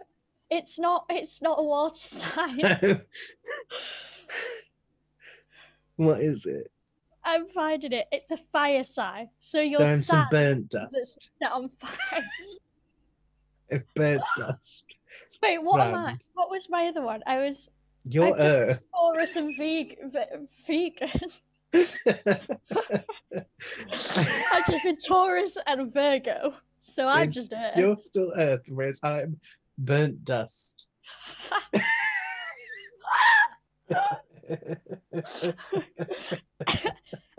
it's 0.49 0.79
not. 0.79 1.05
It's 1.09 1.41
not 1.41 1.59
a 1.59 1.63
water 1.63 1.95
sign. 1.95 2.59
what 5.95 6.21
is 6.21 6.45
it? 6.45 6.71
I'm 7.23 7.47
finding 7.47 7.93
it. 7.93 8.07
It's 8.11 8.31
a 8.31 8.37
fire 8.37 8.83
sign. 8.83 9.29
So 9.39 9.61
your 9.61 9.85
So 9.85 9.95
some 9.97 10.27
burnt 10.31 10.69
dust. 10.69 11.29
set 11.41 11.51
on 11.51 11.69
fire. 11.79 12.23
a 13.71 13.81
burnt 13.95 14.23
dust. 14.37 14.85
Wait, 15.43 15.57
what 15.61 15.81
am 15.81 15.95
I? 15.95 16.17
What 16.33 16.49
was 16.49 16.69
my 16.69 16.87
other 16.87 17.01
one? 17.01 17.21
I 17.27 17.37
was 17.39 17.69
Your 18.05 18.37
Earth. 18.37 18.81
Taurus 18.95 19.35
and 19.35 19.55
veg- 19.57 19.97
ve- 20.05 20.47
vegan. 20.67 21.29
I've 24.51 24.67
just 24.67 24.83
been 24.83 24.97
Taurus 25.07 25.57
and 25.67 25.93
Virgo. 25.93 26.55
So 26.81 27.07
I'm 27.07 27.31
just 27.31 27.53
Earth. 27.53 27.77
You're 27.77 27.97
still 27.97 28.33
Earth, 28.35 28.63
whereas 28.69 28.99
I'm 29.03 29.39
burnt 29.79 30.23
dust. 30.25 30.85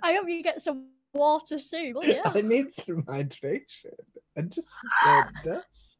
I 0.03 0.14
hope 0.14 0.28
you 0.28 0.43
get 0.43 0.61
some 0.61 0.88
water 1.12 1.59
soon. 1.59 1.95
Well, 1.95 2.05
yeah. 2.09 2.22
I 2.24 2.41
need 2.41 2.74
some 2.74 3.03
hydration 3.03 3.95
and 4.36 4.53
just 4.53 4.68
burnt 5.05 5.36
dust. 5.43 5.97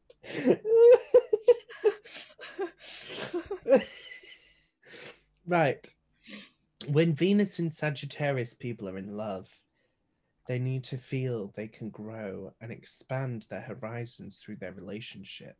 right. 5.47 5.93
When 6.87 7.13
Venus 7.13 7.59
and 7.59 7.71
Sagittarius 7.71 8.55
people 8.55 8.89
are 8.89 8.97
in 8.97 9.15
love, 9.15 9.47
they 10.47 10.57
need 10.57 10.83
to 10.85 10.97
feel 10.97 11.53
they 11.55 11.67
can 11.67 11.89
grow 11.89 12.53
and 12.59 12.71
expand 12.71 13.45
their 13.49 13.61
horizons 13.61 14.37
through 14.37 14.55
their 14.55 14.71
relationship. 14.71 15.55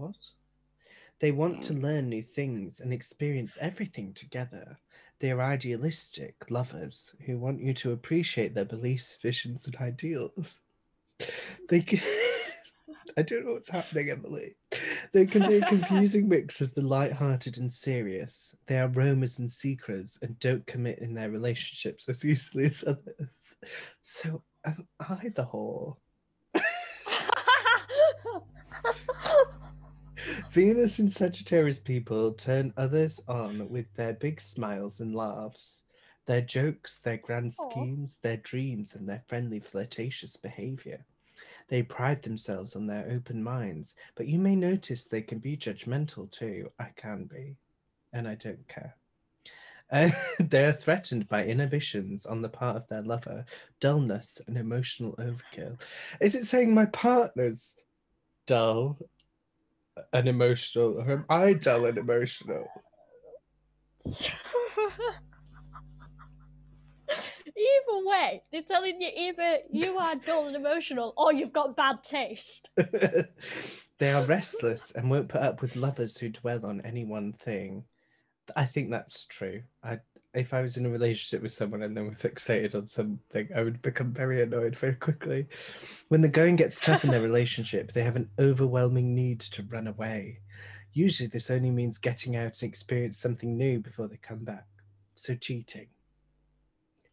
What? 0.00 0.16
They 1.20 1.30
want 1.30 1.62
to 1.64 1.74
mm. 1.74 1.82
learn 1.82 2.08
new 2.08 2.22
things 2.22 2.80
and 2.80 2.92
experience 2.92 3.58
everything 3.60 4.14
together. 4.14 4.78
They 5.18 5.30
are 5.30 5.42
idealistic 5.42 6.36
lovers 6.48 7.12
who 7.26 7.38
want 7.38 7.60
you 7.60 7.74
to 7.74 7.92
appreciate 7.92 8.54
their 8.54 8.64
beliefs, 8.64 9.18
visions, 9.20 9.66
and 9.66 9.76
ideals. 9.76 10.60
They 11.68 11.82
can... 11.82 12.00
I 13.16 13.22
don't 13.22 13.44
know 13.44 13.52
what's 13.52 13.68
happening, 13.68 14.08
Emily. 14.08 14.54
They 15.12 15.26
can 15.26 15.46
be 15.46 15.56
a 15.56 15.66
confusing 15.66 16.28
mix 16.28 16.62
of 16.62 16.72
the 16.74 16.80
light-hearted 16.80 17.58
and 17.58 17.70
serious. 17.70 18.54
They 18.66 18.78
are 18.78 18.88
roamers 18.88 19.38
and 19.38 19.50
seekers 19.50 20.18
and 20.22 20.38
don't 20.38 20.66
commit 20.66 21.00
in 21.00 21.12
their 21.12 21.30
relationships 21.30 22.08
as 22.08 22.24
easily 22.24 22.66
as 22.66 22.84
others. 22.86 23.54
So 24.02 24.42
am 24.64 24.88
I 24.98 25.32
the 25.34 25.44
whore? 25.44 25.96
Venus 30.50 30.98
and 30.98 31.08
Sagittarius 31.08 31.78
people 31.78 32.32
turn 32.32 32.74
others 32.76 33.20
on 33.28 33.68
with 33.68 33.86
their 33.94 34.14
big 34.14 34.40
smiles 34.40 34.98
and 34.98 35.14
laughs, 35.14 35.84
their 36.26 36.40
jokes, 36.40 36.98
their 36.98 37.18
grand 37.18 37.54
schemes, 37.54 38.16
their 38.16 38.38
dreams, 38.38 38.96
and 38.96 39.08
their 39.08 39.22
friendly, 39.28 39.60
flirtatious 39.60 40.34
behavior. 40.34 41.04
They 41.68 41.84
pride 41.84 42.22
themselves 42.22 42.74
on 42.74 42.88
their 42.88 43.08
open 43.08 43.44
minds, 43.44 43.94
but 44.16 44.26
you 44.26 44.40
may 44.40 44.56
notice 44.56 45.04
they 45.04 45.22
can 45.22 45.38
be 45.38 45.56
judgmental 45.56 46.28
too. 46.28 46.72
I 46.80 46.88
can 46.96 47.26
be, 47.26 47.54
and 48.12 48.26
I 48.26 48.34
don't 48.34 48.66
care. 48.66 48.96
Uh, 49.92 50.10
they 50.40 50.64
are 50.66 50.72
threatened 50.72 51.28
by 51.28 51.44
inhibitions 51.44 52.26
on 52.26 52.42
the 52.42 52.48
part 52.48 52.74
of 52.74 52.88
their 52.88 53.02
lover, 53.02 53.44
dullness, 53.78 54.40
and 54.48 54.58
emotional 54.58 55.12
overkill. 55.12 55.80
Is 56.20 56.34
it 56.34 56.44
saying 56.46 56.74
my 56.74 56.86
partner's 56.86 57.76
dull 58.46 58.98
and 60.12 60.28
emotional, 60.28 61.00
or 61.00 61.10
am 61.10 61.24
I 61.28 61.54
dull 61.54 61.86
and 61.86 61.98
emotional? 61.98 62.66
either 67.60 68.06
way, 68.06 68.42
they're 68.52 68.62
telling 68.62 69.00
you 69.00 69.10
either 69.14 69.58
you 69.70 69.98
are 69.98 70.14
dull 70.16 70.46
and 70.46 70.56
emotional 70.56 71.14
or 71.16 71.32
you've 71.32 71.52
got 71.52 71.76
bad 71.76 72.02
taste. 72.02 72.70
they 73.98 74.12
are 74.12 74.24
restless 74.24 74.90
and 74.92 75.10
won't 75.10 75.28
put 75.28 75.42
up 75.42 75.60
with 75.60 75.76
lovers 75.76 76.16
who 76.16 76.28
dwell 76.28 76.64
on 76.64 76.80
any 76.82 77.04
one 77.04 77.32
thing. 77.32 77.84
I 78.56 78.64
think 78.64 78.90
that's 78.90 79.26
true. 79.26 79.62
I 79.82 79.98
if 80.34 80.54
I 80.54 80.62
was 80.62 80.76
in 80.76 80.86
a 80.86 80.90
relationship 80.90 81.42
with 81.42 81.52
someone 81.52 81.82
and 81.82 81.96
they 81.96 82.02
were 82.02 82.10
fixated 82.10 82.74
on 82.74 82.86
something, 82.86 83.48
I 83.54 83.62
would 83.62 83.82
become 83.82 84.12
very 84.12 84.42
annoyed 84.42 84.76
very 84.76 84.94
quickly. 84.94 85.46
When 86.08 86.20
the 86.20 86.28
going 86.28 86.56
gets 86.56 86.80
tough 86.80 87.04
in 87.04 87.10
their 87.10 87.20
relationship, 87.20 87.92
they 87.92 88.04
have 88.04 88.16
an 88.16 88.30
overwhelming 88.38 89.14
need 89.14 89.40
to 89.40 89.64
run 89.64 89.86
away. 89.86 90.40
Usually, 90.92 91.28
this 91.28 91.50
only 91.50 91.70
means 91.70 91.98
getting 91.98 92.36
out 92.36 92.62
and 92.62 92.68
experience 92.68 93.18
something 93.18 93.56
new 93.56 93.80
before 93.80 94.08
they 94.08 94.16
come 94.16 94.44
back. 94.44 94.66
So, 95.14 95.34
cheating. 95.34 95.88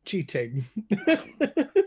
Cheating. 0.06 0.66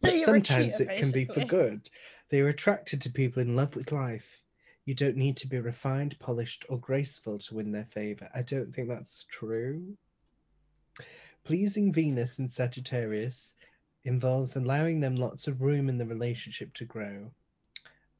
But 0.00 0.20
sometimes 0.20 0.78
cheater, 0.78 0.90
it 0.90 0.98
can 0.98 1.10
be 1.10 1.24
for 1.24 1.44
good. 1.44 1.88
They 2.30 2.40
are 2.40 2.48
attracted 2.48 3.00
to 3.02 3.10
people 3.10 3.42
in 3.42 3.56
love 3.56 3.74
with 3.74 3.92
life. 3.92 4.40
You 4.84 4.94
don't 4.94 5.16
need 5.16 5.36
to 5.38 5.48
be 5.48 5.58
refined, 5.58 6.18
polished, 6.18 6.66
or 6.68 6.78
graceful 6.78 7.38
to 7.38 7.54
win 7.54 7.72
their 7.72 7.86
favor. 7.86 8.28
I 8.34 8.42
don't 8.42 8.74
think 8.74 8.88
that's 8.88 9.24
true. 9.30 9.96
Pleasing 11.42 11.92
Venus 11.92 12.38
in 12.38 12.48
Sagittarius 12.48 13.54
involves 14.04 14.56
allowing 14.56 15.00
them 15.00 15.16
lots 15.16 15.48
of 15.48 15.62
room 15.62 15.88
in 15.88 15.98
the 15.98 16.06
relationship 16.06 16.74
to 16.74 16.84
grow. 16.84 17.32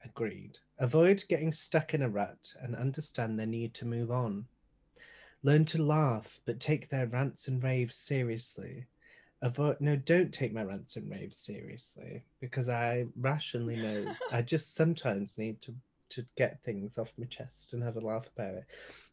Agreed. 0.05 0.59
Avoid 0.79 1.25
getting 1.29 1.53
stuck 1.53 1.95
in 1.95 2.03
a 2.03 2.09
rut 2.09 2.53
and 2.61 2.75
understand 2.75 3.39
their 3.39 3.47
need 3.47 3.75
to 3.75 3.87
move 3.87 4.11
on. 4.11 4.47
Learn 5.43 5.65
to 5.67 5.83
laugh, 5.83 6.41
but 6.47 6.61
take 6.61 6.89
their 6.89 7.07
rants 7.07 7.49
and 7.49 7.63
raves 7.63 7.97
seriously. 7.97 8.87
Avoid 9.43 9.81
no, 9.81 9.97
don't 9.97 10.33
take 10.33 10.55
my 10.55 10.63
rants 10.63 10.97
and 10.97 11.11
raves 11.11 11.37
seriously 11.37 12.25
because 12.41 12.69
I 12.71 13.05
rationally 13.17 13.77
know 13.77 14.15
I 14.33 14.41
just 14.41 14.75
sometimes 14.75 15.37
need 15.37 15.61
to 15.63 15.75
to 16.11 16.25
get 16.37 16.63
things 16.63 16.99
off 16.99 17.13
my 17.19 17.27
chest 17.27 17.73
and 17.73 17.83
have 17.83 17.97
a 17.97 18.01
laugh 18.01 18.29
about 18.37 18.55
it. 18.55 18.65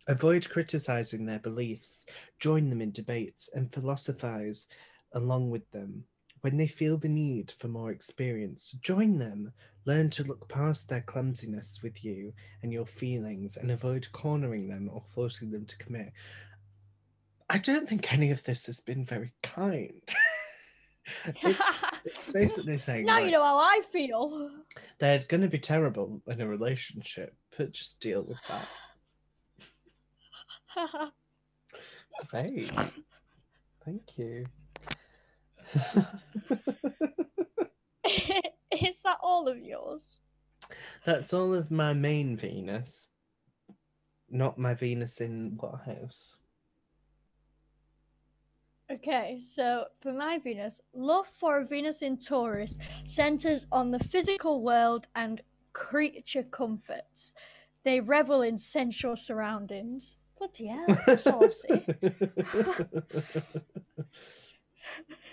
Avoid 0.08 0.50
criticizing 0.50 1.26
their 1.26 1.40
beliefs, 1.40 2.06
join 2.40 2.70
them 2.70 2.82
in 2.82 2.92
debates, 2.92 3.50
and 3.54 3.74
philosophize 3.74 4.66
along 5.14 5.50
with 5.50 5.70
them. 5.72 6.06
When 6.42 6.58
they 6.58 6.68
feel 6.68 6.98
the 6.98 7.08
need 7.10 7.54
for 7.60 7.68
more 7.68 7.92
experience, 7.92 8.72
join 8.82 9.20
them. 9.20 9.54
Learn 9.86 10.10
to 10.12 10.24
look 10.24 10.48
past 10.50 10.90
their 10.90 11.02
clumsiness 11.02 11.82
with 11.84 12.04
you 12.04 12.34
and 12.64 12.74
your 12.74 12.86
feelings 12.86 13.58
and 13.58 13.72
avoid 13.72 14.12
cornering 14.12 14.68
them 14.68 14.90
or 14.92 15.04
forcing 15.14 15.52
them 15.52 15.66
to 15.66 15.78
commit. 15.78 16.14
I 17.50 17.58
don't 17.58 17.88
think 17.88 18.12
any 18.12 18.32
of 18.32 18.44
this 18.44 18.66
has 18.68 18.80
been 18.80 19.06
very 19.06 19.34
kind. 19.44 20.02
it's, 21.26 21.60
it's 22.06 22.30
basically 22.34 22.78
saying 22.78 23.06
now 23.06 23.16
like, 23.16 23.26
you 23.26 23.32
know 23.32 23.44
how 23.44 23.58
I 23.58 23.82
feel. 23.92 24.52
they're 25.00 25.24
going 25.28 25.42
to 25.42 25.48
be 25.48 25.60
terrible 25.60 26.22
in 26.28 26.42
a 26.42 26.48
relationship, 26.48 27.36
but 27.58 27.72
just 27.72 28.00
deal 28.00 28.22
with 28.22 28.40
that. 28.48 28.68
Great. 32.30 32.72
Thank 33.84 34.18
you. 34.18 34.46
Is 38.72 39.02
that 39.04 39.18
all 39.22 39.48
of 39.48 39.58
yours? 39.58 40.20
That's 41.06 41.34
all 41.34 41.54
of 41.54 41.72
my 41.72 41.94
main 41.94 42.38
Venus. 42.38 43.08
Not 44.30 44.58
my 44.58 44.74
Venus 44.74 45.20
in 45.20 45.58
what 45.60 45.82
house? 45.86 46.38
Okay, 48.92 49.40
so 49.40 49.86
for 50.02 50.12
my 50.12 50.38
Venus, 50.38 50.82
love 50.94 51.26
for 51.28 51.60
a 51.60 51.66
Venus 51.66 52.02
in 52.02 52.18
Taurus 52.18 52.78
centers 53.06 53.66
on 53.72 53.92
the 53.92 54.00
physical 54.00 54.62
world 54.62 55.08
and 55.16 55.42
creature 55.72 56.44
comforts. 56.44 57.34
They 57.86 58.02
revel 58.02 58.42
in 58.42 58.58
sensual 58.58 59.16
surroundings. 59.16 60.18
Bloody 60.38 60.68
hell, 60.68 60.98
saucy. 61.18 61.86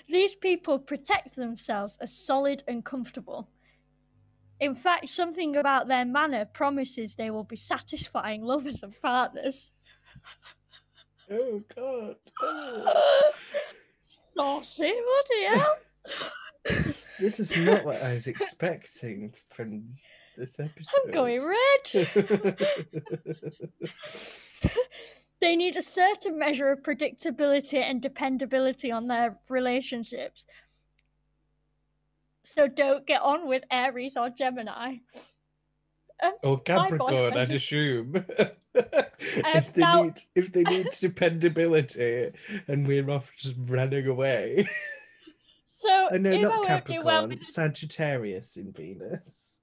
These 0.08 0.36
people 0.36 0.78
protect 0.78 1.34
themselves 1.34 1.98
as 2.00 2.16
solid 2.16 2.62
and 2.68 2.84
comfortable. 2.84 3.48
In 4.60 4.76
fact, 4.76 5.08
something 5.08 5.56
about 5.56 5.88
their 5.88 6.04
manner 6.04 6.44
promises 6.44 7.16
they 7.16 7.30
will 7.30 7.44
be 7.44 7.56
satisfying 7.56 8.42
lovers 8.42 8.84
and 8.84 8.94
partners. 9.02 9.72
oh 11.30 11.62
God. 11.76 12.16
Oh. 12.42 13.32
Saucy, 14.08 14.92
bloody 14.92 15.44
hell. 15.46 15.78
This 17.18 17.40
is 17.40 17.56
not 17.56 17.84
what 17.84 18.00
I 18.00 18.14
was 18.14 18.28
expecting 18.28 19.32
from 19.50 19.82
this 20.36 20.60
episode. 20.60 21.00
I'm 21.04 21.10
going 21.10 21.44
red. 21.44 22.08
they 25.40 25.56
need 25.56 25.76
a 25.76 25.82
certain 25.82 26.38
measure 26.38 26.68
of 26.68 26.84
predictability 26.84 27.80
and 27.80 28.00
dependability 28.00 28.92
on 28.92 29.08
their 29.08 29.36
relationships. 29.48 30.46
So 32.44 32.68
don't 32.68 33.04
get 33.04 33.20
on 33.20 33.48
with 33.48 33.64
Aries 33.68 34.16
or 34.16 34.30
Gemini. 34.30 34.98
Or 36.42 36.58
Capricorn, 36.64 37.34
I'd 37.34 37.50
assume. 37.50 38.24
if 38.74 39.72
they 39.74 39.80
now- 39.80 40.02
need 40.04 40.20
if 40.34 40.52
they 40.52 40.62
need 40.62 40.88
dependability 41.00 42.30
and 42.66 42.86
we're 42.86 43.10
off 43.10 43.30
just 43.36 43.56
running 43.66 44.06
away. 44.06 44.68
So 45.66 46.08
Oh, 46.10 46.16
no, 46.16 46.36
not 46.40 46.66
Capricorn, 46.66 47.04
well 47.06 47.28
with, 47.28 47.44
Sagittarius 47.44 48.56
in 48.56 48.72
Venus. 48.72 49.58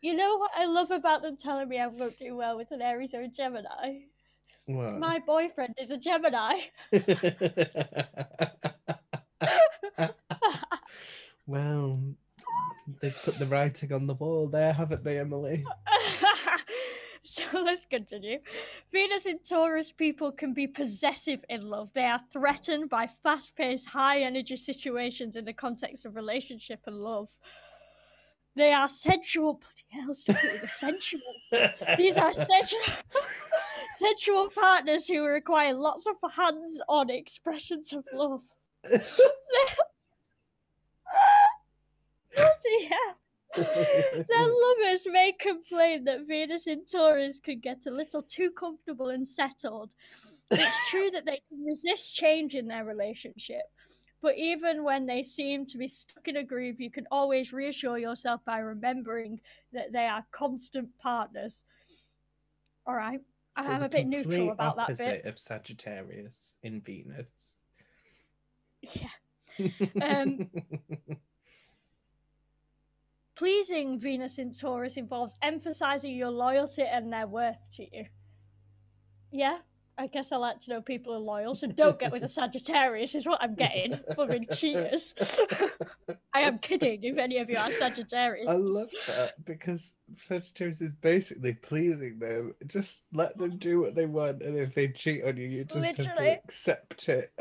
you 0.00 0.14
know 0.14 0.36
what 0.38 0.50
I 0.56 0.66
love 0.66 0.90
about 0.90 1.22
them 1.22 1.36
telling 1.36 1.68
me 1.68 1.78
I 1.78 1.86
won't 1.86 2.16
do 2.18 2.34
well 2.34 2.56
with 2.56 2.72
an 2.72 2.82
Aries 2.82 3.14
or 3.14 3.22
a 3.22 3.28
Gemini? 3.28 4.00
What? 4.66 4.98
My 4.98 5.20
boyfriend 5.24 5.74
is 5.80 5.90
a 5.90 5.96
Gemini. 5.98 6.60
well, 11.46 12.00
they've 13.00 13.18
put 13.24 13.38
the 13.38 13.46
writing 13.46 13.92
on 13.92 14.06
the 14.06 14.14
wall 14.14 14.48
there, 14.48 14.72
haven't 14.72 15.04
they, 15.04 15.18
Emily? 15.18 15.64
so 17.22 17.42
let's 17.52 17.84
continue. 17.84 18.38
Venus 18.90 19.26
in 19.26 19.38
Taurus 19.38 19.92
people 19.92 20.32
can 20.32 20.52
be 20.52 20.66
possessive 20.66 21.44
in 21.48 21.62
love. 21.62 21.92
They 21.94 22.04
are 22.04 22.20
threatened 22.32 22.90
by 22.90 23.08
fast 23.22 23.56
paced, 23.56 23.88
high 23.88 24.20
energy 24.22 24.56
situations 24.56 25.36
in 25.36 25.44
the 25.44 25.52
context 25.52 26.04
of 26.04 26.16
relationship 26.16 26.80
and 26.86 26.96
love. 26.96 27.28
They 28.54 28.72
are 28.72 28.88
sensual. 28.88 29.54
Bloody 29.54 29.84
hell, 30.04 30.14
stop 30.14 30.44
it 30.44 30.52
with 30.52 30.62
the 30.62 30.68
sensual. 30.68 31.20
These 31.96 32.18
are 32.18 32.32
sensual, 32.32 32.80
sensual 33.94 34.48
partners 34.50 35.08
who 35.08 35.24
require 35.24 35.72
lots 35.72 36.06
of 36.06 36.16
hands 36.32 36.80
on 36.88 37.08
expressions 37.08 37.92
of 37.92 38.04
love. 38.12 38.42
Bloody 42.34 42.84
hell. 42.88 43.21
Their 43.56 44.46
lovers 44.46 45.06
may 45.06 45.32
complain 45.38 46.04
that 46.04 46.26
Venus 46.26 46.66
in 46.66 46.84
Taurus 46.86 47.38
could 47.40 47.60
get 47.60 47.86
a 47.86 47.90
little 47.90 48.22
too 48.22 48.50
comfortable 48.50 49.08
and 49.08 49.26
settled. 49.26 49.90
It's 50.50 50.90
true 50.90 51.10
that 51.12 51.24
they 51.26 51.40
can 51.48 51.64
resist 51.64 52.14
change 52.14 52.54
in 52.54 52.68
their 52.68 52.84
relationship, 52.84 53.62
But 54.22 54.36
even 54.38 54.84
when 54.84 55.06
they 55.06 55.22
seem 55.22 55.66
to 55.66 55.78
be 55.78 55.88
stuck 55.88 56.28
in 56.28 56.36
a 56.36 56.44
groove, 56.44 56.80
you 56.80 56.90
can 56.90 57.06
always 57.10 57.52
reassure 57.52 57.98
yourself 57.98 58.40
by 58.44 58.58
remembering 58.58 59.40
that 59.72 59.92
they 59.92 60.06
are 60.06 60.24
constant 60.30 60.88
partners. 60.98 61.64
All 62.86 62.94
right. 62.94 63.20
I 63.56 63.64
So 63.66 63.72
am 63.72 63.82
a 63.82 63.88
bit 63.88 64.06
neutral 64.06 64.50
about 64.50 64.76
that 64.76 64.82
opposite 64.84 65.24
bit. 65.24 65.26
of 65.26 65.38
Sagittarius 65.38 66.56
in 66.62 66.80
Venus. 66.80 67.60
Yeah. 68.80 69.08
Um, 70.00 70.48
Pleasing 73.34 73.98
Venus 73.98 74.38
in 74.38 74.52
Taurus 74.52 74.96
involves 74.96 75.36
emphasizing 75.42 76.14
your 76.14 76.30
loyalty 76.30 76.82
and 76.82 77.12
their 77.12 77.26
worth 77.26 77.70
to 77.76 77.82
you. 77.96 78.04
Yeah, 79.30 79.58
I 79.96 80.06
guess 80.06 80.32
I 80.32 80.36
like 80.36 80.60
to 80.60 80.70
know 80.70 80.82
people 80.82 81.14
are 81.14 81.18
loyal, 81.18 81.54
so 81.54 81.66
don't 81.66 81.98
get 81.98 82.12
with 82.12 82.22
a 82.24 82.28
Sagittarius, 82.40 83.14
is 83.14 83.26
what 83.26 83.42
I'm 83.42 83.54
getting. 83.54 83.98
Fucking 84.16 84.46
cheaters. 84.54 85.14
I 86.34 86.40
am 86.40 86.58
kidding 86.58 87.04
if 87.04 87.18
any 87.18 87.38
of 87.38 87.48
you 87.48 87.56
are 87.56 87.70
Sagittarius. 87.70 88.48
I 88.48 88.54
love 88.54 88.88
that 89.06 89.44
because 89.44 89.94
Sagittarius 90.26 90.80
is 90.80 90.94
basically 90.94 91.52
pleasing 91.54 92.18
them. 92.18 92.54
Just 92.66 93.02
let 93.12 93.38
them 93.38 93.58
do 93.58 93.80
what 93.80 93.94
they 93.94 94.06
want, 94.06 94.42
and 94.42 94.56
if 94.56 94.74
they 94.74 94.88
cheat 94.88 95.24
on 95.24 95.36
you, 95.36 95.46
you 95.46 95.64
just 95.64 95.98
have 95.98 96.16
to 96.16 96.32
accept 96.32 97.08
it. 97.08 97.32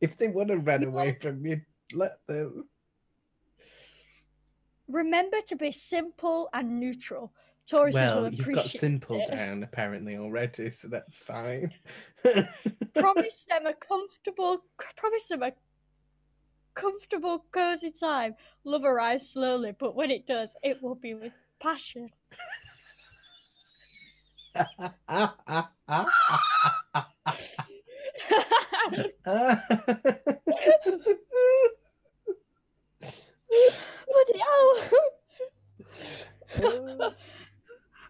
if 0.00 0.16
they 0.18 0.28
want 0.28 0.48
to 0.48 0.58
run 0.58 0.84
away 0.84 1.16
from 1.20 1.44
you, 1.44 1.60
let 1.92 2.26
them. 2.26 2.69
Remember 4.90 5.38
to 5.46 5.56
be 5.56 5.72
simple 5.72 6.48
and 6.52 6.80
neutral. 6.80 7.32
Tauruses 7.70 8.14
will 8.14 8.22
well, 8.22 8.34
you've 8.34 8.54
got 8.54 8.64
simple 8.64 9.20
it. 9.20 9.28
down 9.28 9.62
apparently 9.62 10.16
already, 10.16 10.70
so 10.70 10.88
that's 10.88 11.22
fine. 11.22 11.72
promise 12.94 13.46
them 13.48 13.66
a 13.66 13.74
comfortable 13.74 14.64
promise 14.96 15.28
them 15.28 15.42
a 15.42 15.52
comfortable 16.74 17.44
cozy 17.52 17.90
time 17.92 18.34
love 18.64 18.84
arrives 18.84 19.28
slowly 19.28 19.72
but 19.78 19.94
when 19.94 20.10
it 20.10 20.26
does 20.26 20.56
it 20.62 20.82
will 20.82 20.94
be 20.94 21.14
with 21.14 21.32
passion 21.60 22.08
Bloody 34.12 34.38
hell. 36.62 37.12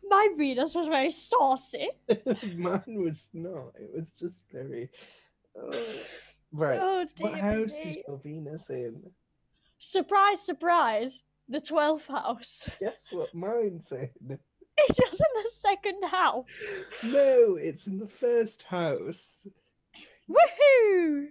my 0.08 0.28
venus 0.36 0.74
was 0.74 0.88
very 0.88 1.10
saucy 1.10 1.88
Mine 2.56 2.82
was 2.86 3.28
not. 3.32 3.72
It 3.78 3.90
was 3.94 4.10
just 4.18 4.42
very. 4.52 4.88
Oh. 5.56 5.84
Right. 6.52 6.78
oh 6.82 7.06
dear 7.14 7.28
what 7.30 7.38
house 7.38 7.74
is 7.84 7.98
your 8.08 8.18
Venus 8.18 8.70
in? 8.70 9.00
surprise 9.78 10.44
surprise 10.44 11.22
the 11.48 11.60
12th 11.60 12.08
house 12.08 12.68
Guess 12.80 12.94
what 13.12 13.32
mine's 13.34 13.92
in? 13.92 14.08
it's 14.76 14.96
just 14.98 15.20
in 15.20 15.42
the 15.42 15.50
second 15.50 16.02
house 16.08 16.44
No, 17.04 17.56
it's 17.56 17.86
in 17.86 17.98
the 17.98 18.08
first 18.08 18.64
house. 18.64 19.46
woohoo 20.28 21.26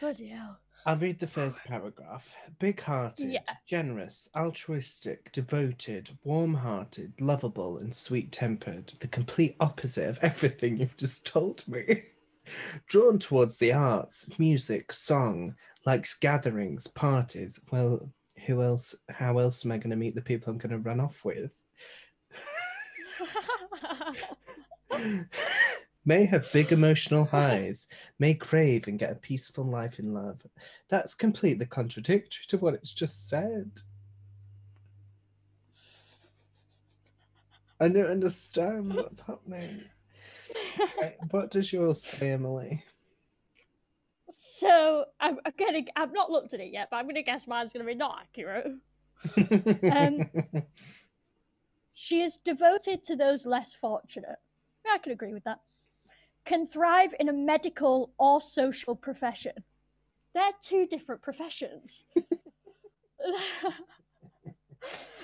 bloody 0.00 0.28
hell 0.28 0.59
I'll 0.86 0.96
read 0.96 1.18
the 1.18 1.26
first 1.26 1.58
paragraph. 1.64 2.34
Big 2.58 2.80
hearted, 2.80 3.30
Yeah. 3.30 3.42
generous, 3.66 4.28
altruistic, 4.34 5.30
devoted, 5.32 6.16
warm 6.24 6.54
hearted, 6.54 7.20
lovable, 7.20 7.78
and 7.78 7.94
sweet 7.94 8.32
tempered. 8.32 8.94
The 9.00 9.08
complete 9.08 9.56
opposite 9.60 10.08
of 10.08 10.18
everything 10.22 10.78
you've 10.78 10.96
just 10.96 11.26
told 11.26 11.66
me. 11.68 12.04
Drawn 12.86 13.18
towards 13.18 13.58
the 13.58 13.72
arts, 13.72 14.26
music, 14.38 14.92
song, 14.92 15.54
likes 15.84 16.14
gatherings, 16.14 16.86
parties. 16.86 17.60
Well, 17.70 18.10
who 18.46 18.62
else? 18.62 18.94
How 19.10 19.38
else 19.38 19.64
am 19.64 19.72
I 19.72 19.78
going 19.78 19.90
to 19.90 19.96
meet 19.96 20.14
the 20.14 20.22
people 20.22 20.50
I'm 20.50 20.58
going 20.58 20.70
to 20.70 20.78
run 20.78 21.00
off 21.00 21.24
with? 21.24 21.62
may 26.04 26.24
have 26.24 26.52
big 26.52 26.72
emotional 26.72 27.24
highs, 27.24 27.86
may 28.18 28.34
crave 28.34 28.88
and 28.88 28.98
get 28.98 29.12
a 29.12 29.16
peaceful 29.16 29.64
life 29.64 29.98
in 29.98 30.12
love. 30.12 30.40
That's 30.88 31.14
completely 31.14 31.66
contradictory 31.66 32.44
to 32.48 32.58
what 32.58 32.74
it's 32.74 32.92
just 32.92 33.28
said. 33.28 33.70
I 37.80 37.88
don't 37.88 38.06
understand 38.06 38.94
what's 38.94 39.20
happening. 39.20 39.82
Right, 41.00 41.16
What 41.30 41.50
does 41.50 41.72
yours 41.72 42.02
say, 42.02 42.30
Emily? 42.30 42.84
So 44.28 45.06
I'm, 45.18 45.38
I'm 45.44 45.52
gonna. 45.56 45.82
I've 45.96 46.12
not 46.12 46.30
looked 46.30 46.54
at 46.54 46.60
it 46.60 46.72
yet, 46.72 46.88
but 46.90 46.98
I'm 46.98 47.08
gonna 47.08 47.22
guess 47.22 47.48
mine's 47.48 47.72
gonna 47.72 47.84
be 47.84 47.94
not 47.94 48.20
accurate. 48.22 48.66
Um, 49.92 50.30
She 52.02 52.22
is 52.22 52.38
devoted 52.38 53.04
to 53.04 53.16
those 53.16 53.44
less 53.44 53.74
fortunate. 53.74 54.38
I 54.90 54.96
can 54.98 55.12
agree 55.12 55.34
with 55.34 55.44
that. 55.44 55.60
Can 56.50 56.66
thrive 56.66 57.14
in 57.20 57.28
a 57.28 57.32
medical 57.32 58.12
or 58.18 58.40
social 58.40 58.96
profession. 58.96 59.52
They're 60.34 60.50
two 60.60 60.84
different 60.84 61.22
professions. 61.22 62.02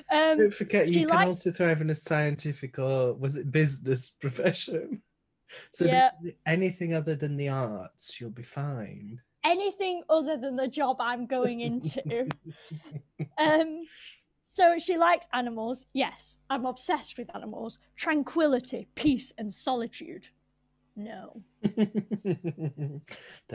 um, 0.09 0.39
Don't 0.39 0.55
forget, 0.55 0.87
you 0.87 1.05
can 1.05 1.17
likes- 1.17 1.27
also 1.27 1.51
thrive 1.51 1.81
in 1.81 1.91
a 1.91 1.97
scientific 1.97 2.79
or 2.79 3.13
was 3.15 3.35
it 3.35 3.51
business 3.51 4.09
profession? 4.21 5.03
So 5.73 5.87
Yeah. 5.87 6.11
anything 6.47 6.95
other 6.95 7.17
than 7.17 7.37
the 7.37 7.49
arts, 7.49 8.21
you'll 8.21 8.31
be 8.31 8.45
fine. 8.45 9.21
anything 9.43 10.05
other 10.09 10.37
than 10.37 10.55
the 10.55 10.69
job 10.69 10.99
I'm 11.01 11.27
going 11.27 11.59
into. 11.59 12.29
um, 13.39 13.83
so 14.45 14.79
she 14.79 14.97
likes 14.97 15.27
animals. 15.33 15.87
Yes, 15.93 16.37
I'm 16.51 16.67
obsessed 16.67 17.19
with 17.19 17.35
animals. 17.35 17.81
Tranquility, 17.97 18.87
peace, 18.95 19.33
and 19.37 19.53
solitude. 19.53 20.29
No. 20.97 21.43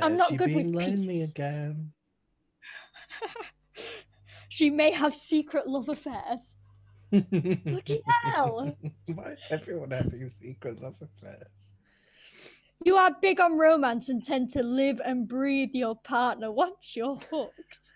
I'm 0.01 0.15
not 0.15 0.37
good 0.37 0.53
with 0.53 0.67
lonely 0.67 1.07
peace. 1.07 1.31
again. 1.31 1.91
She 4.51 4.69
may 4.69 4.91
have 4.91 5.15
secret 5.15 5.65
love 5.65 5.87
affairs. 5.87 6.57
Bloody 7.09 8.01
hell! 8.23 8.75
Why 9.05 9.31
is 9.31 9.45
everyone 9.49 9.91
having 9.91 10.29
secret 10.29 10.81
love 10.81 10.95
affairs? 11.01 11.71
You 12.83 12.97
are 12.97 13.15
big 13.21 13.39
on 13.39 13.57
romance 13.57 14.09
and 14.09 14.21
tend 14.21 14.49
to 14.49 14.61
live 14.61 14.99
and 15.05 15.25
breathe 15.25 15.69
your 15.71 15.95
partner 15.95 16.51
once 16.51 16.97
you're 16.97 17.15
hooked. 17.15 17.91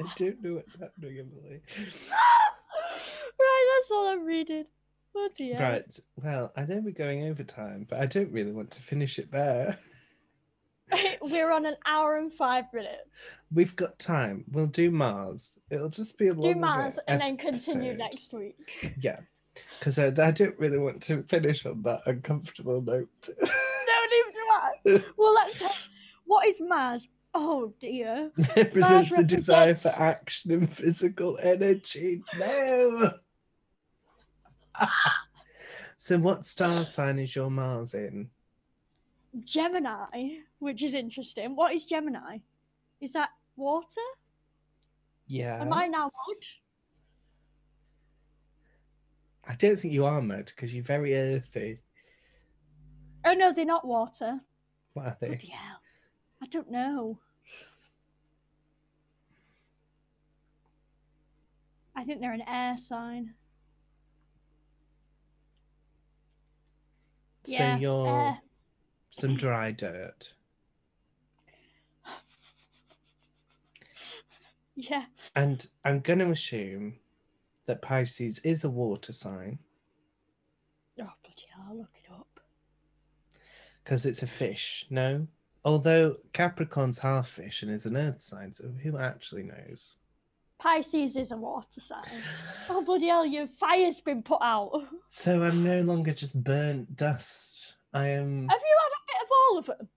I 0.00 0.12
don't 0.16 0.42
know 0.42 0.54
what's 0.54 0.80
happening, 0.80 1.18
Emily. 1.20 1.62
right, 1.78 3.76
that's 3.76 3.90
all 3.92 4.08
I'm 4.08 4.24
reading. 4.24 4.64
Bloody 5.14 5.52
hell. 5.52 5.62
Right, 5.62 5.98
well, 6.22 6.52
I 6.56 6.62
know 6.64 6.80
we're 6.84 6.90
going 6.92 7.24
over 7.28 7.44
time, 7.44 7.86
but 7.88 8.00
I 8.00 8.06
don't 8.06 8.32
really 8.32 8.52
want 8.52 8.70
to 8.72 8.82
finish 8.82 9.18
it 9.18 9.30
there. 9.30 9.78
We're 11.22 11.50
on 11.50 11.64
an 11.66 11.76
hour 11.86 12.18
and 12.18 12.32
five 12.32 12.66
minutes. 12.72 13.36
We've 13.52 13.74
got 13.74 13.98
time. 13.98 14.44
We'll 14.50 14.66
do 14.66 14.90
Mars. 14.90 15.56
It'll 15.70 15.88
just 15.88 16.18
be 16.18 16.28
a 16.28 16.34
Do 16.34 16.54
Mars 16.54 16.98
and 17.08 17.20
then 17.20 17.36
continue 17.36 17.92
episode. 17.92 17.98
next 17.98 18.34
week. 18.34 18.94
Yeah, 19.00 19.20
because 19.78 19.98
I, 19.98 20.06
I 20.08 20.30
don't 20.30 20.58
really 20.58 20.78
want 20.78 21.00
to 21.04 21.22
finish 21.24 21.64
on 21.64 21.82
that 21.82 22.02
uncomfortable 22.06 22.82
note. 22.82 23.08
Don't 23.22 23.38
even 23.38 24.32
do 24.32 24.98
that. 24.98 25.04
Well, 25.16 25.34
let's. 25.34 25.62
What 26.26 26.46
is 26.46 26.60
Mars? 26.60 27.08
Oh 27.32 27.72
dear. 27.80 28.30
it 28.36 28.56
represents 28.74 29.10
the 29.10 29.24
desire 29.24 29.74
for 29.74 29.90
action 29.98 30.52
and 30.52 30.72
physical 30.72 31.38
energy. 31.42 32.22
No. 32.38 33.12
so, 35.96 36.18
what 36.18 36.44
star 36.44 36.84
sign 36.84 37.18
is 37.18 37.34
your 37.34 37.50
Mars 37.50 37.94
in? 37.94 38.30
Gemini, 39.44 40.38
which 40.58 40.82
is 40.82 40.94
interesting. 40.94 41.56
What 41.56 41.74
is 41.74 41.84
Gemini? 41.84 42.38
Is 43.00 43.12
that 43.14 43.30
water? 43.56 44.00
Yeah. 45.26 45.60
Am 45.60 45.72
I 45.72 45.86
now 45.86 46.04
mud? 46.04 46.36
I 49.46 49.54
don't 49.56 49.76
think 49.76 49.92
you 49.92 50.06
are 50.06 50.22
mud 50.22 50.46
because 50.46 50.72
you're 50.72 50.84
very 50.84 51.14
earthy. 51.16 51.80
Oh 53.24 53.34
no, 53.34 53.52
they're 53.52 53.64
not 53.64 53.86
water. 53.86 54.40
What 54.94 55.06
are 55.06 55.16
they? 55.20 55.28
Bloody 55.28 55.48
hell. 55.48 55.80
I 56.42 56.46
don't 56.46 56.70
know. 56.70 57.18
I 61.96 62.04
think 62.04 62.20
they're 62.20 62.32
an 62.32 62.48
air 62.48 62.76
sign. 62.76 63.34
So 67.46 67.76
you're 67.76 68.08
air. 68.08 68.38
some 69.10 69.36
dry 69.36 69.70
dirt. 69.72 70.34
Yeah. 74.76 75.04
And 75.36 75.64
I'm 75.84 76.00
going 76.00 76.18
to 76.18 76.30
assume 76.30 76.94
that 77.66 77.80
Pisces 77.80 78.40
is 78.40 78.64
a 78.64 78.68
water 78.68 79.12
sign. 79.12 79.60
Oh 81.00 81.12
bloody 81.22 81.46
hell! 81.54 81.66
I'll 81.68 81.76
Look 81.78 81.90
it 81.94 82.10
up. 82.10 82.40
Because 83.84 84.04
it's 84.04 84.24
a 84.24 84.26
fish, 84.26 84.86
no? 84.90 85.28
Although 85.64 86.16
Capricorn's 86.32 86.98
half 86.98 87.28
fish 87.28 87.62
and 87.62 87.70
is 87.70 87.86
an 87.86 87.96
earth 87.96 88.20
sign, 88.20 88.52
so 88.52 88.64
who 88.82 88.98
actually 88.98 89.44
knows? 89.44 89.96
Pisces 90.64 91.16
is 91.16 91.30
a 91.30 91.36
water 91.36 91.78
sign. 91.78 92.00
Oh 92.70 92.82
bloody 92.82 93.08
hell! 93.08 93.26
Your 93.26 93.46
fire's 93.46 94.00
been 94.00 94.22
put 94.22 94.40
out. 94.40 94.72
So 95.10 95.42
I'm 95.42 95.62
no 95.62 95.82
longer 95.82 96.12
just 96.12 96.42
burnt 96.42 96.96
dust. 96.96 97.74
I 97.92 98.08
am. 98.08 98.48
Have 98.48 98.60
you 98.60 98.76
had 98.80 98.88
a 98.88 99.04
bit 99.06 99.22
of 99.22 99.28
all 99.30 99.58
of 99.58 99.66
them? 99.66 99.88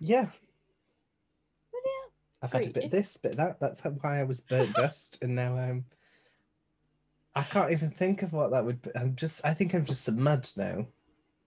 Yeah, 0.00 0.26
Bloody 1.70 1.88
hell. 1.96 2.12
I've 2.42 2.52
had 2.52 2.66
a 2.66 2.70
bit 2.70 2.84
of 2.84 2.90
this, 2.90 3.16
bit 3.16 3.32
of 3.32 3.36
that. 3.38 3.58
That's 3.58 3.80
how, 3.80 3.90
why 3.90 4.20
I 4.20 4.24
was 4.24 4.42
burnt 4.42 4.74
dust, 4.74 5.16
and 5.22 5.34
now 5.34 5.56
I'm. 5.56 5.86
I 7.34 7.42
can't 7.42 7.72
even 7.72 7.90
think 7.90 8.22
of 8.22 8.34
what 8.34 8.50
that 8.50 8.64
would 8.64 8.82
be. 8.82 8.90
I'm 8.94 9.16
just. 9.16 9.40
I 9.44 9.54
think 9.54 9.74
I'm 9.74 9.86
just 9.86 10.04
some 10.04 10.22
mud 10.22 10.46
now. 10.58 10.86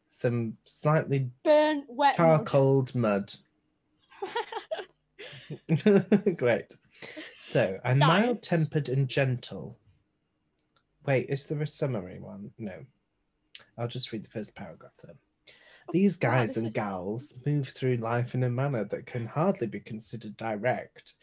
Some 0.10 0.58
slightly 0.64 1.30
burnt 1.44 1.86
wet 1.88 2.18
mud. 2.18 2.28
charcoaled 2.28 2.96
mud. 2.96 3.32
Great. 6.36 6.76
So 7.40 7.80
I'm 7.84 8.00
mild 8.00 8.42
tempered 8.42 8.90
and 8.90 9.08
gentle. 9.08 9.78
Wait, 11.06 11.28
is 11.30 11.46
there 11.46 11.62
a 11.62 11.68
summary 11.68 12.20
one? 12.20 12.52
No. 12.58 12.86
I'll 13.78 13.88
just 13.88 14.12
read 14.12 14.24
the 14.24 14.30
first 14.30 14.56
paragraph 14.56 14.94
then. 15.04 15.16
Oh, 15.88 15.92
These 15.94 16.18
guys 16.18 16.50
this 16.50 16.58
and 16.58 16.68
is- 16.68 16.74
gals 16.74 17.38
move 17.46 17.68
through 17.70 17.98
life 17.98 18.34
in 18.34 18.44
a 18.44 18.50
manner 18.50 18.86
that 18.86 19.06
can 19.06 19.26
hardly 19.28 19.68
be 19.68 19.80
considered 19.80 20.36
direct. 20.38 21.14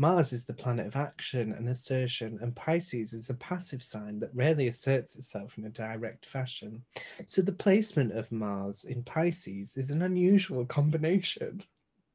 Mars 0.00 0.32
is 0.32 0.44
the 0.44 0.54
planet 0.54 0.86
of 0.86 0.94
action 0.94 1.52
and 1.52 1.68
assertion, 1.68 2.38
and 2.40 2.54
Pisces 2.54 3.12
is 3.12 3.30
a 3.30 3.34
passive 3.34 3.82
sign 3.82 4.20
that 4.20 4.34
rarely 4.34 4.68
asserts 4.68 5.16
itself 5.16 5.58
in 5.58 5.64
a 5.64 5.70
direct 5.70 6.24
fashion. 6.24 6.84
So 7.26 7.42
the 7.42 7.50
placement 7.52 8.12
of 8.12 8.30
Mars 8.30 8.84
in 8.84 9.02
Pisces 9.02 9.76
is 9.76 9.90
an 9.90 10.02
unusual 10.02 10.64
combination. 10.66 11.64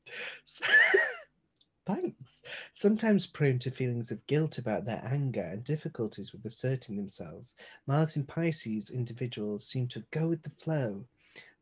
Thanks. 1.86 2.42
Sometimes 2.74 3.26
prone 3.26 3.58
to 3.60 3.72
feelings 3.72 4.12
of 4.12 4.26
guilt 4.28 4.58
about 4.58 4.84
their 4.84 5.02
anger 5.06 5.44
and 5.44 5.64
difficulties 5.64 6.34
with 6.34 6.46
asserting 6.46 6.98
themselves, 6.98 7.54
Mars 7.88 8.18
in 8.18 8.26
Pisces 8.26 8.90
individuals 8.90 9.66
seem 9.66 9.88
to 9.90 10.06
go 10.12 10.28
with 10.28 10.44
the 10.44 10.50
flow. 10.50 11.06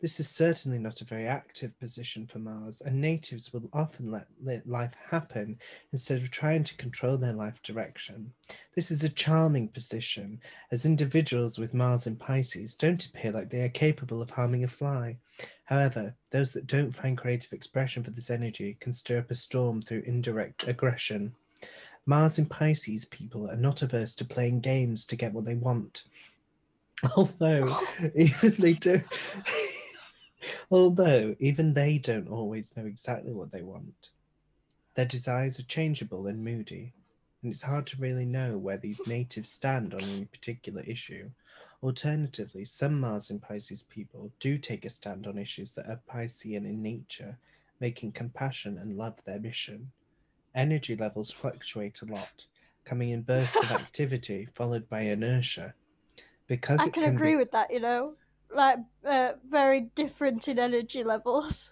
This 0.02 0.20
is 0.20 0.28
certainly 0.28 0.80
not 0.80 1.02
a 1.02 1.06
very 1.06 1.28
active 1.28 1.80
position 1.80 2.26
for 2.26 2.40
Mars, 2.40 2.82
and 2.82 3.00
natives 3.00 3.54
will 3.54 3.70
often 3.72 4.10
let, 4.10 4.26
let 4.44 4.68
life 4.68 4.96
happen 5.12 5.60
instead 5.94 6.24
of 6.24 6.32
trying 6.32 6.64
to 6.64 6.78
control 6.78 7.18
their 7.18 7.34
life 7.34 7.62
direction. 7.62 8.34
This 8.74 8.90
is 8.90 9.04
a 9.04 9.10
charming 9.10 9.68
position, 9.68 10.42
as 10.72 10.88
individuals 10.88 11.60
with 11.60 11.76
Mars 11.76 12.08
in 12.08 12.16
Pisces 12.16 12.74
don't 12.74 13.06
appear 13.06 13.32
like 13.32 13.52
they 13.52 13.62
are 13.62 13.70
capable 13.70 14.24
of 14.24 14.32
harming 14.32 14.64
a 14.64 14.68
fly. 14.68 15.18
However, 15.66 16.16
those 16.32 16.52
that 16.54 16.66
don't 16.66 16.92
find 16.92 17.16
creative 17.16 17.54
expression 17.54 18.02
for 18.02 18.10
this 18.10 18.32
energy 18.32 18.78
can 18.80 18.94
stir 18.94 19.20
up 19.20 19.30
a 19.30 19.36
storm 19.36 19.84
through 19.84 20.02
indirect 20.08 20.68
aggression. 20.68 21.36
Mars 22.08 22.40
in 22.40 22.48
Pisces 22.48 23.06
people 23.06 23.48
are 23.48 23.56
not 23.56 23.84
averse 23.84 24.16
to 24.16 24.26
playing 24.26 24.62
games 24.62 25.06
to 25.06 25.16
get 25.16 25.32
what 25.32 25.46
they 25.46 25.54
want. 25.54 26.06
Although 27.16 27.80
even 28.16 28.56
they 28.58 28.74
do 28.74 29.04
although 30.72 31.36
even 31.40 31.74
they 31.74 31.98
don't 31.98 32.30
always 32.30 32.76
know 32.78 32.86
exactly 32.86 33.34
what 33.34 33.52
they 33.52 33.62
want. 33.62 34.10
Their 34.96 35.06
desires 35.06 35.60
are 35.60 35.64
changeable 35.64 36.28
and 36.28 36.44
moody, 36.44 36.94
and 37.44 37.52
it's 37.52 37.64
hard 37.64 37.88
to 37.88 37.98
really 37.98 38.26
know 38.26 38.58
where 38.58 38.78
these 38.78 39.08
natives 39.08 39.52
stand 39.52 39.94
on 39.94 40.02
any 40.02 40.26
particular 40.26 40.82
issue. 40.84 41.30
Alternatively, 41.84 42.64
some 42.66 43.00
Mars 43.00 43.30
and 43.30 43.42
Pisces 43.42 43.84
people 43.84 44.32
do 44.40 44.58
take 44.58 44.86
a 44.86 44.90
stand 44.90 45.28
on 45.28 45.38
issues 45.38 45.72
that 45.74 45.88
are 45.88 46.00
Piscean 46.10 46.66
in 46.66 46.82
nature, 46.82 47.38
making 47.80 48.12
compassion 48.12 48.78
and 48.78 48.98
love 48.98 49.24
their 49.24 49.40
mission. 49.40 49.92
Energy 50.54 50.96
levels 50.96 51.32
fluctuate 51.32 52.02
a 52.02 52.06
lot, 52.06 52.46
coming 52.86 53.10
in 53.10 53.24
bursts 53.24 53.58
of 53.58 53.72
activity 53.72 54.48
followed 54.54 54.88
by 54.90 55.02
inertia. 55.02 55.74
Because 56.48 56.82
I 56.82 56.90
can 56.90 57.04
can 57.04 57.16
agree 57.16 57.32
be, 57.32 57.38
with 57.38 57.52
that. 57.52 57.72
You 57.72 57.80
know, 57.80 58.14
like 58.54 58.80
uh, 59.06 59.34
very 59.50 59.82
different 59.96 60.48
in 60.48 60.60
energy 60.60 61.04
levels. 61.04 61.70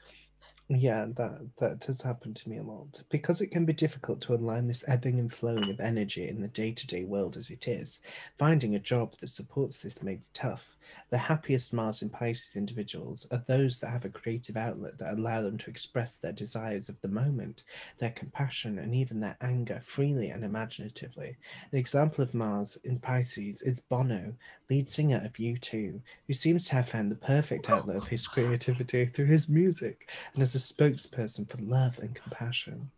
Yeah, 0.71 1.07
that 1.15 1.39
that 1.57 1.79
does 1.79 2.01
happen 2.01 2.35
to 2.35 2.49
me 2.49 2.57
a 2.57 2.63
lot. 2.63 3.01
Because 3.09 3.41
it 3.41 3.47
can 3.47 3.65
be 3.65 3.73
difficult 3.73 4.21
to 4.21 4.35
align 4.35 4.67
this 4.67 4.83
ebbing 4.87 5.19
and 5.19 5.33
flowing 5.33 5.71
of 5.71 5.79
energy 5.79 6.27
in 6.27 6.41
the 6.41 6.47
day-to-day 6.47 7.05
world 7.05 7.37
as 7.37 7.49
it 7.49 7.67
is, 7.67 7.99
finding 8.37 8.75
a 8.75 8.79
job 8.79 9.15
that 9.19 9.29
supports 9.29 9.79
this 9.79 10.03
may 10.03 10.15
be 10.15 10.25
tough. 10.33 10.77
The 11.09 11.17
happiest 11.17 11.73
Mars 11.73 12.01
and 12.01 12.11
Pisces 12.11 12.55
individuals 12.55 13.25
are 13.31 13.43
those 13.47 13.79
that 13.79 13.89
have 13.89 14.05
a 14.05 14.09
creative 14.09 14.57
outlet 14.57 14.97
that 14.97 15.13
allow 15.13 15.41
them 15.41 15.57
to 15.57 15.69
express 15.69 16.15
their 16.17 16.31
desires 16.31 16.89
of 16.89 16.99
the 17.01 17.07
moment, 17.07 17.63
their 17.97 18.11
compassion, 18.11 18.79
and 18.79 18.93
even 18.93 19.19
their 19.19 19.37
anger 19.41 19.79
freely 19.81 20.29
and 20.29 20.43
imaginatively. 20.43 21.35
An 21.71 21.79
example 21.79 22.23
of 22.23 22.33
Mars 22.33 22.77
in 22.83 22.99
Pisces 22.99 23.61
is 23.61 23.79
Bono, 23.79 24.33
lead 24.69 24.87
singer 24.87 25.21
of 25.23 25.33
U2, 25.33 25.99
who 26.27 26.33
seems 26.33 26.65
to 26.65 26.73
have 26.73 26.89
found 26.89 27.11
the 27.11 27.15
perfect 27.15 27.69
outlet 27.69 27.97
of 27.97 28.07
his 28.07 28.27
creativity 28.27 29.05
through 29.05 29.25
his 29.25 29.49
music 29.49 30.09
and 30.33 30.41
as 30.41 30.55
a 30.55 30.59
spokesperson 30.59 31.49
for 31.49 31.57
love 31.57 31.99
and 31.99 32.13
compassion. 32.13 32.91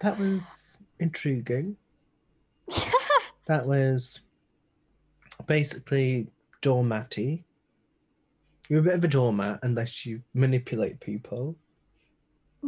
That 0.00 0.18
was 0.18 0.78
intriguing. 0.98 1.76
That 3.50 3.66
was 3.66 4.20
basically 5.46 6.28
doormatty. 6.62 7.44
You're 8.68 8.80
a 8.80 8.84
bit 8.84 8.94
of 8.94 9.04
a 9.04 9.08
doormat 9.08 9.60
unless 9.62 10.06
you 10.06 10.22
manipulate 10.34 11.00
people. 11.00 11.56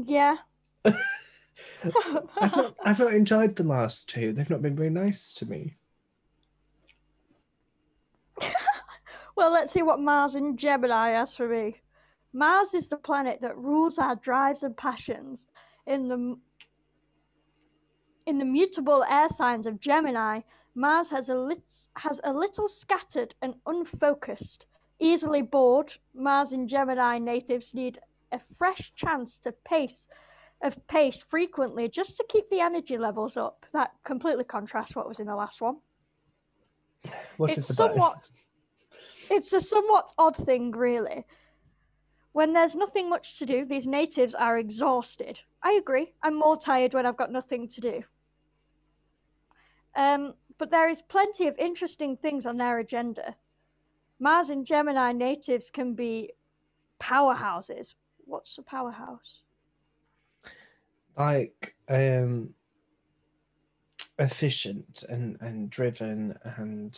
yeah. 0.05 0.37
I've 0.85 2.57
not, 2.57 2.75
I've 2.85 2.99
not 2.99 3.15
enjoyed 3.15 3.57
the 3.57 3.65
last 3.65 4.09
two. 4.09 4.33
They've 4.33 4.51
not 4.51 4.63
been 4.63 4.77
very 4.77 4.91
nice 4.91 5.33
to 5.35 5.47
me. 5.47 5.77
well, 9.37 9.53
let's 9.53 9.73
see 9.73 9.83
what 9.83 10.01
Mars 10.01 10.35
in 10.35 10.57
Gemini 10.57 11.11
has 11.11 11.37
for 11.37 11.49
me. 11.49 11.77
Mars 12.33 12.75
is 12.75 12.89
the 12.89 12.97
planet 12.97 13.41
that 13.43 13.57
rules 13.57 13.99
our 13.99 14.17
drives 14.17 14.63
and 14.63 14.77
passions. 14.77 15.49
In 15.87 16.09
the 16.09 16.37
in 18.25 18.39
the 18.39 18.45
mutable 18.45 19.05
air 19.09 19.29
signs 19.29 19.67
of 19.67 19.81
Gemini, 19.81 20.41
Mars 20.75 21.11
has 21.11 21.29
a 21.29 21.35
lit- 21.35 21.89
has 21.97 22.21
a 22.25 22.33
little 22.33 22.69
scattered 22.69 23.35
and 23.43 23.55
unfocused. 23.67 24.67
Easily 24.99 25.43
bored, 25.43 25.95
Mars 26.15 26.53
and 26.53 26.69
Gemini 26.69 27.19
natives 27.19 27.75
need 27.75 27.99
a 28.31 28.39
fresh 28.39 28.93
chance 28.95 29.39
to 29.39 29.53
pace 29.53 30.09
of 30.63 30.87
pace 30.87 31.21
frequently 31.21 31.89
just 31.89 32.17
to 32.17 32.25
keep 32.29 32.49
the 32.49 32.61
energy 32.61 32.97
levels 32.97 33.37
up. 33.37 33.67
That 33.73 33.93
completely 34.05 34.45
contrasts 34.45 34.95
what 34.95 35.09
was 35.09 35.19
in 35.19 35.27
the 35.27 35.35
last 35.35 35.61
one. 35.61 35.79
What 37.37 37.51
it's 37.51 37.75
somewhat 37.75 38.31
it's 39.31 39.53
a 39.53 39.61
somewhat 39.61 40.13
odd 40.19 40.37
thing 40.37 40.71
really 40.73 41.25
when 42.33 42.53
there's 42.53 42.75
nothing 42.75 43.09
much 43.09 43.39
to 43.39 43.47
do 43.47 43.65
these 43.65 43.87
natives 43.87 44.35
are 44.35 44.59
exhausted 44.59 45.41
i 45.63 45.73
agree 45.73 46.13
i'm 46.23 46.35
more 46.35 46.57
tired 46.57 46.95
when 46.95 47.07
i've 47.07 47.17
got 47.17 47.33
nothing 47.33 47.67
to 47.69 47.81
do 47.81 48.05
um, 49.95 50.33
but 50.63 50.71
there 50.71 50.89
is 50.89 51.03
plenty 51.03 51.49
of 51.49 51.59
interesting 51.59 52.17
things 52.17 52.47
on 52.47 52.57
their 52.57 52.79
agenda. 52.79 53.35
Mars 54.21 54.49
and 54.49 54.65
gemini 54.65 55.11
natives 55.11 55.73
can 55.73 55.95
be 55.95 56.31
powerhouses. 57.01 57.95
What's 58.27 58.57
a 58.59 58.63
powerhouse? 58.63 59.43
Like 61.19 61.75
um 61.89 62.51
efficient 64.21 65.03
and 65.09 65.37
and 65.41 65.69
driven 65.69 66.39
and 66.45 66.97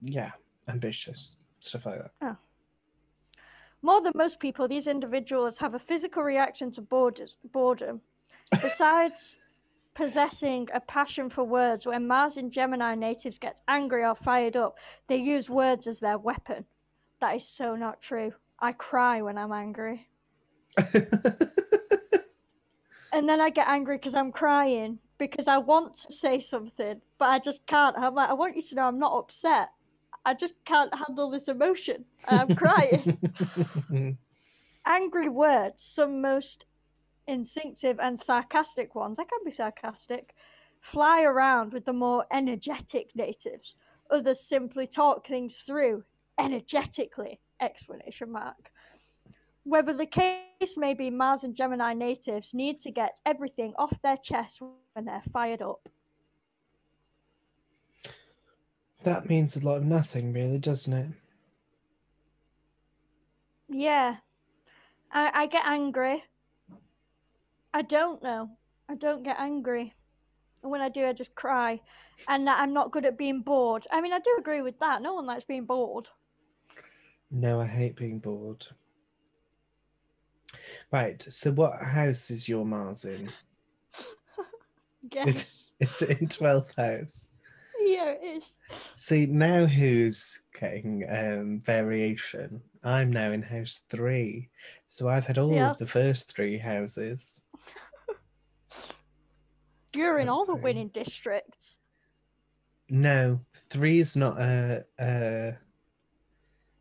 yeah 0.00 0.30
ambitious 0.68 1.40
stuff 1.58 1.84
like 1.86 1.98
that. 1.98 2.12
More 3.82 4.00
than 4.00 4.12
most 4.14 4.38
people, 4.38 4.68
these 4.68 4.86
individuals 4.86 5.58
have 5.58 5.74
a 5.74 5.80
physical 5.80 6.22
reaction 6.22 6.70
to 6.74 6.80
borders, 6.80 7.38
boredom. 7.42 8.02
Besides 8.62 9.36
possessing 9.94 10.68
a 10.72 10.80
passion 10.80 11.30
for 11.30 11.44
words, 11.44 11.86
when 11.86 12.06
Mars 12.06 12.36
and 12.36 12.50
Gemini 12.52 12.94
natives 12.94 13.38
get 13.38 13.60
angry 13.68 14.04
or 14.04 14.14
fired 14.14 14.56
up, 14.56 14.78
they 15.06 15.16
use 15.16 15.48
words 15.48 15.86
as 15.86 16.00
their 16.00 16.18
weapon. 16.18 16.64
That 17.20 17.36
is 17.36 17.46
so 17.46 17.76
not 17.76 18.00
true. 18.00 18.32
I 18.58 18.72
cry 18.72 19.22
when 19.22 19.38
I'm 19.38 19.52
angry. 19.52 20.08
And 23.14 23.28
then 23.28 23.40
I 23.40 23.48
get 23.48 23.68
angry 23.68 23.96
because 23.96 24.16
I'm 24.16 24.32
crying 24.32 24.98
because 25.18 25.46
I 25.46 25.58
want 25.58 25.98
to 25.98 26.12
say 26.12 26.40
something, 26.40 27.00
but 27.16 27.28
I 27.28 27.38
just 27.38 27.64
can't. 27.64 27.96
I'm 27.96 28.16
like, 28.16 28.28
I 28.28 28.32
want 28.32 28.56
you 28.56 28.62
to 28.62 28.74
know 28.74 28.88
I'm 28.88 28.98
not 28.98 29.16
upset. 29.16 29.68
I 30.26 30.34
just 30.34 30.54
can't 30.64 30.92
handle 30.92 31.30
this 31.30 31.46
emotion. 31.46 32.06
I'm 32.26 32.56
crying. 32.56 33.16
angry 34.84 35.28
words, 35.28 35.84
some 35.84 36.20
most 36.20 36.66
instinctive 37.26 37.98
and 38.00 38.18
sarcastic 38.18 38.94
ones, 38.94 39.18
I 39.18 39.24
can 39.24 39.40
be 39.44 39.50
sarcastic, 39.50 40.34
fly 40.80 41.22
around 41.22 41.72
with 41.72 41.84
the 41.84 41.92
more 41.92 42.26
energetic 42.32 43.14
natives. 43.14 43.76
Others 44.10 44.40
simply 44.40 44.86
talk 44.86 45.26
things 45.26 45.58
through 45.58 46.04
energetically. 46.38 47.40
Explanation 47.60 48.32
mark. 48.32 48.70
Whether 49.62 49.94
the 49.94 50.06
case 50.06 50.76
may 50.76 50.92
be, 50.92 51.08
Mars 51.08 51.44
and 51.44 51.54
Gemini 51.54 51.94
natives 51.94 52.52
need 52.52 52.80
to 52.80 52.90
get 52.90 53.18
everything 53.24 53.72
off 53.78 54.02
their 54.02 54.18
chest 54.18 54.60
when 54.60 55.06
they're 55.06 55.22
fired 55.32 55.62
up. 55.62 55.88
That 59.04 59.28
means 59.28 59.56
a 59.56 59.60
lot 59.60 59.78
of 59.78 59.84
nothing, 59.84 60.32
really, 60.32 60.58
doesn't 60.58 60.92
it? 60.92 61.08
Yeah. 63.68 64.16
I, 65.12 65.30
I 65.34 65.46
get 65.46 65.64
angry. 65.66 66.24
I 67.74 67.82
don't 67.82 68.22
know. 68.22 68.50
I 68.88 68.94
don't 68.94 69.24
get 69.24 69.40
angry. 69.40 69.92
And 70.62 70.70
when 70.70 70.80
I 70.80 70.88
do, 70.88 71.06
I 71.06 71.12
just 71.12 71.34
cry. 71.34 71.80
And 72.28 72.48
I'm 72.48 72.72
not 72.72 72.92
good 72.92 73.04
at 73.04 73.18
being 73.18 73.40
bored. 73.40 73.84
I 73.90 74.00
mean, 74.00 74.12
I 74.12 74.20
do 74.20 74.36
agree 74.38 74.62
with 74.62 74.78
that. 74.78 75.02
No 75.02 75.14
one 75.14 75.26
likes 75.26 75.44
being 75.44 75.64
bored. 75.64 76.08
No, 77.32 77.60
I 77.60 77.66
hate 77.66 77.96
being 77.96 78.20
bored. 78.20 78.64
Right, 80.92 81.20
so 81.28 81.50
what 81.50 81.82
house 81.82 82.30
is 82.30 82.48
your 82.48 82.64
Mars 82.64 83.04
in? 83.04 83.30
Yes. 85.12 85.70
Is, 85.80 86.00
is 86.00 86.02
it 86.02 86.20
in 86.22 86.28
12th 86.28 86.74
house? 86.76 87.28
yeah, 87.78 88.12
it 88.12 88.38
is. 88.38 88.54
See, 88.94 89.26
now 89.26 89.66
who's 89.66 90.40
getting 90.58 91.04
um, 91.08 91.60
variation? 91.60 92.62
I'm 92.84 93.10
now 93.10 93.32
in 93.32 93.42
house 93.42 93.80
three. 93.88 94.50
So 94.88 95.08
I've 95.08 95.26
had 95.26 95.38
all 95.38 95.58
of 95.58 95.78
the 95.78 95.86
first 95.86 96.30
three 96.34 96.58
houses. 96.58 97.40
You're 99.96 100.18
in 100.18 100.28
all 100.28 100.44
the 100.44 100.54
winning 100.54 100.88
districts. 100.88 101.78
No, 102.90 103.40
three's 103.70 104.16
not 104.16 104.38
a. 104.38 104.84
a 105.00 105.56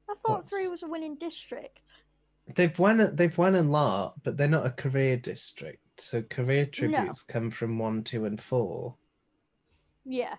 I 0.09 0.13
thought 0.15 0.37
What's- 0.37 0.49
three 0.49 0.67
was 0.67 0.83
a 0.83 0.87
winning 0.87 1.15
district. 1.15 1.93
they've 2.55 2.77
won. 2.77 3.15
They've 3.15 3.37
won 3.37 3.55
a 3.55 3.63
lot, 3.63 4.21
but 4.23 4.35
they're 4.35 4.47
not 4.47 4.65
a 4.65 4.71
career 4.71 5.15
district. 5.15 5.79
So 6.01 6.21
career 6.23 6.65
tributes 6.65 7.21
come 7.21 7.51
from 7.51 7.77
one, 7.79 8.03
two, 8.03 8.25
and 8.25 8.41
four. 8.41 8.95
Yeah. 10.05 10.35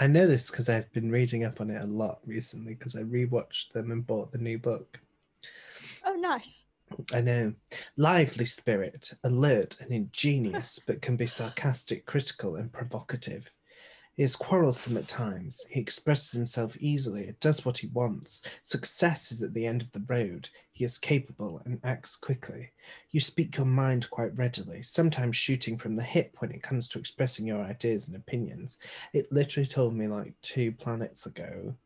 I 0.00 0.06
know 0.06 0.26
this 0.26 0.50
because 0.50 0.68
I've 0.68 0.90
been 0.92 1.10
reading 1.10 1.44
up 1.44 1.60
on 1.60 1.70
it 1.70 1.82
a 1.82 1.86
lot 1.86 2.20
recently 2.24 2.74
because 2.74 2.94
I 2.94 3.02
rewatched 3.02 3.72
them 3.72 3.90
and 3.90 4.06
bought 4.06 4.30
the 4.30 4.38
new 4.38 4.58
book. 4.58 5.00
Oh, 6.04 6.14
nice. 6.14 6.64
I 7.12 7.20
know. 7.20 7.52
Lively 7.96 8.44
spirit, 8.44 9.12
alert 9.24 9.80
and 9.80 9.90
ingenious, 9.90 10.78
but 10.86 11.02
can 11.02 11.16
be 11.16 11.26
sarcastic, 11.26 12.06
critical, 12.06 12.56
and 12.56 12.72
provocative. 12.72 13.52
He 14.18 14.24
is 14.24 14.34
quarrelsome 14.34 14.96
at 14.96 15.06
times. 15.06 15.64
He 15.70 15.78
expresses 15.78 16.32
himself 16.32 16.76
easily, 16.80 17.36
does 17.38 17.64
what 17.64 17.78
he 17.78 17.86
wants. 17.86 18.42
Success 18.64 19.30
is 19.30 19.44
at 19.44 19.54
the 19.54 19.64
end 19.64 19.80
of 19.80 19.92
the 19.92 20.02
road. 20.08 20.48
He 20.72 20.84
is 20.84 20.98
capable 20.98 21.62
and 21.64 21.78
acts 21.84 22.16
quickly. 22.16 22.72
You 23.12 23.20
speak 23.20 23.56
your 23.56 23.64
mind 23.64 24.10
quite 24.10 24.36
readily, 24.36 24.82
sometimes 24.82 25.36
shooting 25.36 25.78
from 25.78 25.94
the 25.94 26.02
hip 26.02 26.34
when 26.40 26.50
it 26.50 26.64
comes 26.64 26.88
to 26.88 26.98
expressing 26.98 27.46
your 27.46 27.62
ideas 27.62 28.08
and 28.08 28.16
opinions. 28.16 28.78
It 29.12 29.30
literally 29.30 29.68
told 29.68 29.94
me 29.94 30.08
like 30.08 30.34
two 30.42 30.72
planets 30.72 31.26
ago 31.26 31.76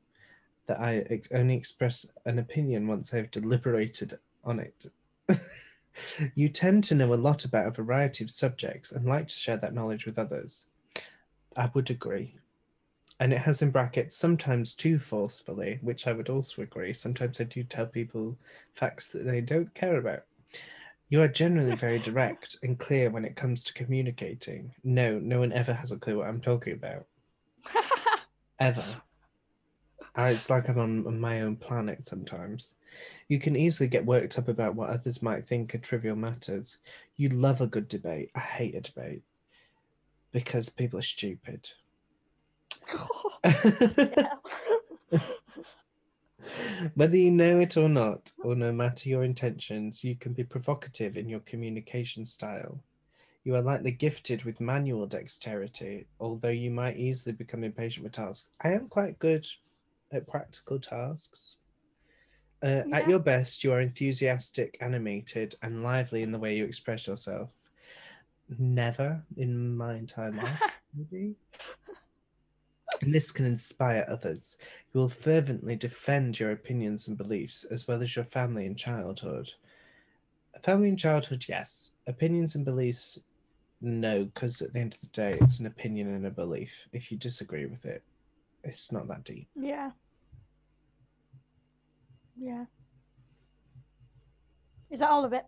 that 0.64 0.80
I 0.80 1.20
only 1.34 1.54
express 1.54 2.06
an 2.24 2.38
opinion 2.38 2.86
once 2.86 3.12
I've 3.12 3.30
deliberated 3.30 4.18
on 4.42 4.58
it. 4.58 4.86
you 6.34 6.48
tend 6.48 6.84
to 6.84 6.94
know 6.94 7.12
a 7.12 7.14
lot 7.14 7.44
about 7.44 7.66
a 7.66 7.70
variety 7.72 8.24
of 8.24 8.30
subjects 8.30 8.90
and 8.90 9.04
like 9.04 9.28
to 9.28 9.34
share 9.34 9.58
that 9.58 9.74
knowledge 9.74 10.06
with 10.06 10.18
others. 10.18 10.64
I 11.56 11.70
would 11.74 11.90
agree. 11.90 12.36
And 13.20 13.32
it 13.32 13.38
has 13.38 13.62
in 13.62 13.70
brackets 13.70 14.16
sometimes 14.16 14.74
too 14.74 14.98
forcefully, 14.98 15.78
which 15.82 16.06
I 16.06 16.12
would 16.12 16.28
also 16.28 16.62
agree. 16.62 16.92
Sometimes 16.92 17.40
I 17.40 17.44
do 17.44 17.62
tell 17.62 17.86
people 17.86 18.36
facts 18.74 19.10
that 19.10 19.24
they 19.24 19.40
don't 19.40 19.72
care 19.74 19.98
about. 19.98 20.24
You 21.08 21.22
are 21.22 21.28
generally 21.28 21.76
very 21.76 21.98
direct 22.00 22.56
and 22.62 22.78
clear 22.78 23.10
when 23.10 23.24
it 23.24 23.36
comes 23.36 23.62
to 23.64 23.74
communicating. 23.74 24.72
No, 24.82 25.18
no 25.18 25.40
one 25.40 25.52
ever 25.52 25.72
has 25.72 25.92
a 25.92 25.98
clue 25.98 26.18
what 26.18 26.28
I'm 26.28 26.40
talking 26.40 26.72
about. 26.72 27.06
Ever. 28.60 29.02
It's 30.16 30.50
like 30.50 30.68
I'm 30.68 30.78
on 30.78 31.06
on 31.06 31.20
my 31.20 31.40
own 31.42 31.56
planet 31.56 32.04
sometimes. 32.04 32.74
You 33.28 33.38
can 33.38 33.56
easily 33.56 33.88
get 33.88 34.04
worked 34.04 34.38
up 34.38 34.48
about 34.48 34.74
what 34.74 34.90
others 34.90 35.22
might 35.22 35.46
think 35.46 35.74
are 35.74 35.78
trivial 35.78 36.16
matters. 36.16 36.78
You 37.16 37.30
love 37.30 37.60
a 37.60 37.66
good 37.66 37.88
debate. 37.88 38.30
I 38.34 38.40
hate 38.40 38.74
a 38.74 38.80
debate 38.80 39.22
because 40.32 40.68
people 40.68 40.98
are 40.98 41.02
stupid. 41.02 41.70
Whether 46.94 47.16
you 47.16 47.30
know 47.30 47.60
it 47.60 47.76
or 47.76 47.88
not, 47.88 48.32
or 48.42 48.56
no 48.56 48.72
matter 48.72 49.08
your 49.08 49.24
intentions, 49.24 50.02
you 50.02 50.16
can 50.16 50.32
be 50.32 50.44
provocative 50.44 51.16
in 51.16 51.28
your 51.28 51.40
communication 51.40 52.26
style. 52.26 52.82
You 53.44 53.56
are 53.56 53.62
likely 53.62 53.92
gifted 53.92 54.44
with 54.44 54.60
manual 54.60 55.06
dexterity, 55.06 56.06
although 56.20 56.48
you 56.48 56.70
might 56.70 56.96
easily 56.96 57.34
become 57.34 57.64
impatient 57.64 58.04
with 58.04 58.12
tasks. 58.12 58.50
I 58.60 58.72
am 58.72 58.88
quite 58.88 59.18
good 59.18 59.46
at 60.12 60.28
practical 60.28 60.78
tasks. 60.78 61.56
Uh, 62.62 62.82
Yeah. 62.86 62.98
At 62.98 63.08
your 63.08 63.18
best, 63.18 63.64
you 63.64 63.72
are 63.72 63.80
enthusiastic, 63.80 64.78
animated, 64.80 65.56
and 65.62 65.82
lively 65.82 66.22
in 66.22 66.30
the 66.30 66.38
way 66.38 66.56
you 66.56 66.64
express 66.64 67.08
yourself. 67.08 67.50
Never 68.58 69.22
in 69.36 69.76
my 69.76 69.94
entire 69.94 70.32
life, 70.32 70.60
maybe. 70.94 71.34
And 73.00 73.12
this 73.12 73.32
can 73.32 73.46
inspire 73.46 74.06
others. 74.08 74.56
You 74.92 75.00
will 75.00 75.08
fervently 75.08 75.74
defend 75.76 76.38
your 76.38 76.52
opinions 76.52 77.08
and 77.08 77.16
beliefs, 77.16 77.64
as 77.64 77.88
well 77.88 78.02
as 78.02 78.14
your 78.14 78.24
family 78.24 78.66
and 78.66 78.76
childhood. 78.76 79.50
Family 80.62 80.88
and 80.88 80.98
childhood, 80.98 81.44
yes. 81.48 81.90
Opinions 82.06 82.54
and 82.54 82.64
beliefs, 82.64 83.18
no, 83.80 84.24
because 84.24 84.60
at 84.62 84.72
the 84.72 84.80
end 84.80 84.94
of 84.94 85.00
the 85.00 85.06
day, 85.08 85.36
it's 85.40 85.58
an 85.58 85.66
opinion 85.66 86.08
and 86.14 86.26
a 86.26 86.30
belief. 86.30 86.70
If 86.92 87.10
you 87.10 87.18
disagree 87.18 87.66
with 87.66 87.84
it, 87.84 88.02
it's 88.62 88.92
not 88.92 89.08
that 89.08 89.24
deep. 89.24 89.48
yeah. 89.56 89.90
Yeah. 92.40 92.64
Is 94.90 95.00
that 95.00 95.10
all 95.10 95.24
of 95.24 95.32
it? 95.32 95.44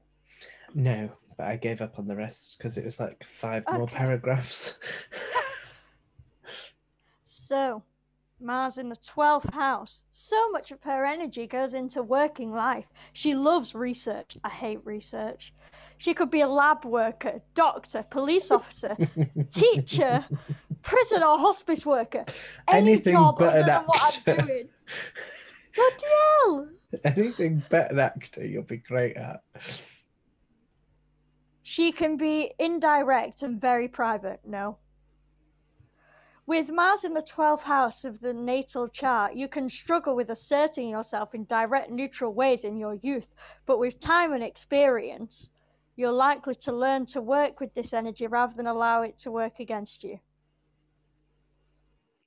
No, 0.74 1.10
but 1.36 1.46
I 1.46 1.56
gave 1.56 1.80
up 1.80 1.98
on 1.98 2.06
the 2.06 2.16
rest 2.16 2.56
because 2.58 2.76
it 2.76 2.84
was 2.84 3.00
like 3.00 3.24
five 3.24 3.64
more 3.72 3.86
paragraphs. 3.86 4.78
So, 7.36 7.82
Mars 8.40 8.78
in 8.78 8.88
the 8.88 8.96
12th 8.96 9.52
house. 9.52 10.04
So 10.12 10.50
much 10.50 10.70
of 10.70 10.82
her 10.84 11.04
energy 11.04 11.46
goes 11.46 11.74
into 11.74 12.02
working 12.02 12.52
life. 12.52 12.86
She 13.12 13.34
loves 13.34 13.74
research. 13.74 14.36
I 14.44 14.50
hate 14.50 14.80
research. 14.84 15.52
She 15.98 16.14
could 16.14 16.30
be 16.30 16.42
a 16.42 16.48
lab 16.48 16.84
worker, 16.84 17.42
doctor, 17.54 18.04
police 18.08 18.50
officer, 18.50 18.96
teacher, 19.50 20.24
prison 20.82 21.22
or 21.22 21.38
hospice 21.38 21.84
worker. 21.84 22.24
Any 22.68 22.92
Anything 22.92 23.14
job 23.14 23.38
but 23.38 23.48
other 23.48 23.58
an 23.58 23.66
than 23.66 23.82
what 23.84 24.22
I'm 24.26 24.46
doing. 24.46 24.68
Bloody 25.74 26.04
hell! 26.44 26.68
Anything 27.04 27.62
but 27.68 27.90
an 27.90 27.98
actor, 27.98 28.46
you'll 28.46 28.62
be 28.62 28.76
great 28.76 29.16
at. 29.16 29.42
She 31.66 31.92
can 31.92 32.18
be 32.18 32.52
indirect 32.58 33.42
and 33.42 33.58
very 33.58 33.88
private. 33.88 34.40
No. 34.44 34.76
With 36.46 36.70
Mars 36.70 37.04
in 37.04 37.14
the 37.14 37.22
12th 37.22 37.62
house 37.62 38.04
of 38.04 38.20
the 38.20 38.34
natal 38.34 38.86
chart, 38.86 39.34
you 39.34 39.48
can 39.48 39.70
struggle 39.70 40.14
with 40.14 40.28
asserting 40.28 40.90
yourself 40.90 41.34
in 41.34 41.44
direct, 41.46 41.90
neutral 41.90 42.34
ways 42.34 42.64
in 42.64 42.76
your 42.76 42.92
youth, 42.92 43.28
but 43.64 43.78
with 43.78 43.98
time 43.98 44.34
and 44.34 44.44
experience, 44.44 45.52
you're 45.96 46.12
likely 46.12 46.54
to 46.56 46.70
learn 46.70 47.06
to 47.06 47.22
work 47.22 47.60
with 47.60 47.72
this 47.72 47.94
energy 47.94 48.26
rather 48.26 48.52
than 48.54 48.66
allow 48.66 49.00
it 49.00 49.16
to 49.20 49.30
work 49.30 49.58
against 49.58 50.04
you. 50.04 50.20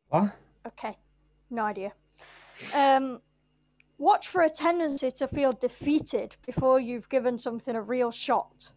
What? 0.09 0.35
Okay, 0.65 0.97
no 1.51 1.61
idea. 1.61 1.93
Um, 2.73 3.22
watch 3.99 4.30
for 4.30 4.41
a 4.41 4.49
tendency 4.49 5.11
to 5.11 5.27
feel 5.27 5.53
defeated 5.53 6.38
before 6.43 6.80
you've 6.80 7.07
given 7.07 7.38
something 7.38 7.76
a 7.76 7.81
real 7.84 8.09
shot. 8.09 8.72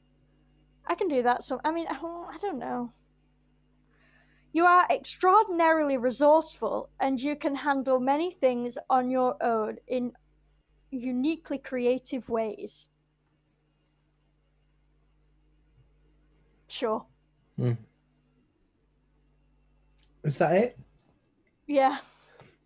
I 0.91 0.97
can 0.97 1.07
do 1.07 1.23
that. 1.23 1.45
So 1.45 1.61
I 1.65 1.71
mean, 1.71 1.87
oh, 1.89 2.29
I 2.31 2.37
don't 2.39 2.59
know. 2.59 2.93
You 4.53 4.67
are 4.67 4.87
extraordinarily 4.91 5.97
resourceful, 5.97 6.91
and 6.99 7.21
you 7.21 7.37
can 7.37 7.55
handle 7.55 8.01
many 8.01 8.33
things 8.33 8.77
on 8.91 9.09
your 9.09 9.41
own 9.41 9.77
in 9.87 10.13
uniquely 10.91 11.59
creative 11.59 12.29
ways. 12.29 12.89
Sure. 16.67 17.07
Hmm. 17.57 17.75
Is 20.25 20.39
that 20.39 20.57
it? 20.57 20.79
Yeah. 21.69 21.99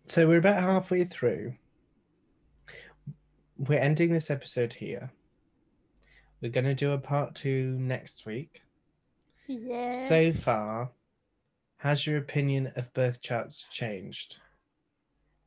So 0.07 0.27
we're 0.27 0.39
about 0.39 0.63
halfway 0.63 1.03
through. 1.03 1.53
We're 3.57 3.79
ending 3.79 4.11
this 4.11 4.31
episode 4.31 4.73
here. 4.73 5.11
We're 6.45 6.51
going 6.51 6.65
to 6.65 6.75
do 6.75 6.91
a 6.91 6.99
part 6.99 7.33
two 7.33 7.75
next 7.79 8.27
week. 8.27 8.61
Yes. 9.47 10.09
So 10.09 10.31
far, 10.43 10.91
has 11.77 12.05
your 12.05 12.17
opinion 12.17 12.71
of 12.75 12.93
birth 12.93 13.19
charts 13.19 13.65
changed? 13.71 14.37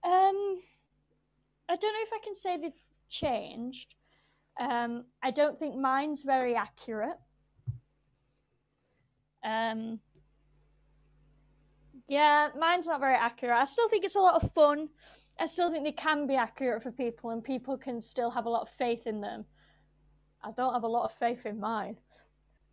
Um, 0.02 0.58
I 1.68 1.76
don't 1.76 1.92
know 1.92 2.02
if 2.02 2.12
I 2.12 2.18
can 2.24 2.34
say 2.34 2.56
they've 2.56 2.72
changed. 3.08 3.94
Um, 4.58 5.04
I 5.22 5.30
don't 5.30 5.56
think 5.56 5.76
mine's 5.76 6.24
very 6.24 6.56
accurate. 6.56 7.20
Um, 9.44 10.00
yeah, 12.08 12.48
mine's 12.58 12.88
not 12.88 12.98
very 12.98 13.14
accurate. 13.14 13.56
I 13.56 13.66
still 13.66 13.88
think 13.88 14.04
it's 14.04 14.16
a 14.16 14.20
lot 14.20 14.42
of 14.42 14.50
fun. 14.50 14.88
I 15.38 15.46
still 15.46 15.70
think 15.70 15.84
they 15.84 15.92
can 15.92 16.26
be 16.26 16.34
accurate 16.34 16.82
for 16.82 16.90
people, 16.90 17.30
and 17.30 17.44
people 17.44 17.78
can 17.78 18.00
still 18.00 18.32
have 18.32 18.46
a 18.46 18.50
lot 18.50 18.62
of 18.62 18.70
faith 18.70 19.06
in 19.06 19.20
them. 19.20 19.44
I 20.42 20.50
don't 20.52 20.72
have 20.72 20.84
a 20.84 20.88
lot 20.88 21.04
of 21.04 21.12
faith 21.18 21.46
in 21.46 21.60
mine. 21.60 21.96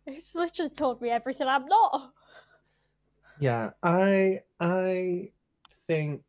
It's 0.06 0.34
literally 0.34 0.70
told 0.70 1.00
me 1.00 1.10
everything 1.10 1.48
I'm 1.48 1.66
not. 1.66 2.12
Yeah, 3.40 3.70
I 3.82 4.40
I 4.60 5.30
think 5.86 6.22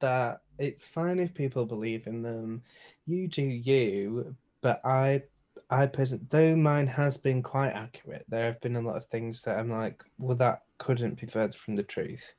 that 0.00 0.40
it's 0.58 0.88
fine 0.88 1.18
if 1.18 1.34
people 1.34 1.66
believe 1.66 2.06
in 2.06 2.22
them. 2.22 2.62
You 3.06 3.28
do 3.28 3.42
you, 3.42 4.34
but 4.60 4.84
I 4.84 5.22
I 5.70 5.86
personally, 5.86 6.24
though 6.30 6.56
mine 6.56 6.86
has 6.86 7.16
been 7.16 7.42
quite 7.42 7.72
accurate, 7.72 8.24
there 8.28 8.46
have 8.46 8.60
been 8.60 8.76
a 8.76 8.80
lot 8.80 8.96
of 8.96 9.04
things 9.06 9.42
that 9.42 9.58
I'm 9.58 9.70
like, 9.70 10.02
well, 10.18 10.36
that 10.36 10.62
couldn't 10.78 11.20
be 11.20 11.26
further 11.26 11.52
from 11.52 11.76
the 11.76 11.82
truth. 11.82 12.32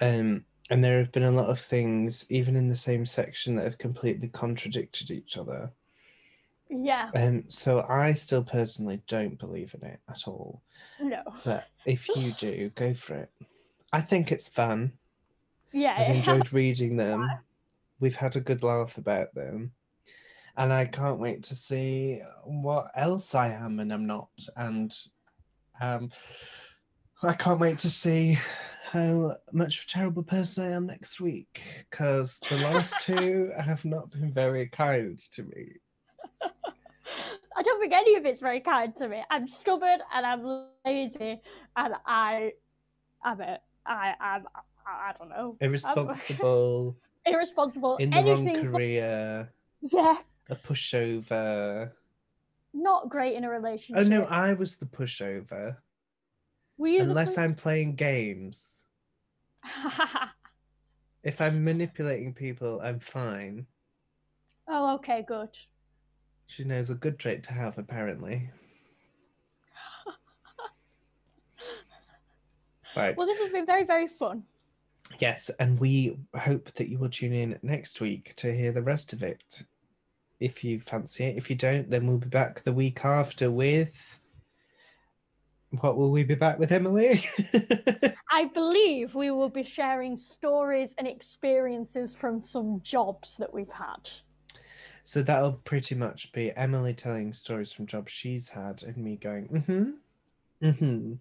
Um, 0.00 0.44
and 0.70 0.82
there 0.82 0.98
have 0.98 1.10
been 1.10 1.24
a 1.24 1.30
lot 1.32 1.50
of 1.50 1.58
things, 1.58 2.26
even 2.30 2.54
in 2.54 2.68
the 2.68 2.76
same 2.76 3.04
section, 3.04 3.56
that 3.56 3.64
have 3.64 3.78
completely 3.78 4.28
contradicted 4.28 5.10
each 5.10 5.36
other. 5.36 5.72
Yeah. 6.70 7.10
Um, 7.14 7.44
so 7.48 7.84
I 7.88 8.12
still 8.12 8.44
personally 8.44 9.02
don't 9.08 9.38
believe 9.38 9.74
in 9.80 9.88
it 9.88 10.00
at 10.08 10.28
all. 10.28 10.62
No. 11.00 11.22
But 11.44 11.66
if 11.84 12.08
you 12.08 12.32
do, 12.38 12.70
go 12.74 12.94
for 12.94 13.16
it. 13.16 13.30
I 13.92 14.00
think 14.00 14.30
it's 14.30 14.48
fun. 14.48 14.92
Yeah. 15.72 15.96
I've 15.98 16.16
enjoyed 16.16 16.52
reading 16.52 16.96
them. 16.96 17.28
We've 17.98 18.16
had 18.16 18.36
a 18.36 18.40
good 18.40 18.62
laugh 18.62 18.96
about 18.98 19.34
them. 19.34 19.72
And 20.56 20.72
I 20.72 20.84
can't 20.84 21.18
wait 21.18 21.42
to 21.44 21.54
see 21.54 22.22
what 22.44 22.90
else 22.94 23.34
I 23.34 23.48
am 23.48 23.80
and 23.80 23.92
I'm 23.92 24.06
not. 24.06 24.30
And 24.56 24.94
um, 25.80 26.10
I 27.22 27.32
can't 27.32 27.60
wait 27.60 27.78
to 27.80 27.90
see 27.90 28.38
how 28.84 29.36
much 29.52 29.78
of 29.78 29.84
a 29.84 29.88
terrible 29.88 30.22
person 30.22 30.64
I 30.64 30.74
am 30.74 30.86
next 30.86 31.20
week 31.20 31.60
because 31.88 32.40
the 32.48 32.56
last 32.56 32.94
two 33.00 33.52
have 33.56 33.84
not 33.84 34.10
been 34.10 34.32
very 34.32 34.66
kind 34.68 35.18
to 35.32 35.44
me. 35.44 35.74
I 37.56 37.62
don't 37.62 37.80
think 37.80 37.92
any 37.92 38.16
of 38.16 38.24
it's 38.24 38.40
very 38.40 38.60
kind 38.60 38.94
to 38.96 39.08
me. 39.08 39.22
I'm 39.30 39.48
stubborn 39.48 40.00
and 40.14 40.26
I'm 40.26 40.68
lazy 40.84 41.40
and 41.76 41.94
I, 42.06 42.52
I'm 43.22 43.40
a, 43.40 43.58
I, 43.86 44.14
I'm, 44.20 44.46
I, 44.86 45.10
I 45.10 45.12
don't 45.18 45.28
know. 45.30 45.56
Irresponsible, 45.60 46.96
irresponsible. 47.26 47.96
in 47.96 48.10
the 48.10 48.16
anything 48.16 48.46
wrong 48.46 48.54
but- 48.54 48.72
career, 48.72 49.52
yeah, 49.82 50.18
a 50.48 50.56
pushover. 50.56 51.90
not 52.72 53.08
great 53.08 53.36
in 53.36 53.44
a 53.44 53.50
relationship. 53.50 54.04
Oh 54.04 54.08
no, 54.08 54.24
I 54.24 54.52
was 54.52 54.76
the 54.76 54.86
pushover. 54.86 55.76
You 56.78 57.04
the 57.04 57.10
Unless 57.10 57.36
I'm 57.36 57.54
playing 57.54 57.94
games. 57.96 58.84
If 61.22 61.40
I'm 61.42 61.62
manipulating 61.64 62.32
people, 62.32 62.80
I'm 62.82 62.98
fine. 62.98 63.66
oh, 64.66 64.94
okay, 64.94 65.22
good. 65.26 65.50
She 66.50 66.64
knows 66.64 66.90
a 66.90 66.94
good 66.94 67.16
trait 67.20 67.44
to 67.44 67.52
have, 67.52 67.78
apparently. 67.78 68.50
Right. 72.96 73.16
Well, 73.16 73.28
this 73.28 73.38
has 73.38 73.50
been 73.52 73.66
very, 73.66 73.84
very 73.84 74.08
fun. 74.08 74.42
Yes, 75.20 75.48
and 75.60 75.78
we 75.78 76.18
hope 76.36 76.72
that 76.72 76.88
you 76.88 76.98
will 76.98 77.08
tune 77.08 77.32
in 77.32 77.56
next 77.62 78.00
week 78.00 78.34
to 78.38 78.52
hear 78.52 78.72
the 78.72 78.82
rest 78.82 79.12
of 79.12 79.22
it. 79.22 79.62
If 80.40 80.64
you 80.64 80.80
fancy 80.80 81.26
it. 81.26 81.36
If 81.36 81.50
you 81.50 81.54
don't, 81.54 81.88
then 81.88 82.08
we'll 82.08 82.18
be 82.18 82.26
back 82.26 82.64
the 82.64 82.72
week 82.72 83.04
after 83.04 83.48
with. 83.48 84.18
What 85.80 85.96
will 85.96 86.10
we 86.10 86.24
be 86.24 86.34
back 86.34 86.58
with, 86.58 86.72
Emily? 86.72 87.24
I 88.32 88.46
believe 88.46 89.14
we 89.14 89.30
will 89.30 89.50
be 89.50 89.62
sharing 89.62 90.16
stories 90.16 90.96
and 90.98 91.06
experiences 91.06 92.16
from 92.16 92.42
some 92.42 92.80
jobs 92.82 93.36
that 93.36 93.54
we've 93.54 93.70
had. 93.70 94.10
So 95.04 95.22
that'll 95.22 95.52
pretty 95.52 95.94
much 95.94 96.32
be 96.32 96.52
Emily 96.56 96.94
telling 96.94 97.32
stories 97.32 97.72
from 97.72 97.86
jobs 97.86 98.12
she's 98.12 98.50
had 98.50 98.82
and 98.82 98.96
me 98.96 99.16
going, 99.16 99.48
mm 99.48 99.64
hmm. 99.64 99.90
Mm 100.66 100.78
hmm. 100.78 101.12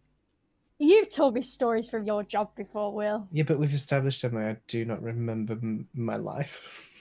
You've 0.79 1.09
told 1.09 1.33
me 1.33 1.41
stories 1.41 1.89
from 1.89 2.05
your 2.05 2.23
job 2.23 2.55
before, 2.55 2.93
Will. 2.93 3.27
Yeah, 3.31 3.43
but 3.43 3.59
we've 3.59 3.73
established, 3.73 4.23
Emily, 4.23 4.45
I 4.45 4.57
do 4.67 4.85
not 4.85 5.03
remember 5.03 5.53
m- 5.53 5.87
my 5.93 6.15
life. 6.15 6.85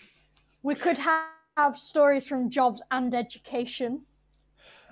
We 0.61 0.75
could 0.75 0.99
ha- 0.99 1.31
have 1.57 1.79
stories 1.79 2.27
from 2.27 2.51
jobs 2.51 2.83
and 2.91 3.15
education. 3.15 4.03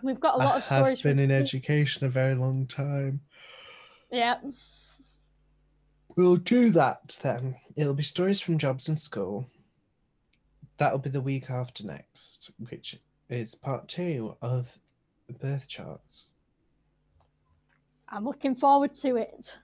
We've 0.00 0.20
got 0.20 0.36
a 0.36 0.38
lot 0.38 0.54
I 0.54 0.56
of 0.58 0.64
stories 0.64 1.00
I've 1.00 1.02
been 1.02 1.16
from 1.16 1.24
in 1.24 1.30
education 1.32 2.06
a 2.06 2.08
very 2.08 2.36
long 2.36 2.66
time. 2.66 3.20
Yeah. 4.12 4.36
We'll 6.16 6.36
do 6.36 6.70
that 6.70 7.18
then. 7.20 7.56
It'll 7.74 7.94
be 7.94 8.04
stories 8.04 8.40
from 8.40 8.58
jobs 8.58 8.88
and 8.88 8.98
school. 8.98 9.50
That'll 10.78 10.98
be 10.98 11.10
the 11.10 11.20
week 11.20 11.50
after 11.50 11.86
next, 11.86 12.52
which 12.68 13.00
is 13.30 13.54
part 13.54 13.88
two 13.88 14.36
of 14.42 14.78
birth 15.40 15.66
charts. 15.66 16.34
I'm 18.08 18.24
looking 18.24 18.54
forward 18.54 18.94
to 18.96 19.16
it. 19.16 19.56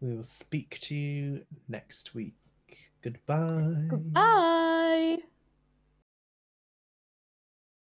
We 0.00 0.14
will 0.14 0.24
speak 0.24 0.78
to 0.82 0.94
you 0.94 1.42
next 1.68 2.14
week. 2.14 2.34
Goodbye. 3.02 3.86
Goodbye. 3.88 5.18